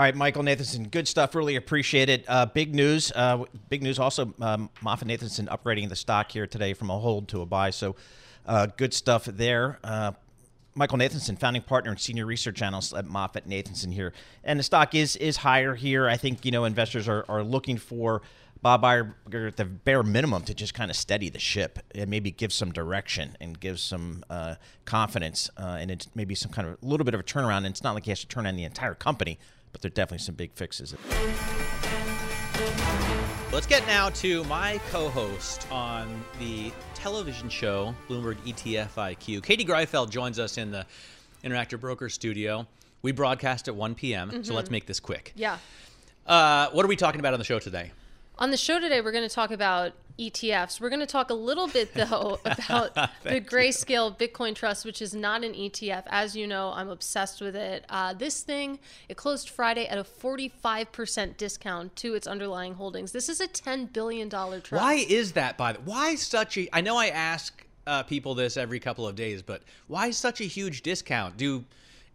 All 0.00 0.04
right, 0.04 0.16
Michael 0.16 0.42
Nathanson, 0.44 0.90
good 0.90 1.06
stuff. 1.06 1.34
Really 1.34 1.56
appreciate 1.56 2.08
it. 2.08 2.24
Uh, 2.26 2.46
big 2.46 2.74
news. 2.74 3.12
Uh, 3.14 3.44
big 3.68 3.82
news 3.82 3.98
also. 3.98 4.32
Um, 4.40 4.70
Moffett 4.82 5.04
Nathanson 5.04 5.46
upgrading 5.46 5.90
the 5.90 5.94
stock 5.94 6.32
here 6.32 6.46
today 6.46 6.72
from 6.72 6.88
a 6.88 6.98
hold 6.98 7.28
to 7.28 7.42
a 7.42 7.44
buy. 7.44 7.68
So 7.68 7.96
uh, 8.46 8.68
good 8.78 8.94
stuff 8.94 9.26
there. 9.26 9.78
Uh, 9.84 10.12
Michael 10.74 10.96
Nathanson, 10.96 11.38
founding 11.38 11.60
partner 11.60 11.90
and 11.90 12.00
senior 12.00 12.24
research 12.24 12.62
analyst 12.62 12.94
at 12.94 13.04
Moffett 13.04 13.46
Nathanson 13.46 13.92
here, 13.92 14.14
and 14.42 14.58
the 14.58 14.62
stock 14.62 14.94
is 14.94 15.16
is 15.16 15.36
higher 15.36 15.74
here. 15.74 16.08
I 16.08 16.16
think 16.16 16.46
you 16.46 16.50
know 16.50 16.64
investors 16.64 17.06
are, 17.06 17.26
are 17.28 17.42
looking 17.42 17.76
for 17.76 18.22
Bob 18.62 18.82
Iger 18.82 19.48
at 19.48 19.58
the 19.58 19.66
bare 19.66 20.02
minimum 20.02 20.44
to 20.44 20.54
just 20.54 20.72
kind 20.72 20.90
of 20.90 20.96
steady 20.96 21.28
the 21.28 21.38
ship 21.38 21.78
and 21.94 22.08
maybe 22.08 22.30
give 22.30 22.54
some 22.54 22.72
direction 22.72 23.36
and 23.38 23.60
give 23.60 23.78
some 23.78 24.24
uh, 24.30 24.54
confidence 24.86 25.50
uh, 25.58 25.76
and 25.78 26.06
maybe 26.14 26.34
some 26.34 26.52
kind 26.52 26.68
of 26.68 26.78
a 26.82 26.86
little 26.86 27.04
bit 27.04 27.12
of 27.12 27.20
a 27.20 27.22
turnaround. 27.22 27.58
And 27.58 27.66
it's 27.66 27.82
not 27.82 27.94
like 27.94 28.04
he 28.04 28.10
has 28.10 28.20
to 28.20 28.26
turn 28.28 28.46
on 28.46 28.56
the 28.56 28.64
entire 28.64 28.94
company, 28.94 29.38
but 29.72 29.80
there 29.82 29.88
are 29.88 29.94
definitely 29.94 30.24
some 30.24 30.34
big 30.34 30.52
fixes. 30.52 30.94
Let's 33.52 33.66
get 33.66 33.84
now 33.86 34.10
to 34.10 34.44
my 34.44 34.80
co-host 34.90 35.70
on 35.72 36.22
the 36.38 36.72
television 36.94 37.48
show 37.48 37.94
Bloomberg 38.08 38.36
ETF 38.46 38.94
IQ. 38.94 39.42
Katie 39.42 39.64
Greifeld 39.64 40.10
joins 40.10 40.38
us 40.38 40.56
in 40.56 40.70
the 40.70 40.86
Interactive 41.44 41.80
Broker 41.80 42.08
studio. 42.08 42.66
We 43.02 43.12
broadcast 43.12 43.66
at 43.66 43.74
1 43.74 43.94
p.m., 43.96 44.30
so 44.44 44.52
Mhm. 44.52 44.54
let's 44.54 44.70
make 44.70 44.86
this 44.86 45.00
quick. 45.00 45.32
Yeah. 45.34 45.58
Uh, 46.26 46.68
what 46.70 46.84
are 46.84 46.88
we 46.88 46.96
talking 46.96 47.18
about 47.18 47.32
on 47.32 47.38
the 47.40 47.44
show 47.44 47.58
today? 47.58 47.90
On 48.38 48.50
the 48.50 48.56
show 48.56 48.78
today, 48.78 49.00
we're 49.00 49.12
going 49.12 49.28
to 49.28 49.34
talk 49.34 49.50
about 49.50 49.92
ETFs. 50.20 50.80
We're 50.80 50.90
going 50.90 51.00
to 51.00 51.06
talk 51.06 51.30
a 51.30 51.34
little 51.34 51.66
bit, 51.66 51.94
though, 51.94 52.38
about 52.44 52.94
the 53.24 53.40
Grayscale 53.40 54.16
Bitcoin 54.16 54.54
Trust, 54.54 54.84
which 54.84 55.00
is 55.00 55.14
not 55.14 55.42
an 55.44 55.54
ETF. 55.54 56.04
As 56.08 56.36
you 56.36 56.46
know, 56.46 56.72
I'm 56.74 56.88
obsessed 56.88 57.40
with 57.40 57.56
it. 57.56 57.84
Uh, 57.88 58.12
this 58.12 58.42
thing, 58.42 58.78
it 59.08 59.16
closed 59.16 59.48
Friday 59.48 59.86
at 59.86 59.98
a 59.98 60.04
45% 60.04 61.36
discount 61.36 61.96
to 61.96 62.14
its 62.14 62.26
underlying 62.26 62.74
holdings. 62.74 63.12
This 63.12 63.28
is 63.28 63.40
a 63.40 63.48
$10 63.48 63.92
billion 63.92 64.28
trust. 64.28 64.72
Why 64.72 64.94
is 65.08 65.32
that, 65.32 65.56
by 65.56 65.72
the 65.72 65.80
Why 65.80 66.14
such 66.14 66.58
a. 66.58 66.68
I 66.72 66.80
know 66.80 66.96
I 66.96 67.08
ask 67.08 67.64
uh, 67.86 68.02
people 68.02 68.34
this 68.34 68.56
every 68.56 68.80
couple 68.80 69.06
of 69.06 69.16
days, 69.16 69.42
but 69.42 69.62
why 69.86 70.10
such 70.10 70.40
a 70.40 70.44
huge 70.44 70.82
discount? 70.82 71.36
Do 71.36 71.64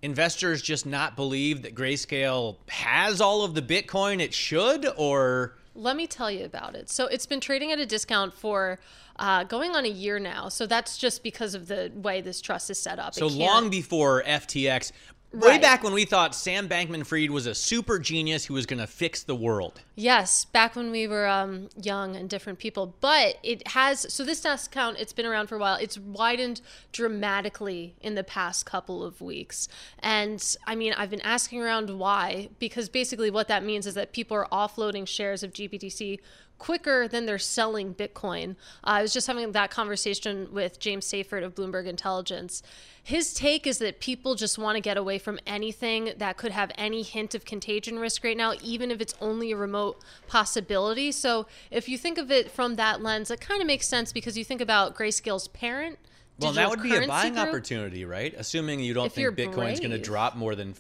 investors 0.02 0.62
just 0.62 0.86
not 0.86 1.16
believe 1.16 1.64
that 1.64 1.74
Grayscale 1.74 2.58
has 2.70 3.20
all 3.20 3.44
of 3.44 3.56
the 3.56 3.62
Bitcoin 3.62 4.22
it 4.22 4.34
should, 4.34 4.88
or. 4.98 5.56
Let 5.76 5.96
me 5.96 6.08
tell 6.08 6.32
you 6.32 6.46
about 6.46 6.76
it. 6.76 6.90
So 6.90 7.08
it's 7.08 7.26
been 7.26 7.42
trading 7.42 7.72
at 7.72 7.80
a 7.80 7.86
discount 7.86 8.34
for 8.34 8.80
uh, 9.18 9.44
going 9.44 9.76
on 9.76 9.86
a 9.86 9.90
year 9.90 10.20
now. 10.20 10.50
So 10.50 10.66
that's 10.66 10.98
just 10.98 11.22
because 11.22 11.54
of 11.54 11.68
the 11.68 11.92
way 11.96 12.22
this 12.22 12.42
trust 12.42 12.70
is 12.70 12.80
set 12.80 12.98
up. 12.98 13.14
So 13.14 13.28
long 13.28 13.70
before 13.70 14.24
FTX, 14.24 14.92
way 15.36 15.50
Right. 15.50 15.62
back 15.62 15.84
when 15.84 15.94
we 15.94 16.06
thought 16.06 16.34
Sam 16.34 16.68
Bankman-Fried 16.68 17.30
was 17.32 17.46
a 17.46 17.54
super 17.56 18.00
genius 18.00 18.46
who 18.46 18.54
was 18.54 18.66
going 18.66 18.80
to 18.80 18.88
fix 18.88 19.24
the 19.24 19.36
world. 19.36 19.82
Yes, 19.96 20.46
back 20.46 20.76
when 20.76 20.92
we 20.92 21.08
were 21.08 21.28
um, 21.28 21.70
young 21.82 22.16
and 22.16 22.30
different 22.30 22.60
people. 22.60 22.96
But 23.00 23.38
it 23.44 23.68
has, 23.70 24.12
so 24.14 24.24
this 24.24 24.42
desk 24.42 24.72
count—it's 24.72 25.14
been 25.14 25.26
around 25.26 25.48
for 25.48 25.56
a 25.56 25.60
while. 25.60 25.76
It's 25.76 25.98
widened 25.98 26.62
dramatically 26.92 27.96
in 28.02 28.16
the 28.16 28.24
past 28.24 28.66
couple 28.66 29.04
of 29.04 29.22
weeks. 29.22 29.68
And 30.00 30.44
I 30.68 30.76
mean, 30.76 30.94
I've 30.94 31.10
been 31.10 31.22
asking 31.22 31.62
around 31.62 31.90
why, 31.98 32.50
because 32.60 32.90
basically 32.90 33.30
what 33.30 33.48
that 33.48 33.64
means 33.64 33.88
is 33.88 33.94
that 33.94 34.12
people 34.12 34.36
are 34.36 34.48
offloading 34.52 35.08
shares 35.08 35.44
of 35.44 35.54
GBTC 35.54 36.20
quicker 36.58 37.08
than 37.08 37.26
they're 37.26 37.38
selling 37.38 37.94
Bitcoin. 37.94 38.52
Uh, 38.84 38.98
I 38.98 39.02
was 39.02 39.14
just 39.14 39.28
having 39.28 39.52
that 39.52 39.72
conversation 39.72 40.48
with 40.52 40.80
James 40.80 41.06
Seyffart 41.06 41.44
of 41.44 41.56
Bloomberg 41.56 41.86
Intelligence. 41.86 42.64
His 43.04 43.34
take 43.34 43.68
is 43.68 43.78
that 43.80 44.00
people 44.00 44.34
just 44.36 44.58
want 44.58 44.78
to 44.78 44.82
get 44.82 44.98
away 44.98 45.20
from 45.20 45.40
anything 45.46 46.14
that 46.18 46.38
could 46.38 46.52
have 46.52 46.72
any 46.76 47.04
hint 47.04 47.36
of 47.36 47.46
contagion 47.46 48.00
risk 48.00 48.24
right 48.24 48.36
now, 48.36 48.54
even 48.64 48.90
if 48.90 49.00
it's 49.00 49.14
only 49.22 49.52
a 49.52 49.56
remote 49.58 50.02
possibility. 50.28 51.12
So 51.12 51.46
if 51.70 51.88
you 51.88 51.98
think 51.98 52.18
of 52.18 52.32
it 52.32 52.50
from 52.50 52.78
that 52.78 53.04
lens, 53.04 53.30
it 53.30 53.42
kind 53.42 53.62
of 53.62 53.68
makes 53.68 53.88
sense 53.88 54.12
because 54.12 54.38
you 54.38 54.44
think 54.44 54.62
about 54.62 54.96
Grayscale's 54.96 55.48
parent. 55.50 56.00
Well, 56.40 56.54
that 56.54 56.70
would 56.70 56.82
be 56.82 56.96
a 56.96 57.08
buying 57.08 57.36
Group. 57.36 57.48
opportunity, 57.48 58.04
right? 58.06 58.34
Assuming 58.38 58.80
you 58.82 58.94
don't 58.94 59.06
If 59.06 59.14
think 59.14 59.38
Bitcoin's 59.38 59.80
going 59.80 59.92
to 59.92 59.98
drop 59.98 60.36
more 60.36 60.56
than 60.56 60.74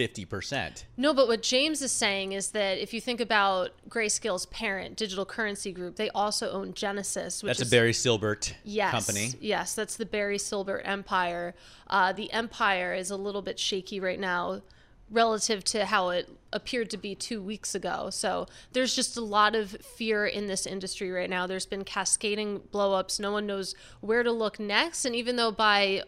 50%. 0.00 0.84
No, 0.96 1.12
but 1.12 1.28
what 1.28 1.42
James 1.42 1.82
is 1.82 1.92
saying 1.92 2.32
is 2.32 2.52
that 2.52 2.78
if 2.78 2.94
you 2.94 3.00
think 3.00 3.20
about 3.20 3.70
Grayscale's 3.88 4.46
parent, 4.46 4.96
Digital 4.96 5.26
Currency 5.26 5.72
Group, 5.72 5.96
they 5.96 6.08
also 6.10 6.50
own 6.50 6.72
Genesis, 6.72 7.42
which 7.42 7.58
That's 7.58 7.68
a 7.68 7.70
Barry 7.70 7.92
Silbert 7.92 8.54
yes, 8.64 8.90
company. 8.90 9.32
Yes, 9.40 9.74
that's 9.74 9.96
the 9.96 10.06
Barry 10.06 10.38
Silbert 10.38 10.82
Empire. 10.84 11.54
Uh, 11.86 12.12
the 12.12 12.32
Empire 12.32 12.94
is 12.94 13.10
a 13.10 13.16
little 13.16 13.42
bit 13.42 13.58
shaky 13.58 14.00
right 14.00 14.18
now 14.18 14.62
relative 15.10 15.64
to 15.64 15.84
how 15.84 16.10
it 16.10 16.28
appeared 16.52 16.88
to 16.90 16.96
be 16.96 17.14
two 17.14 17.42
weeks 17.42 17.74
ago. 17.74 18.10
So 18.10 18.46
there's 18.72 18.94
just 18.94 19.16
a 19.16 19.20
lot 19.20 19.54
of 19.54 19.72
fear 19.96 20.24
in 20.24 20.46
this 20.46 20.66
industry 20.66 21.10
right 21.10 21.28
now. 21.28 21.46
There's 21.46 21.66
been 21.66 21.84
cascading 21.84 22.60
blowups. 22.72 23.18
No 23.18 23.32
one 23.32 23.46
knows 23.46 23.74
where 24.00 24.22
to 24.22 24.32
look 24.32 24.60
next. 24.60 25.04
And 25.04 25.14
even 25.14 25.36
though 25.36 25.50
by 25.50 26.04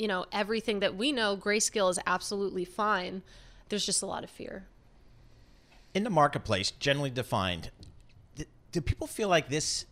you 0.00 0.08
know 0.08 0.24
everything 0.32 0.80
that 0.80 0.96
we 0.96 1.12
know, 1.12 1.36
Grayscale 1.36 1.90
is 1.90 1.98
absolutely 2.06 2.64
fine, 2.64 3.22
there's 3.68 3.84
just 3.84 4.02
a 4.02 4.06
lot 4.06 4.24
of 4.24 4.30
fear. 4.30 4.66
in 5.92 6.04
the 6.04 6.10
marketplace, 6.10 6.70
generally 6.70 7.10
defined, 7.10 7.70
do, 8.36 8.44
do 8.72 8.80
people 8.80 9.06
feel 9.08 9.28
like 9.28 9.48
this 9.48 9.84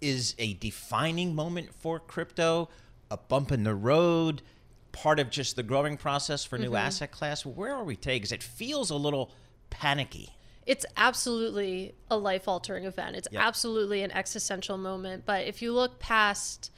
is 0.00 0.34
a 0.38 0.54
defining 0.54 1.34
moment 1.36 1.72
for 1.72 2.00
crypto, 2.00 2.68
a 3.10 3.16
bump 3.16 3.50
in 3.50 3.64
the 3.64 3.74
road? 3.74 4.42
part 4.92 5.18
of 5.18 5.28
just 5.28 5.56
the 5.56 5.62
growing 5.64 5.96
process 5.96 6.44
for 6.44 6.56
new 6.56 6.70
Mhm. 6.70 6.78
asset 6.78 7.10
class? 7.10 7.44
Where 7.44 7.74
are 7.74 7.82
we 7.82 7.96
today? 7.96 8.14
Because 8.14 8.30
it 8.30 8.44
feels 8.44 8.90
a 8.90 8.94
little 8.94 9.32
panicky. 9.68 10.36
It's 10.66 10.86
absolutely 10.96 11.96
a 12.08 12.16
life 12.16 12.46
altering 12.46 12.84
event. 12.84 13.16
It's 13.16 13.26
Yeah. 13.32 13.44
absolutely 13.44 14.02
an 14.04 14.12
existential 14.12 14.78
moment. 14.78 15.26
But 15.26 15.46
if 15.48 15.60
you 15.62 15.72
look 15.72 15.98
past, 15.98 16.70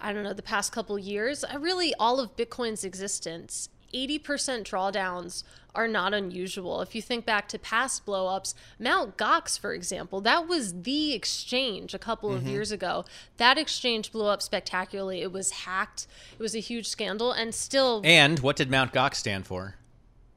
I 0.00 0.12
don't 0.12 0.22
know, 0.22 0.32
the 0.32 0.42
past 0.42 0.72
couple 0.72 0.98
years, 0.98 1.44
really 1.58 1.94
all 1.98 2.20
of 2.20 2.36
Bitcoin's 2.36 2.84
existence, 2.84 3.68
80% 3.92 4.64
drawdowns 4.64 5.42
are 5.74 5.88
not 5.88 6.12
unusual. 6.12 6.82
If 6.82 6.94
you 6.94 7.00
think 7.02 7.24
back 7.24 7.48
to 7.48 7.58
past 7.58 8.04
blowups, 8.04 8.54
Mount 8.78 9.16
Gox, 9.16 9.58
for 9.58 9.72
example, 9.72 10.20
that 10.22 10.46
was 10.46 10.82
the 10.82 11.12
exchange 11.14 11.94
a 11.94 11.98
couple 11.98 12.32
of 12.32 12.42
Mhm. 12.42 12.50
years 12.50 12.70
ago. 12.72 13.04
That 13.38 13.58
exchange 13.58 14.12
blew 14.12 14.26
up 14.26 14.42
spectacularly. 14.42 15.22
It 15.22 15.32
was 15.32 15.50
hacked. 15.50 16.06
It 16.32 16.42
was 16.42 16.54
a 16.54 16.60
huge 16.60 16.86
scandal. 16.86 17.32
And 17.32 17.54
still, 17.54 18.00
And 18.04 18.40
what 18.40 18.56
did 18.56 18.70
Mount 18.70 18.92
Gox 18.92 19.16
stand 19.16 19.46
for? 19.46 19.76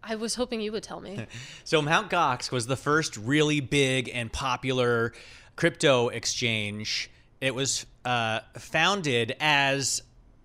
I 0.04 0.16
was 0.16 0.36
hoping 0.36 0.62
you 0.62 0.72
would 0.72 0.84
tell 0.84 1.00
me. 1.00 1.28
So 1.64 1.82
Mount 1.82 2.10
Gox 2.10 2.52
was 2.52 2.66
the 2.68 2.76
first 2.78 3.16
really 3.18 3.60
big 3.60 4.10
and 4.14 4.32
popular 4.34 5.14
crypto 5.56 6.10
exchange. 6.10 7.11
It 7.42 7.54
was 7.56 7.86
uh, 8.06 8.42
founded 8.58 9.36
as 9.40 10.04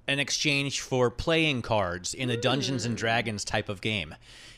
an 0.09 0.19
exchange 0.19 0.81
for 0.81 1.11
playing 1.11 1.63
cards 1.63 2.15
in 2.15 2.31
a 2.31 2.37
Dungeons 2.37 2.87
and 2.87 2.97
Dragons 2.97 3.45
type 3.45 3.69
of 3.69 3.81
game. 3.81 4.15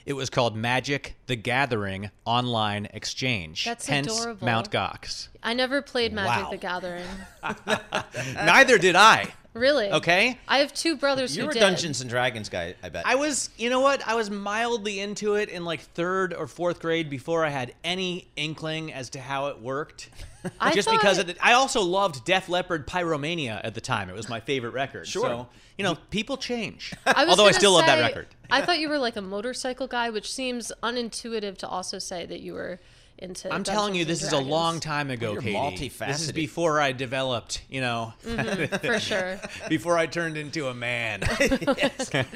It 0.06 0.12
was 0.14 0.30
called 0.30 0.56
Magic: 0.56 1.16
The 1.26 1.36
Gathering 1.36 2.10
Online 2.24 2.86
Exchange. 2.94 3.64
That's 3.64 3.86
hence 3.86 4.20
adorable. 4.20 4.46
Mount 4.46 4.70
Gox. 4.70 5.28
I 5.42 5.52
never 5.52 5.82
played 5.82 6.12
Magic 6.14 6.44
Wow. 6.44 6.50
the 6.50 6.56
Gathering. 6.56 7.04
Neither 8.34 8.78
did 8.78 8.96
I. 8.96 9.32
Really? 9.58 9.90
Okay. 9.90 10.38
I 10.48 10.58
have 10.58 10.72
two 10.72 10.96
brothers 10.96 11.36
You're 11.36 11.46
who 11.46 11.50
a 11.50 11.54
did. 11.54 11.60
Dungeons 11.60 12.00
and 12.00 12.08
Dragons 12.08 12.48
guy, 12.48 12.74
I 12.82 12.88
bet. 12.88 13.06
I 13.06 13.16
was, 13.16 13.50
you 13.58 13.70
know 13.70 13.80
what? 13.80 14.06
I 14.06 14.14
was 14.14 14.30
mildly 14.30 15.00
into 15.00 15.34
it 15.34 15.48
in 15.48 15.64
like 15.64 15.80
third 15.80 16.32
or 16.32 16.46
fourth 16.46 16.80
grade 16.80 17.10
before 17.10 17.44
I 17.44 17.48
had 17.50 17.74
any 17.84 18.28
inkling 18.36 18.92
as 18.92 19.10
to 19.10 19.20
how 19.20 19.48
it 19.48 19.60
worked. 19.60 20.10
I 20.60 20.72
Just 20.74 20.90
because 20.90 21.16
thought- 21.18 21.28
of 21.28 21.36
the, 21.36 21.44
I 21.44 21.54
also 21.54 21.82
loved 21.82 22.24
Def 22.24 22.48
Leppard 22.48 22.86
Pyromania 22.86 23.60
at 23.64 23.74
the 23.74 23.80
time. 23.80 24.08
It 24.08 24.14
was 24.14 24.28
my 24.28 24.40
favorite 24.40 24.70
record. 24.70 25.06
Sure. 25.06 25.22
So, 25.26 25.48
you 25.76 25.84
know, 25.84 25.96
people 26.10 26.36
change. 26.36 26.94
I 27.06 27.26
Although 27.26 27.42
I 27.44 27.46
gonna 27.46 27.52
still 27.54 27.72
love 27.72 27.86
that 27.86 28.00
record. 28.00 28.28
I 28.50 28.62
thought 28.62 28.78
you 28.78 28.88
were 28.88 28.98
like 28.98 29.16
a 29.16 29.20
motorcycle 29.22 29.86
guy, 29.86 30.10
which 30.10 30.32
seems 30.32 30.72
unintuitive 30.82 31.58
to 31.58 31.68
also 31.68 31.98
say 31.98 32.24
that 32.26 32.40
you 32.40 32.54
were 32.54 32.78
into. 33.18 33.52
I'm 33.52 33.64
telling 33.64 33.94
you, 33.94 34.04
this 34.04 34.22
is 34.22 34.32
a 34.32 34.38
long 34.38 34.80
time 34.80 35.10
ago, 35.10 35.32
You're 35.32 35.42
Katie. 35.42 35.88
This 35.88 36.22
is 36.22 36.32
before 36.32 36.80
I 36.80 36.92
developed, 36.92 37.62
you 37.68 37.80
know, 37.80 38.12
Mhm, 38.24 38.80
for 38.84 38.98
sure. 39.00 39.40
before 39.68 39.98
I 39.98 40.06
turned 40.06 40.36
into 40.36 40.68
a 40.68 40.74
man. 40.74 41.20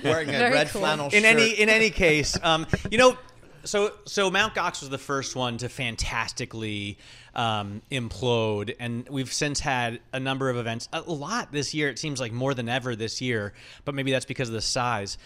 Wearing 0.04 0.28
a 0.28 0.32
Very 0.32 0.52
red 0.52 0.68
cool. 0.68 0.80
flannel 0.80 1.08
in 1.12 1.24
any 1.24 1.50
in 1.50 1.68
any 1.68 1.90
case, 1.90 2.36
um, 2.42 2.66
you 2.90 2.98
know, 2.98 3.16
so 3.64 3.92
so 4.04 4.30
Mount 4.30 4.54
Gox 4.54 4.80
was 4.80 4.90
the 4.90 4.98
first 4.98 5.36
one 5.36 5.58
to 5.58 5.68
fantastically 5.68 6.98
um, 7.34 7.80
implode, 7.90 8.74
and 8.78 9.08
we've 9.08 9.32
since 9.32 9.60
had 9.60 10.00
a 10.12 10.20
number 10.20 10.50
of 10.50 10.56
events, 10.56 10.88
a 10.92 11.00
lot 11.02 11.52
this 11.52 11.72
year. 11.74 11.88
It 11.88 11.98
seems 11.98 12.20
like 12.20 12.32
more 12.32 12.54
than 12.54 12.68
ever 12.68 12.94
this 12.96 13.20
year, 13.20 13.54
but 13.84 13.94
maybe 13.94 14.10
that's 14.12 14.26
because 14.26 14.48
of 14.48 14.54
the 14.54 14.60
size. 14.62 15.16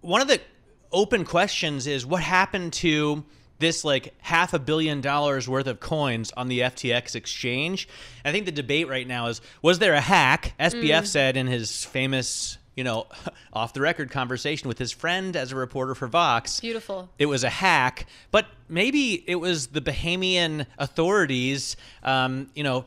One 0.00 0.20
of 0.20 0.28
the 0.28 0.40
open 0.92 1.24
questions 1.24 1.86
is 1.86 2.06
what 2.06 2.22
happened 2.22 2.72
to 2.74 3.24
this 3.58 3.84
like 3.84 4.14
half 4.20 4.52
a 4.52 4.58
billion 4.58 5.00
dollars 5.00 5.48
worth 5.48 5.66
of 5.66 5.80
coins 5.80 6.32
on 6.36 6.48
the 6.48 6.60
FTX 6.60 7.14
exchange. 7.14 7.88
I 8.24 8.32
think 8.32 8.46
the 8.46 8.52
debate 8.52 8.88
right 8.88 9.06
now 9.06 9.28
is 9.28 9.40
was 9.62 9.78
there 9.78 9.94
a 9.94 10.00
hack? 10.00 10.54
SBF 10.58 11.02
Mm. 11.02 11.06
said 11.06 11.36
in 11.36 11.46
his 11.46 11.84
famous, 11.84 12.58
you 12.76 12.82
know, 12.84 13.06
off 13.52 13.72
the 13.72 13.80
record 13.80 14.10
conversation 14.10 14.66
with 14.68 14.78
his 14.78 14.90
friend 14.92 15.36
as 15.36 15.52
a 15.52 15.56
reporter 15.56 15.94
for 15.94 16.08
Vox. 16.08 16.60
Beautiful. 16.60 17.08
It 17.18 17.26
was 17.26 17.44
a 17.44 17.50
hack, 17.50 18.06
but 18.32 18.46
maybe 18.68 19.22
it 19.28 19.36
was 19.36 19.68
the 19.68 19.80
Bahamian 19.80 20.66
authorities, 20.78 21.76
um, 22.02 22.50
you 22.54 22.64
know, 22.64 22.84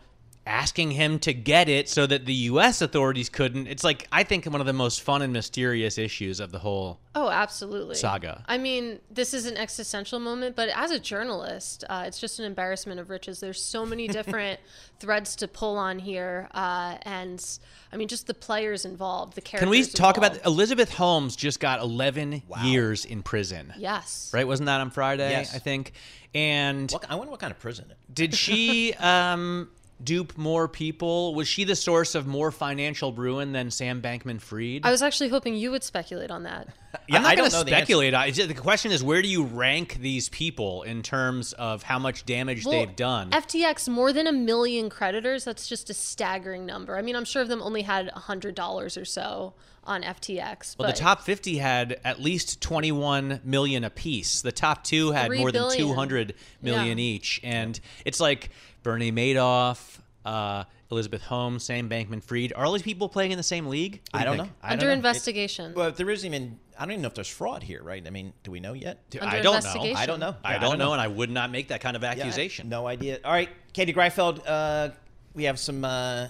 asking 0.47 0.91
him 0.91 1.19
to 1.19 1.33
get 1.33 1.69
it 1.69 1.89
so 1.89 2.07
that 2.07 2.25
the 2.25 2.33
U.S. 2.33 2.81
authorities 2.81 3.29
couldn't. 3.29 3.67
It's 3.67 3.83
like 3.83 4.07
I 4.11 4.23
think 4.23 4.45
one 4.45 4.61
of 4.61 4.67
the 4.67 4.73
most 4.73 5.01
fun 5.01 5.21
and 5.21 5.33
mysterious 5.33 5.97
issues 5.97 6.39
of 6.39 6.51
the 6.51 6.59
whole 6.59 6.99
Oh, 7.19 7.31
absolutely. 7.31 7.95
Saga. 7.95 8.43
I 8.47 8.59
mean, 8.59 8.99
this 9.09 9.33
is 9.33 9.47
an 9.47 9.57
existential 9.57 10.19
moment, 10.19 10.55
but 10.55 10.69
as 10.69 10.91
a 10.91 10.99
journalist, 10.99 11.83
uh, 11.89 12.03
it's 12.05 12.19
just 12.19 12.37
an 12.37 12.45
embarrassment 12.45 12.99
of 12.99 13.09
riches. 13.09 13.39
There's 13.39 13.59
so 13.59 13.87
many 13.87 14.07
different 14.19 14.59
threads 14.99 15.35
to 15.37 15.47
pull 15.47 15.77
on 15.77 15.97
here, 15.97 16.47
uh, 16.53 16.97
and 17.01 17.43
I 17.91 17.97
mean, 17.97 18.07
just 18.07 18.27
the 18.27 18.35
players 18.35 18.85
involved, 18.85 19.33
the 19.33 19.41
characters. 19.41 19.61
Can 19.61 19.69
we 19.71 19.83
talk 19.83 20.17
involved. 20.17 20.35
about 20.35 20.45
Elizabeth 20.45 20.93
Holmes 20.93 21.35
just 21.35 21.59
got 21.59 21.81
11 21.81 22.43
years 22.61 23.03
in 23.03 23.23
prison. 23.23 23.73
Yes. 23.79 24.29
Right? 24.31 24.45
Wasn't 24.45 24.67
that 24.67 24.79
on 24.79 24.91
Friday? 24.91 25.31
Yes. 25.31 25.55
I 25.55 25.57
think. 25.57 25.93
And 26.35 26.91
What, 26.91 27.09
I 27.09 27.15
wonder 27.15 27.31
what 27.31 27.39
kind 27.39 27.49
of 27.49 27.57
prison 27.57 27.91
did 28.13 28.33
she 28.35 28.93
um, 28.93 29.69
dupe 30.03 30.37
more 30.37 30.67
people? 30.67 31.33
Was 31.35 31.47
she 31.47 31.63
the 31.63 31.75
source 31.75 32.15
of 32.15 32.27
more 32.27 32.51
financial 32.51 33.11
ruin 33.13 33.51
than 33.51 33.71
Sam 33.71 34.01
Bankman-Fried? 34.01 34.81
I 34.83 34.91
was 34.91 35.01
actually 35.01 35.29
hoping 35.29 35.55
you 35.55 35.71
would 35.71 35.83
speculate 35.83 36.31
on 36.31 36.43
that. 36.43 36.67
I'm 37.11 37.21
not 37.21 37.31
I 37.31 37.35
going 37.35 37.37
don't 37.37 37.51
to 37.51 37.57
know 37.57 37.63
the 37.63 37.71
answer. 37.71 37.85
speculate. 37.85 38.13
I, 38.13 38.31
the 38.31 38.53
question 38.53 38.91
is, 38.91 39.03
where 39.03 39.21
do 39.21 39.27
you 39.27 39.43
rank 39.43 39.97
these 39.99 40.29
people 40.29 40.83
in 40.83 41.01
terms 41.03 41.53
of 41.53 41.83
how 41.83 41.99
much 41.99 42.25
damage 42.25 42.65
Well, 42.65 42.73
they've 42.85 42.95
done? 42.95 43.31
FTX 43.31 43.87
more 43.89 44.11
than 44.13 44.27
a 44.27 44.31
million 44.31 44.89
creditors. 44.89 45.43
That's 45.43 45.67
just 45.67 45.89
a 45.89 45.93
staggering 45.93 46.65
number. 46.65 46.97
I 46.97 47.01
mean, 47.01 47.15
I'm 47.15 47.25
sure 47.25 47.41
of 47.41 47.47
them 47.47 47.61
only 47.61 47.81
had 47.83 48.09
hundred 48.11 48.55
dollars 48.55 48.97
or 48.97 49.05
so 49.05 49.53
on 49.83 50.03
FTX. 50.03 50.77
well, 50.77 50.87
but 50.87 50.95
the 50.95 51.01
top 51.01 51.21
50 51.21 51.57
had 51.59 51.99
at 52.03 52.19
least 52.21 52.59
21 52.59 53.39
million 53.45 53.85
apiece. 53.85 54.41
The 54.41 54.51
top 54.51 54.83
two 54.83 55.11
had 55.11 55.27
Three 55.27 55.39
more 55.39 55.49
than 55.51 55.71
200 55.71 56.33
million 56.61 56.97
Yeah. 56.97 57.03
each. 57.03 57.39
And 57.41 57.79
it's 58.03 58.19
like 58.19 58.49
Bernie 58.87 59.11
Madoff, 59.11 59.97
uh, 60.23 60.63
Elizabeth 60.89 61.21
Holmes, 61.21 61.61
Sam 61.65 61.89
Bankman 61.89 62.23
Fried. 62.23 62.53
Are 62.55 62.63
all 62.65 62.71
these 62.71 62.81
people 62.81 63.09
playing 63.09 63.31
in 63.31 63.37
the 63.37 63.43
same 63.43 63.67
league? 63.67 63.99
What 64.11 64.15
I 64.15 64.19
you 64.19 64.25
don't 64.25 64.37
think? 64.37 64.47
know. 64.49 64.55
I 64.63 64.71
under 64.71 64.79
don't 64.79 64.87
know. 64.87 64.93
It- 64.93 64.95
investigation. 64.95 65.73
well, 65.75 65.87
if 65.89 65.97
there 65.97 66.09
isn't 66.09 66.33
even, 66.33 66.57
I 66.79 66.83
don't 66.85 66.91
even 66.91 67.01
know 67.01 67.09
if 67.09 67.13
there's 67.15 67.27
fraud 67.27 67.63
here, 67.63 67.83
right? 67.83 68.01
I 68.07 68.09
mean, 68.11 68.31
do 68.43 68.51
we 68.51 68.61
know 68.61 68.71
yet? 68.71 69.09
Dude, 69.09 69.23
Under 69.23 69.35
I 69.35 69.41
don't 69.41 69.51
know. 69.51 69.57
investigation. 69.57 69.97
I 69.97 70.05
don't 70.05 70.21
know. 70.21 70.35
I 70.41 70.53
Yeah, 70.53 70.59
don't 70.59 70.77
know, 70.77 70.93
and 70.93 71.01
I 71.01 71.07
would 71.09 71.29
not 71.29 71.51
make 71.51 71.67
that 71.67 71.81
kind 71.81 71.97
of 71.97 72.01
Yeah, 72.03 72.11
I 72.11 72.11
accusation. 72.13 72.69
no 72.69 72.87
idea. 72.87 73.19
All 73.25 73.31
right, 73.33 73.49
Katie 73.73 73.91
Greifeld, 73.93 74.41
uh, 74.47 74.91
we 75.33 75.43
have 75.43 75.59
some 75.59 75.83
uh, 75.83 76.29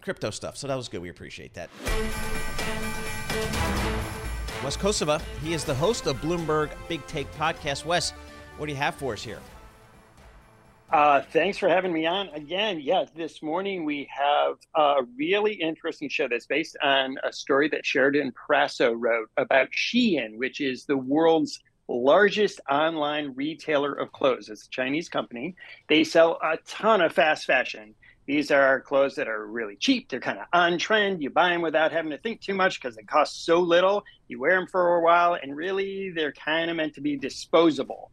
crypto 0.00 0.30
stuff, 0.30 0.56
so 0.56 0.68
that 0.68 0.76
was 0.76 0.88
good. 0.88 1.02
We 1.02 1.10
appreciate 1.10 1.52
that. 1.52 1.68
Wes 4.64 4.78
Kosova, 4.78 5.20
he 5.42 5.52
is 5.52 5.62
the 5.62 5.74
host 5.74 6.06
of 6.06 6.16
Bloomberg 6.22 6.70
Big 6.88 7.06
Take 7.06 7.30
podcast. 7.34 7.84
Wes, 7.84 8.12
what 8.56 8.64
do 8.64 8.72
you 8.72 8.78
have 8.78 8.94
for 8.94 9.12
us 9.12 9.22
here? 9.22 9.40
Uh, 10.92 11.20
thanks 11.32 11.58
for 11.58 11.68
having 11.68 11.92
me 11.92 12.06
on 12.06 12.28
again. 12.28 12.78
Yes, 12.80 13.10
this 13.16 13.42
morning 13.42 13.84
we 13.84 14.08
have 14.08 14.54
a 14.76 15.02
really 15.18 15.54
interesting 15.54 16.08
show 16.08 16.28
that's 16.28 16.46
based 16.46 16.76
on 16.80 17.16
a 17.24 17.32
story 17.32 17.68
that 17.70 17.84
Sheridan 17.84 18.32
Prasso 18.32 18.94
wrote 18.96 19.28
about 19.36 19.68
Shein, 19.72 20.36
which 20.36 20.60
is 20.60 20.84
the 20.84 20.96
world's 20.96 21.58
largest 21.88 22.60
online 22.70 23.32
retailer 23.34 23.94
of 23.94 24.12
clothes. 24.12 24.48
It's 24.48 24.66
a 24.66 24.70
Chinese 24.70 25.08
company. 25.08 25.56
They 25.88 26.04
sell 26.04 26.38
a 26.40 26.56
ton 26.68 27.00
of 27.00 27.12
fast 27.12 27.46
fashion. 27.46 27.96
These 28.26 28.52
are 28.52 28.80
clothes 28.80 29.16
that 29.16 29.28
are 29.28 29.44
really 29.44 29.76
cheap. 29.76 30.08
They're 30.08 30.20
kind 30.20 30.38
of 30.38 30.46
on 30.52 30.78
trend. 30.78 31.20
You 31.20 31.30
buy 31.30 31.50
them 31.50 31.62
without 31.62 31.90
having 31.90 32.12
to 32.12 32.18
think 32.18 32.40
too 32.40 32.54
much 32.54 32.80
because 32.80 32.94
they 32.94 33.02
cost 33.02 33.44
so 33.44 33.58
little. 33.58 34.04
You 34.28 34.40
wear 34.40 34.56
them 34.56 34.68
for 34.68 34.96
a 34.96 35.02
while, 35.02 35.36
and 35.40 35.54
really, 35.54 36.10
they're 36.10 36.32
kind 36.32 36.70
of 36.70 36.76
meant 36.76 36.94
to 36.94 37.00
be 37.00 37.16
disposable 37.16 38.12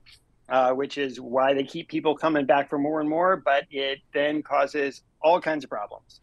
uh, 0.53 0.71
which 0.71 0.99
is 0.99 1.19
why 1.19 1.51
they 1.51 1.63
keep 1.63 1.87
people 1.87 2.15
coming 2.15 2.45
back 2.45 2.69
for 2.69 2.77
more 2.77 3.01
and 3.01 3.09
more, 3.09 3.35
but 3.35 3.65
it 3.71 3.97
then 4.13 4.43
causes 4.43 5.01
all 5.19 5.41
kinds 5.41 5.63
of 5.63 5.69
problems. 5.69 6.21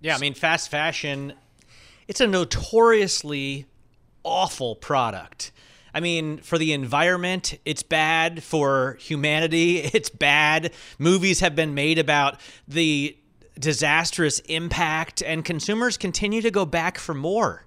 Yeah, 0.00 0.16
I 0.16 0.18
mean, 0.18 0.32
fast 0.32 0.70
fashion, 0.70 1.34
it's 2.08 2.22
a 2.22 2.26
notoriously 2.26 3.66
awful 4.24 4.74
product. 4.74 5.52
I 5.92 6.00
mean, 6.00 6.38
for 6.38 6.56
the 6.56 6.72
environment, 6.72 7.58
it's 7.66 7.82
bad. 7.82 8.42
For 8.42 8.96
humanity, 9.00 9.78
it's 9.92 10.08
bad. 10.08 10.72
Movies 10.98 11.40
have 11.40 11.54
been 11.54 11.74
made 11.74 11.98
about 11.98 12.40
the 12.66 13.18
disastrous 13.58 14.38
impact, 14.40 15.20
and 15.20 15.44
consumers 15.44 15.98
continue 15.98 16.40
to 16.40 16.50
go 16.50 16.64
back 16.64 16.96
for 16.96 17.12
more. 17.12 17.66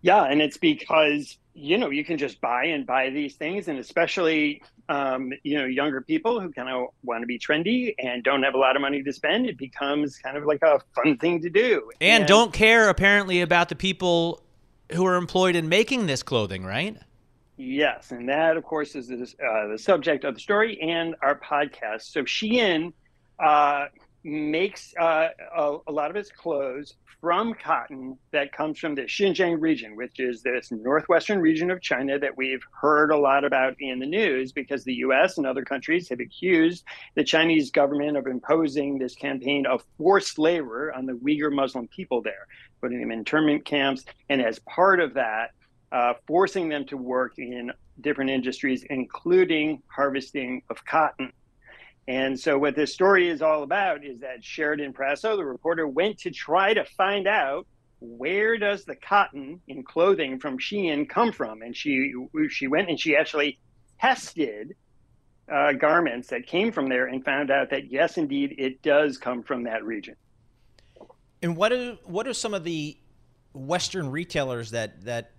Yeah, 0.00 0.24
and 0.24 0.40
it's 0.40 0.56
because 0.56 1.36
you 1.56 1.78
know 1.78 1.90
you 1.90 2.04
can 2.04 2.18
just 2.18 2.40
buy 2.40 2.64
and 2.64 2.86
buy 2.86 3.10
these 3.10 3.34
things, 3.34 3.68
and 3.68 3.78
especially 3.78 4.62
um, 4.88 5.32
you 5.42 5.58
know 5.58 5.64
younger 5.64 6.02
people 6.02 6.38
who 6.38 6.52
kind 6.52 6.68
of 6.68 6.88
want 7.02 7.22
to 7.22 7.26
be 7.26 7.38
trendy 7.38 7.94
and 7.98 8.22
don't 8.22 8.42
have 8.42 8.54
a 8.54 8.58
lot 8.58 8.76
of 8.76 8.82
money 8.82 9.02
to 9.02 9.12
spend. 9.12 9.46
It 9.46 9.56
becomes 9.56 10.18
kind 10.18 10.36
of 10.36 10.44
like 10.44 10.62
a 10.62 10.80
fun 10.94 11.16
thing 11.16 11.40
to 11.42 11.50
do, 11.50 11.90
And 12.00 12.26
don't 12.26 12.52
care, 12.52 12.88
apparently, 12.88 13.40
about 13.40 13.70
the 13.70 13.74
people 13.74 14.42
who 14.92 15.04
are 15.06 15.16
employed 15.16 15.56
in 15.56 15.68
making 15.68 16.06
this 16.06 16.22
clothing, 16.22 16.64
right? 16.64 16.96
Yes, 17.56 18.10
and 18.10 18.28
that, 18.28 18.58
of 18.58 18.64
course, 18.64 18.94
is 18.94 19.08
the, 19.08 19.22
uh, 19.42 19.68
the 19.68 19.78
subject 19.78 20.24
of 20.24 20.34
the 20.34 20.40
story 20.40 20.78
and 20.82 21.16
our 21.22 21.40
podcast. 21.40 22.02
So 22.02 22.22
Shein, 22.22 22.92
uh, 23.42 23.86
makes 24.26 24.92
uh, 25.00 25.28
a, 25.56 25.76
a, 25.86 25.92
lot 25.92 26.10
of 26.10 26.16
its 26.16 26.30
clothes 26.30 26.94
from 27.20 27.54
cotton 27.54 28.18
that 28.32 28.52
comes 28.52 28.78
from 28.78 28.94
the 28.94 29.02
Xinjiang 29.02 29.60
region, 29.60 29.96
which 29.96 30.18
is 30.18 30.42
this 30.42 30.70
northwestern 30.72 31.38
region 31.38 31.70
of 31.70 31.80
China 31.80 32.18
that 32.18 32.36
we've 32.36 32.62
heard 32.78 33.10
a 33.10 33.16
lot 33.16 33.44
about 33.44 33.74
in 33.78 34.00
the 34.00 34.06
news 34.06 34.52
because 34.52 34.84
the 34.84 34.94
US 34.94 35.38
and 35.38 35.46
other 35.46 35.64
countries 35.64 36.08
have 36.08 36.20
accused 36.20 36.84
the 37.14 37.24
Chinese 37.24 37.70
government 37.70 38.16
of 38.16 38.26
imposing 38.26 38.98
this 38.98 39.14
campaign 39.14 39.64
of 39.64 39.84
forced 39.96 40.38
labor 40.38 40.92
on 40.92 41.06
the 41.06 41.14
Uyghur 41.14 41.52
Muslim 41.52 41.88
people 41.88 42.20
there, 42.20 42.46
putting 42.80 43.00
them 43.00 43.12
in 43.12 43.20
internment 43.20 43.64
camps, 43.64 44.04
and 44.28 44.42
as 44.42 44.58
part 44.60 45.00
of 45.00 45.14
that, 45.14 45.52
uh, 45.92 46.14
forcing 46.26 46.68
them 46.68 46.84
to 46.86 46.96
work 46.96 47.34
in 47.38 47.72
different 48.00 48.30
industries, 48.30 48.84
including 48.90 49.82
harvesting 49.86 50.62
of 50.68 50.84
cotton. 50.84 51.32
And 52.08 52.38
so, 52.38 52.56
what 52.58 52.76
this 52.76 52.92
story 52.92 53.28
is 53.28 53.42
all 53.42 53.62
about 53.62 54.04
is 54.04 54.20
that 54.20 54.44
Sheridan 54.44 54.92
Prasso, 54.92 55.36
the 55.36 55.44
reporter, 55.44 55.88
went 55.88 56.18
to 56.18 56.30
try 56.30 56.72
to 56.72 56.84
find 56.84 57.26
out 57.26 57.66
where 58.00 58.58
does 58.58 58.84
the 58.84 58.94
cotton 58.94 59.60
in 59.66 59.82
clothing 59.82 60.38
from 60.38 60.58
Shein 60.58 61.08
come 61.08 61.32
from, 61.32 61.62
and 61.62 61.74
she 61.74 62.12
she 62.48 62.68
went 62.68 62.88
and 62.88 63.00
she 63.00 63.16
actually 63.16 63.58
tested 64.00 64.76
uh, 65.52 65.72
garments 65.72 66.28
that 66.28 66.46
came 66.46 66.70
from 66.70 66.88
there 66.88 67.06
and 67.06 67.24
found 67.24 67.50
out 67.50 67.70
that 67.70 67.90
yes, 67.90 68.18
indeed, 68.18 68.54
it 68.58 68.82
does 68.82 69.18
come 69.18 69.42
from 69.42 69.64
that 69.64 69.84
region. 69.84 70.14
And 71.42 71.56
what 71.56 71.72
are 71.72 71.98
what 72.04 72.28
are 72.28 72.34
some 72.34 72.54
of 72.54 72.62
the 72.62 72.96
Western 73.52 74.10
retailers 74.10 74.70
that 74.70 75.04
that 75.04 75.32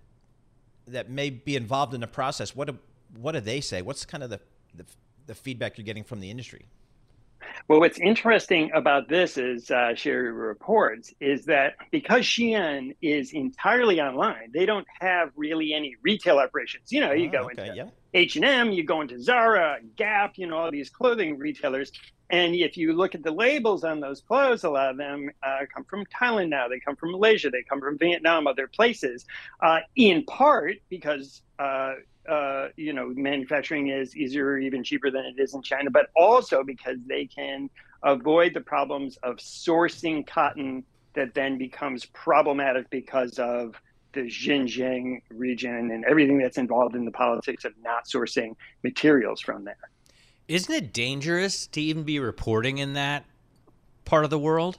that 0.87 1.09
may 1.09 1.29
be 1.29 1.55
involved 1.55 1.93
in 1.93 2.01
the 2.01 2.07
process? 2.07 2.55
What 2.55 2.67
do, 2.67 2.77
what 3.15 3.33
do 3.33 3.39
they 3.39 3.61
say? 3.61 3.81
What's 3.81 4.05
kind 4.05 4.23
of 4.23 4.29
the, 4.29 4.39
the 4.73 4.85
the 5.27 5.35
feedback 5.35 5.77
you're 5.77 5.85
getting 5.85 6.03
from 6.03 6.19
the 6.19 6.31
industry? 6.31 6.65
Well, 7.67 7.79
what's 7.79 7.99
interesting 7.99 8.71
about 8.73 9.09
this 9.09 9.37
is 9.37 9.69
uh, 9.69 9.93
Sherry 9.93 10.31
reports 10.31 11.13
is 11.19 11.45
that 11.45 11.75
because 11.91 12.23
Shein 12.23 12.95
is 13.01 13.33
entirely 13.33 13.99
online, 13.99 14.51
they 14.53 14.65
don't 14.65 14.87
have 14.99 15.31
really 15.35 15.73
any 15.73 15.95
retail 16.01 16.39
operations. 16.39 16.91
You 16.91 17.01
know, 17.01 17.11
you 17.11 17.27
oh, 17.29 17.31
go 17.31 17.49
okay, 17.51 17.69
into 17.69 17.91
H 18.13 18.37
and 18.37 18.45
M, 18.45 18.71
you 18.71 18.83
go 18.83 19.01
into 19.01 19.21
Zara, 19.21 19.79
Gap, 19.95 20.37
you 20.37 20.47
know, 20.47 20.57
all 20.57 20.71
these 20.71 20.89
clothing 20.89 21.37
retailers. 21.37 21.91
And 22.29 22.55
if 22.55 22.75
you 22.75 22.93
look 22.93 23.15
at 23.15 23.23
the 23.23 23.31
labels 23.31 23.83
on 23.83 23.99
those 23.99 24.21
clothes, 24.21 24.63
a 24.63 24.69
lot 24.69 24.91
of 24.91 24.97
them 24.97 25.29
uh, 25.43 25.59
come 25.73 25.85
from 25.85 26.05
Thailand 26.05 26.49
now. 26.49 26.67
They 26.67 26.79
come 26.79 26.95
from 26.95 27.11
Malaysia. 27.11 27.49
They 27.49 27.63
come 27.63 27.79
from 27.79 27.97
Vietnam, 27.97 28.47
other 28.47 28.67
places. 28.67 29.25
Uh, 29.61 29.79
in 29.95 30.23
part 30.25 30.75
because 30.89 31.41
uh, 32.27 32.67
you 32.75 32.93
know, 32.93 33.11
manufacturing 33.15 33.89
is 33.89 34.15
easier 34.15 34.47
or 34.47 34.57
even 34.57 34.83
cheaper 34.83 35.09
than 35.09 35.25
it 35.25 35.39
is 35.39 35.53
in 35.53 35.61
China, 35.61 35.89
but 35.89 36.09
also 36.15 36.63
because 36.63 36.97
they 37.07 37.25
can 37.25 37.69
avoid 38.03 38.53
the 38.53 38.61
problems 38.61 39.17
of 39.23 39.37
sourcing 39.37 40.25
cotton 40.25 40.83
that 41.13 41.33
then 41.33 41.57
becomes 41.57 42.05
problematic 42.05 42.89
because 42.89 43.39
of 43.39 43.75
the 44.13 44.21
Xinjiang 44.21 45.21
region 45.29 45.91
and 45.91 46.05
everything 46.05 46.37
that's 46.37 46.57
involved 46.57 46.95
in 46.95 47.05
the 47.05 47.11
politics 47.11 47.65
of 47.65 47.73
not 47.81 48.05
sourcing 48.05 48.55
materials 48.83 49.41
from 49.41 49.63
there. 49.63 49.77
Isn't 50.47 50.73
it 50.73 50.93
dangerous 50.93 51.67
to 51.67 51.81
even 51.81 52.03
be 52.03 52.19
reporting 52.19 52.77
in 52.77 52.93
that 52.93 53.25
part 54.05 54.23
of 54.23 54.29
the 54.29 54.39
world? 54.39 54.77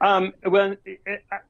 Um, 0.00 0.34
well, 0.44 0.76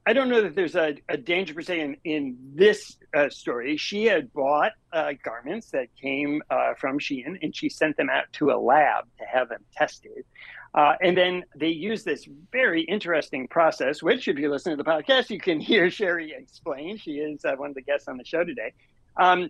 I 0.05 0.13
don't 0.13 0.29
know 0.29 0.41
that 0.41 0.55
there's 0.55 0.75
a, 0.75 0.95
a 1.09 1.17
danger 1.17 1.53
per 1.53 1.61
se 1.61 1.81
in, 1.81 1.97
in 2.05 2.37
this 2.53 2.95
uh, 3.15 3.29
story. 3.29 3.77
She 3.77 4.05
had 4.05 4.31
bought 4.33 4.73
uh, 4.91 5.13
garments 5.23 5.71
that 5.71 5.87
came 5.99 6.43
uh, 6.49 6.73
from 6.75 6.99
Shein 6.99 7.37
and 7.41 7.55
she 7.55 7.69
sent 7.69 7.97
them 7.97 8.09
out 8.09 8.25
to 8.33 8.51
a 8.51 8.57
lab 8.57 9.05
to 9.19 9.25
have 9.25 9.49
them 9.49 9.63
tested. 9.73 10.25
Uh, 10.73 10.95
and 11.01 11.17
then 11.17 11.45
they 11.55 11.69
use 11.69 12.03
this 12.03 12.27
very 12.51 12.81
interesting 12.81 13.47
process, 13.47 14.03
which, 14.03 14.27
if 14.27 14.37
you 14.37 14.51
listen 14.51 14.77
to 14.77 14.83
the 14.83 14.89
podcast, 14.89 15.29
you 15.29 15.39
can 15.39 15.59
hear 15.61 15.89
Sherry 15.89 16.33
explain. 16.37 16.97
She 16.97 17.13
is 17.13 17.45
uh, 17.45 17.55
one 17.55 17.69
of 17.69 17.75
the 17.75 17.81
guests 17.81 18.09
on 18.09 18.17
the 18.17 18.25
show 18.25 18.43
today. 18.43 18.73
Um, 19.17 19.49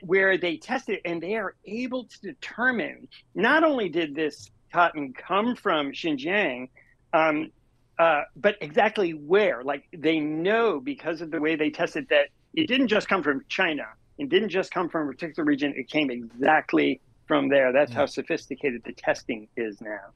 where 0.00 0.38
they 0.38 0.56
test 0.56 0.88
it 0.88 1.02
and 1.04 1.22
they 1.22 1.36
are 1.36 1.54
able 1.66 2.04
to 2.04 2.20
determine 2.22 3.08
not 3.34 3.62
only 3.62 3.90
did 3.90 4.14
this 4.14 4.50
cotton 4.72 5.12
come 5.12 5.54
from 5.54 5.92
Xinjiang, 5.92 6.70
um, 7.12 7.50
uh, 7.98 8.22
but 8.34 8.56
exactly 8.62 9.10
where? 9.10 9.62
Like 9.62 9.84
they 9.94 10.18
know 10.18 10.80
because 10.80 11.20
of 11.20 11.30
the 11.30 11.40
way 11.40 11.56
they 11.56 11.68
tested 11.68 12.06
that 12.08 12.28
it 12.54 12.66
didn't 12.66 12.88
just 12.88 13.08
come 13.08 13.22
from 13.22 13.44
China. 13.48 13.86
It 14.18 14.28
didn't 14.28 14.50
just 14.50 14.70
come 14.70 14.88
from 14.88 15.08
a 15.08 15.12
particular 15.12 15.44
region. 15.44 15.72
It 15.76 15.88
came 15.88 16.10
exactly 16.10 17.00
from 17.26 17.48
there. 17.48 17.72
That's 17.72 17.92
how 17.92 18.06
sophisticated 18.06 18.82
the 18.84 18.92
testing 18.92 19.48
is 19.56 19.80
now. 19.80 20.12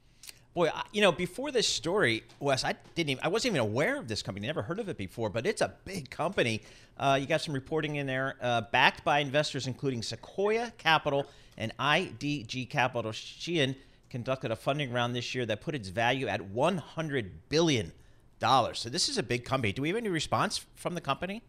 Boy, 0.54 0.70
you 0.92 1.02
know, 1.02 1.12
before 1.12 1.50
this 1.50 1.68
story, 1.68 2.22
Wes, 2.40 2.64
I 2.64 2.74
didn't 2.94 3.10
even, 3.10 3.24
I 3.24 3.28
wasn't 3.28 3.54
even 3.54 3.60
aware 3.60 3.98
of 3.98 4.08
this 4.08 4.22
company. 4.22 4.46
Never 4.46 4.62
heard 4.62 4.78
of 4.78 4.88
it 4.88 4.96
before, 4.96 5.28
but 5.28 5.46
it's 5.46 5.60
a 5.60 5.74
big 5.84 6.08
company. 6.08 6.62
Uh, 6.96 7.18
you 7.20 7.26
got 7.26 7.42
some 7.42 7.52
reporting 7.52 7.96
in 7.96 8.06
there, 8.06 8.36
uh, 8.40 8.62
backed 8.72 9.04
by 9.04 9.18
investors 9.18 9.66
including 9.66 10.02
Sequoia 10.02 10.72
Capital 10.78 11.26
and 11.58 11.76
IDG 11.78 12.70
Capital. 12.70 13.12
Shein 13.12 13.76
conducted 14.08 14.50
a 14.50 14.56
funding 14.56 14.92
round 14.92 15.14
this 15.14 15.34
year 15.34 15.44
that 15.44 15.60
put 15.60 15.74
its 15.74 15.88
value 15.88 16.26
at 16.26 16.40
$100 16.40 17.30
billion. 17.50 17.92
So 18.40 18.88
this 18.88 19.10
is 19.10 19.18
a 19.18 19.22
big 19.22 19.44
company. 19.44 19.72
Do 19.72 19.82
we 19.82 19.88
have 19.88 19.96
any 19.96 20.08
response 20.08 20.64
from 20.74 20.94
the 20.94 21.00
company? 21.02 21.42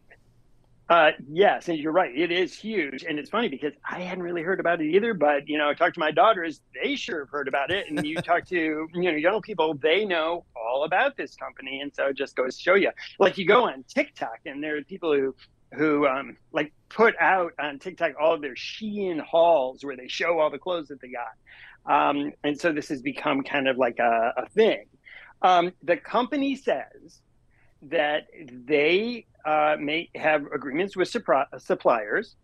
Uh, 0.89 1.11
yes, 1.27 1.67
and 1.67 1.77
you're 1.77 1.91
right. 1.91 2.15
It 2.15 2.31
is 2.31 2.57
huge, 2.57 3.03
and 3.03 3.19
it's 3.19 3.29
funny 3.29 3.49
because 3.49 3.73
I 3.83 3.99
hadn't 4.01 4.23
really 4.23 4.41
heard 4.41 4.61
about 4.61 4.79
it 4.79 4.85
either. 4.85 5.13
But 5.13 5.49
you 5.49 5.57
know, 5.57 5.69
I 5.69 5.73
talked 5.73 5.95
to 5.95 5.99
my 5.99 6.11
daughters; 6.11 6.61
they 6.81 6.95
sure 6.95 7.19
have 7.19 7.29
heard 7.29 7.49
about 7.49 7.71
it. 7.71 7.89
And 7.89 8.05
you 8.05 8.15
talk 8.21 8.45
to 8.47 8.55
you 8.55 9.11
know 9.11 9.17
young 9.17 9.41
people; 9.41 9.73
they 9.73 10.05
know 10.05 10.45
all 10.55 10.85
about 10.85 11.17
this 11.17 11.35
company. 11.35 11.81
And 11.81 11.93
so 11.93 12.07
it 12.07 12.17
just 12.17 12.37
goes 12.37 12.55
to 12.55 12.63
show 12.63 12.75
you, 12.75 12.91
like 13.19 13.37
you 13.37 13.45
go 13.45 13.67
on 13.67 13.83
TikTok, 13.83 14.39
and 14.45 14.63
there 14.63 14.77
are 14.77 14.83
people 14.83 15.13
who 15.13 15.35
who 15.73 16.07
um, 16.07 16.37
like 16.53 16.71
put 16.87 17.15
out 17.19 17.51
on 17.59 17.79
TikTok 17.79 18.13
all 18.19 18.33
of 18.33 18.41
their 18.41 18.55
Shein 18.55 19.19
hauls 19.19 19.83
where 19.83 19.97
they 19.97 20.07
show 20.07 20.39
all 20.39 20.49
the 20.49 20.57
clothes 20.57 20.87
that 20.87 21.01
they 21.01 21.09
got. 21.09 21.33
Um, 21.85 22.31
and 22.45 22.59
so 22.59 22.71
this 22.71 22.87
has 22.89 23.01
become 23.01 23.43
kind 23.43 23.67
of 23.67 23.77
like 23.77 23.99
a, 23.99 24.33
a 24.37 24.49
thing. 24.49 24.85
Um, 25.41 25.73
the 25.83 25.97
company 25.97 26.55
says 26.55 27.21
that 27.83 28.27
they 28.65 29.25
uh, 29.45 29.75
may 29.79 30.09
have 30.15 30.45
agreements 30.53 30.95
with 30.95 31.09
suppliers, 31.09 32.35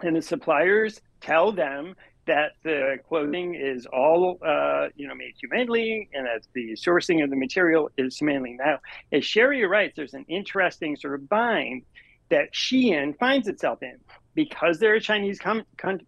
and 0.00 0.16
the 0.16 0.22
suppliers 0.22 1.00
tell 1.20 1.52
them 1.52 1.94
that 2.26 2.52
the 2.62 2.98
clothing 3.08 3.54
is 3.54 3.86
all 3.86 4.38
uh, 4.46 4.88
you 4.94 5.08
know 5.08 5.14
made 5.14 5.34
humanely 5.40 6.08
and 6.14 6.26
that 6.26 6.46
the 6.54 6.72
sourcing 6.72 7.22
of 7.22 7.30
the 7.30 7.36
material 7.36 7.90
is 7.96 8.16
humanely. 8.16 8.56
Now, 8.58 8.78
as 9.12 9.24
Sherry 9.24 9.64
writes, 9.64 9.94
there's 9.96 10.14
an 10.14 10.24
interesting 10.28 10.96
sort 10.96 11.14
of 11.14 11.28
bind 11.28 11.82
that 12.28 12.52
Shein 12.54 13.18
finds 13.18 13.48
itself 13.48 13.82
in 13.82 13.98
because 14.34 14.78
they're 14.78 14.94
a 14.94 15.00
Chinese 15.00 15.38
com- 15.38 15.64
com- 15.76 16.00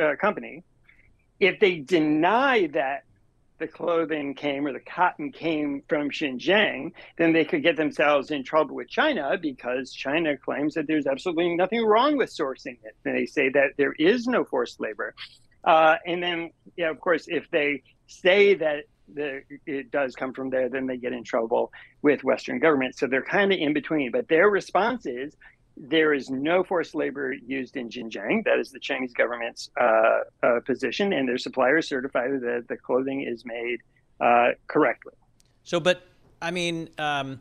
uh, 0.00 0.14
company 0.20 0.62
if 1.40 1.58
they 1.60 1.76
deny 1.76 2.68
that 2.68 3.04
the 3.58 3.68
clothing 3.68 4.34
came 4.34 4.66
or 4.66 4.72
the 4.72 4.80
cotton 4.80 5.30
came 5.30 5.82
from 5.88 6.10
Xinjiang, 6.10 6.92
then 7.18 7.32
they 7.32 7.44
could 7.44 7.62
get 7.62 7.76
themselves 7.76 8.30
in 8.30 8.42
trouble 8.42 8.74
with 8.74 8.88
China 8.88 9.38
because 9.40 9.92
China 9.92 10.36
claims 10.36 10.74
that 10.74 10.86
there's 10.86 11.06
absolutely 11.06 11.54
nothing 11.54 11.84
wrong 11.84 12.16
with 12.16 12.30
sourcing 12.30 12.78
it. 12.84 12.96
And 13.04 13.16
they 13.16 13.26
say 13.26 13.50
that 13.50 13.72
there 13.76 13.92
is 13.92 14.26
no 14.26 14.44
forced 14.44 14.80
labor. 14.80 15.14
Uh, 15.62 15.96
and 16.06 16.22
then, 16.22 16.50
yeah, 16.76 16.90
of 16.90 17.00
course, 17.00 17.26
if 17.28 17.48
they 17.50 17.82
say 18.06 18.54
that 18.54 18.84
the, 19.12 19.42
it 19.66 19.90
does 19.90 20.16
come 20.16 20.32
from 20.32 20.50
there, 20.50 20.68
then 20.68 20.86
they 20.86 20.96
get 20.96 21.12
in 21.12 21.24
trouble 21.24 21.72
with 22.02 22.24
Western 22.24 22.58
governments. 22.58 22.98
So 22.98 23.06
they're 23.06 23.22
kind 23.22 23.52
of 23.52 23.58
in 23.58 23.72
between. 23.72 24.10
But 24.10 24.28
their 24.28 24.48
response 24.48 25.06
is 25.06 25.36
there 25.76 26.12
is 26.14 26.30
no 26.30 26.62
forced 26.62 26.94
labor 26.94 27.32
used 27.32 27.76
in 27.76 27.88
Xinjiang. 27.88 28.44
That 28.44 28.58
is 28.58 28.70
the 28.70 28.78
Chinese 28.78 29.12
government's 29.12 29.70
uh, 29.80 30.20
uh, 30.42 30.60
position, 30.64 31.12
and 31.12 31.28
their 31.28 31.38
suppliers 31.38 31.88
certify 31.88 32.28
that 32.28 32.66
the 32.68 32.76
clothing 32.76 33.22
is 33.22 33.44
made 33.44 33.80
uh, 34.20 34.50
correctly. 34.68 35.14
So, 35.64 35.80
but 35.80 36.06
I 36.40 36.50
mean, 36.50 36.90
um, 36.98 37.40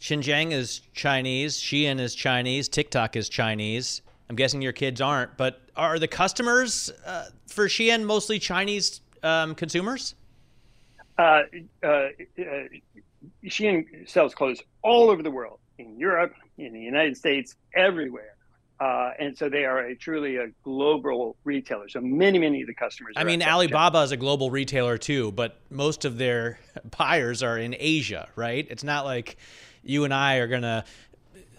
Xinjiang 0.00 0.52
is 0.52 0.80
Chinese, 0.94 1.58
Shein 1.58 2.00
is 2.00 2.14
Chinese, 2.14 2.68
TikTok 2.68 3.16
is 3.16 3.28
Chinese. 3.28 4.02
I'm 4.28 4.36
guessing 4.36 4.62
your 4.62 4.72
kids 4.72 5.00
aren't, 5.00 5.36
but 5.36 5.60
are 5.76 5.98
the 5.98 6.08
customers 6.08 6.90
uh, 7.04 7.26
for 7.46 7.66
Shein 7.68 8.04
mostly 8.04 8.38
Chinese 8.38 9.00
um, 9.22 9.54
consumers? 9.54 10.14
Uh, 11.18 11.42
uh, 11.82 12.08
Shein 13.44 14.08
sells 14.08 14.34
clothes 14.34 14.62
all 14.82 15.10
over 15.10 15.22
the 15.22 15.30
world 15.30 15.58
in 15.78 15.98
Europe, 15.98 16.34
in 16.58 16.72
the 16.72 16.80
United 16.80 17.16
States, 17.16 17.56
everywhere. 17.74 18.36
Uh, 18.78 19.12
and 19.18 19.36
so 19.36 19.48
they 19.48 19.64
are 19.64 19.78
a 19.86 19.94
truly 19.94 20.36
a 20.36 20.48
global 20.62 21.36
retailer. 21.44 21.88
So 21.88 22.00
many, 22.00 22.38
many 22.38 22.60
of 22.60 22.66
the 22.66 22.74
customers. 22.74 23.14
I 23.16 23.24
mean, 23.24 23.42
Alibaba 23.42 24.02
is 24.02 24.12
a 24.12 24.18
global 24.18 24.50
retailer 24.50 24.98
too, 24.98 25.32
but 25.32 25.58
most 25.70 26.04
of 26.04 26.18
their 26.18 26.58
buyers 26.98 27.42
are 27.42 27.56
in 27.56 27.74
Asia, 27.78 28.28
right? 28.36 28.66
It's 28.68 28.84
not 28.84 29.06
like 29.06 29.38
you 29.82 30.04
and 30.04 30.12
I 30.12 30.36
are 30.36 30.46
gonna 30.46 30.84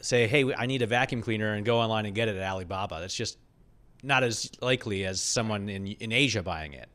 say, 0.02 0.28
"Hey, 0.28 0.54
I 0.54 0.68
need 0.68 0.84
a 0.84 0.88
vacuum 0.88 1.24
cleaner," 1.24 1.54
and 1.54 1.66
go 1.66 1.80
online 1.80 2.06
and 2.06 2.14
get 2.14 2.28
it 2.28 2.36
at 2.36 2.44
Alibaba. 2.44 3.00
That's 3.00 3.16
just 3.16 3.40
not 4.04 4.24
as 4.24 4.52
likely 4.62 5.04
as 5.06 5.20
someone 5.20 5.70
in 5.70 5.88
in 5.88 6.12
Asia 6.12 6.44
buying 6.44 6.74
it. 6.74 6.88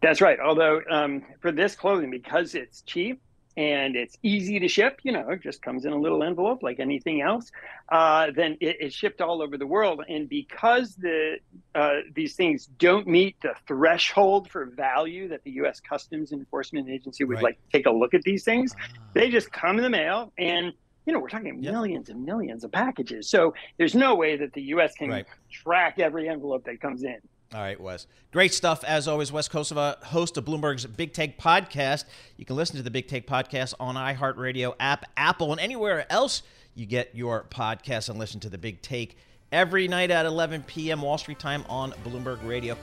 That's 0.00 0.20
right. 0.20 0.38
Although 0.38 0.82
um, 0.90 1.22
for 1.40 1.50
this 1.50 1.74
clothing, 1.74 2.10
because 2.10 2.54
it's 2.54 2.82
cheap 2.82 3.20
and 3.56 3.94
it's 3.96 4.16
easy 4.22 4.58
to 4.58 4.68
ship, 4.68 4.98
you 5.04 5.12
know, 5.12 5.28
it 5.30 5.42
just 5.42 5.62
comes 5.62 5.84
in 5.84 5.92
a 5.92 5.98
little 5.98 6.22
envelope 6.22 6.62
like 6.62 6.80
anything 6.80 7.20
else. 7.20 7.50
Uh, 7.90 8.28
then 8.34 8.52
it, 8.60 8.76
it's 8.80 8.94
shipped 8.96 9.20
all 9.20 9.42
over 9.42 9.56
the 9.56 9.66
world, 9.66 10.02
and 10.08 10.28
because 10.28 10.94
the 10.96 11.36
uh, 11.74 11.98
these 12.14 12.34
things 12.34 12.66
don't 12.78 13.06
meet 13.06 13.36
the 13.42 13.54
threshold 13.68 14.50
for 14.50 14.66
value 14.66 15.28
that 15.28 15.40
the 15.44 15.52
U.S. 15.52 15.80
Customs 15.80 16.32
Enforcement 16.32 16.88
Agency 16.88 17.24
would 17.24 17.36
Right. 17.36 17.44
like 17.44 17.58
take 17.72 17.86
a 17.86 17.90
look 17.92 18.14
at 18.14 18.22
these 18.22 18.44
things, 18.44 18.72
they 19.14 19.30
just 19.30 19.50
come 19.52 19.76
in 19.78 19.82
the 19.82 19.90
mail 19.90 20.32
and. 20.38 20.72
You 21.06 21.12
know, 21.12 21.20
we're 21.20 21.28
talking 21.28 21.60
millions 21.60 22.08
and 22.08 22.24
millions 22.24 22.64
of 22.64 22.72
packages. 22.72 23.28
So 23.28 23.52
there's 23.76 23.94
no 23.94 24.14
way 24.14 24.38
that 24.38 24.54
the 24.54 24.62
U.S. 24.62 24.94
can 24.98 25.10
Right. 25.10 25.26
track 25.52 25.98
every 25.98 26.30
envelope 26.30 26.64
that 26.64 26.80
comes 26.80 27.04
in. 27.04 27.18
All 27.52 27.60
right, 27.60 27.80
Wes. 27.80 28.06
Great 28.32 28.52
stuff 28.52 28.82
as 28.84 29.06
always. 29.06 29.30
Wes 29.30 29.48
Kosova, 29.48 30.02
host 30.02 30.36
of 30.36 30.44
Bloomberg's 30.44 30.86
Big 30.86 31.12
Take 31.12 31.38
podcast. 31.38 32.04
You 32.36 32.44
can 32.44 32.56
listen 32.56 32.76
to 32.76 32.82
the 32.82 32.90
Big 32.90 33.06
Take 33.06 33.28
podcast 33.28 33.74
on 33.78 33.94
iHeartRadio 33.94 34.74
app, 34.80 35.04
Apple, 35.16 35.52
and 35.52 35.60
anywhere 35.60 36.10
else 36.10 36.42
you 36.74 36.86
get 36.86 37.14
your 37.14 37.44
podcast 37.50 38.08
and 38.08 38.18
listen 38.18 38.40
to 38.40 38.48
the 38.48 38.58
Big 38.58 38.82
Take 38.82 39.16
every 39.52 39.86
night 39.86 40.10
at 40.10 40.26
11 40.26 40.64
p.m. 40.64 41.02
Wall 41.02 41.16
Street 41.18 41.38
time 41.38 41.64
on 41.68 41.92
Bloomberg 42.04 42.44
Radio. 42.46 42.76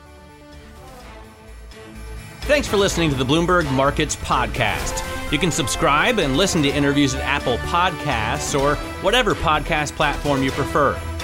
Thanks 2.42 2.68
for 2.68 2.78
listening 2.78 3.10
to 3.10 3.16
the 3.16 3.26
Bloomberg 3.26 3.72
Markets 3.74 4.16
Podcast. 4.16 5.04
You 5.32 5.38
can 5.38 5.52
subscribe 5.52 6.18
and 6.20 6.36
listen 6.36 6.64
to 6.64 6.70
interviews 6.70 7.14
at 7.14 7.22
Apple 7.22 7.58
Podcasts 7.58 8.60
or 8.60 8.76
whatever 9.04 9.36
podcast 9.36 9.96
platform 9.96 10.44
you 10.44 10.52
prefer. 10.52 11.00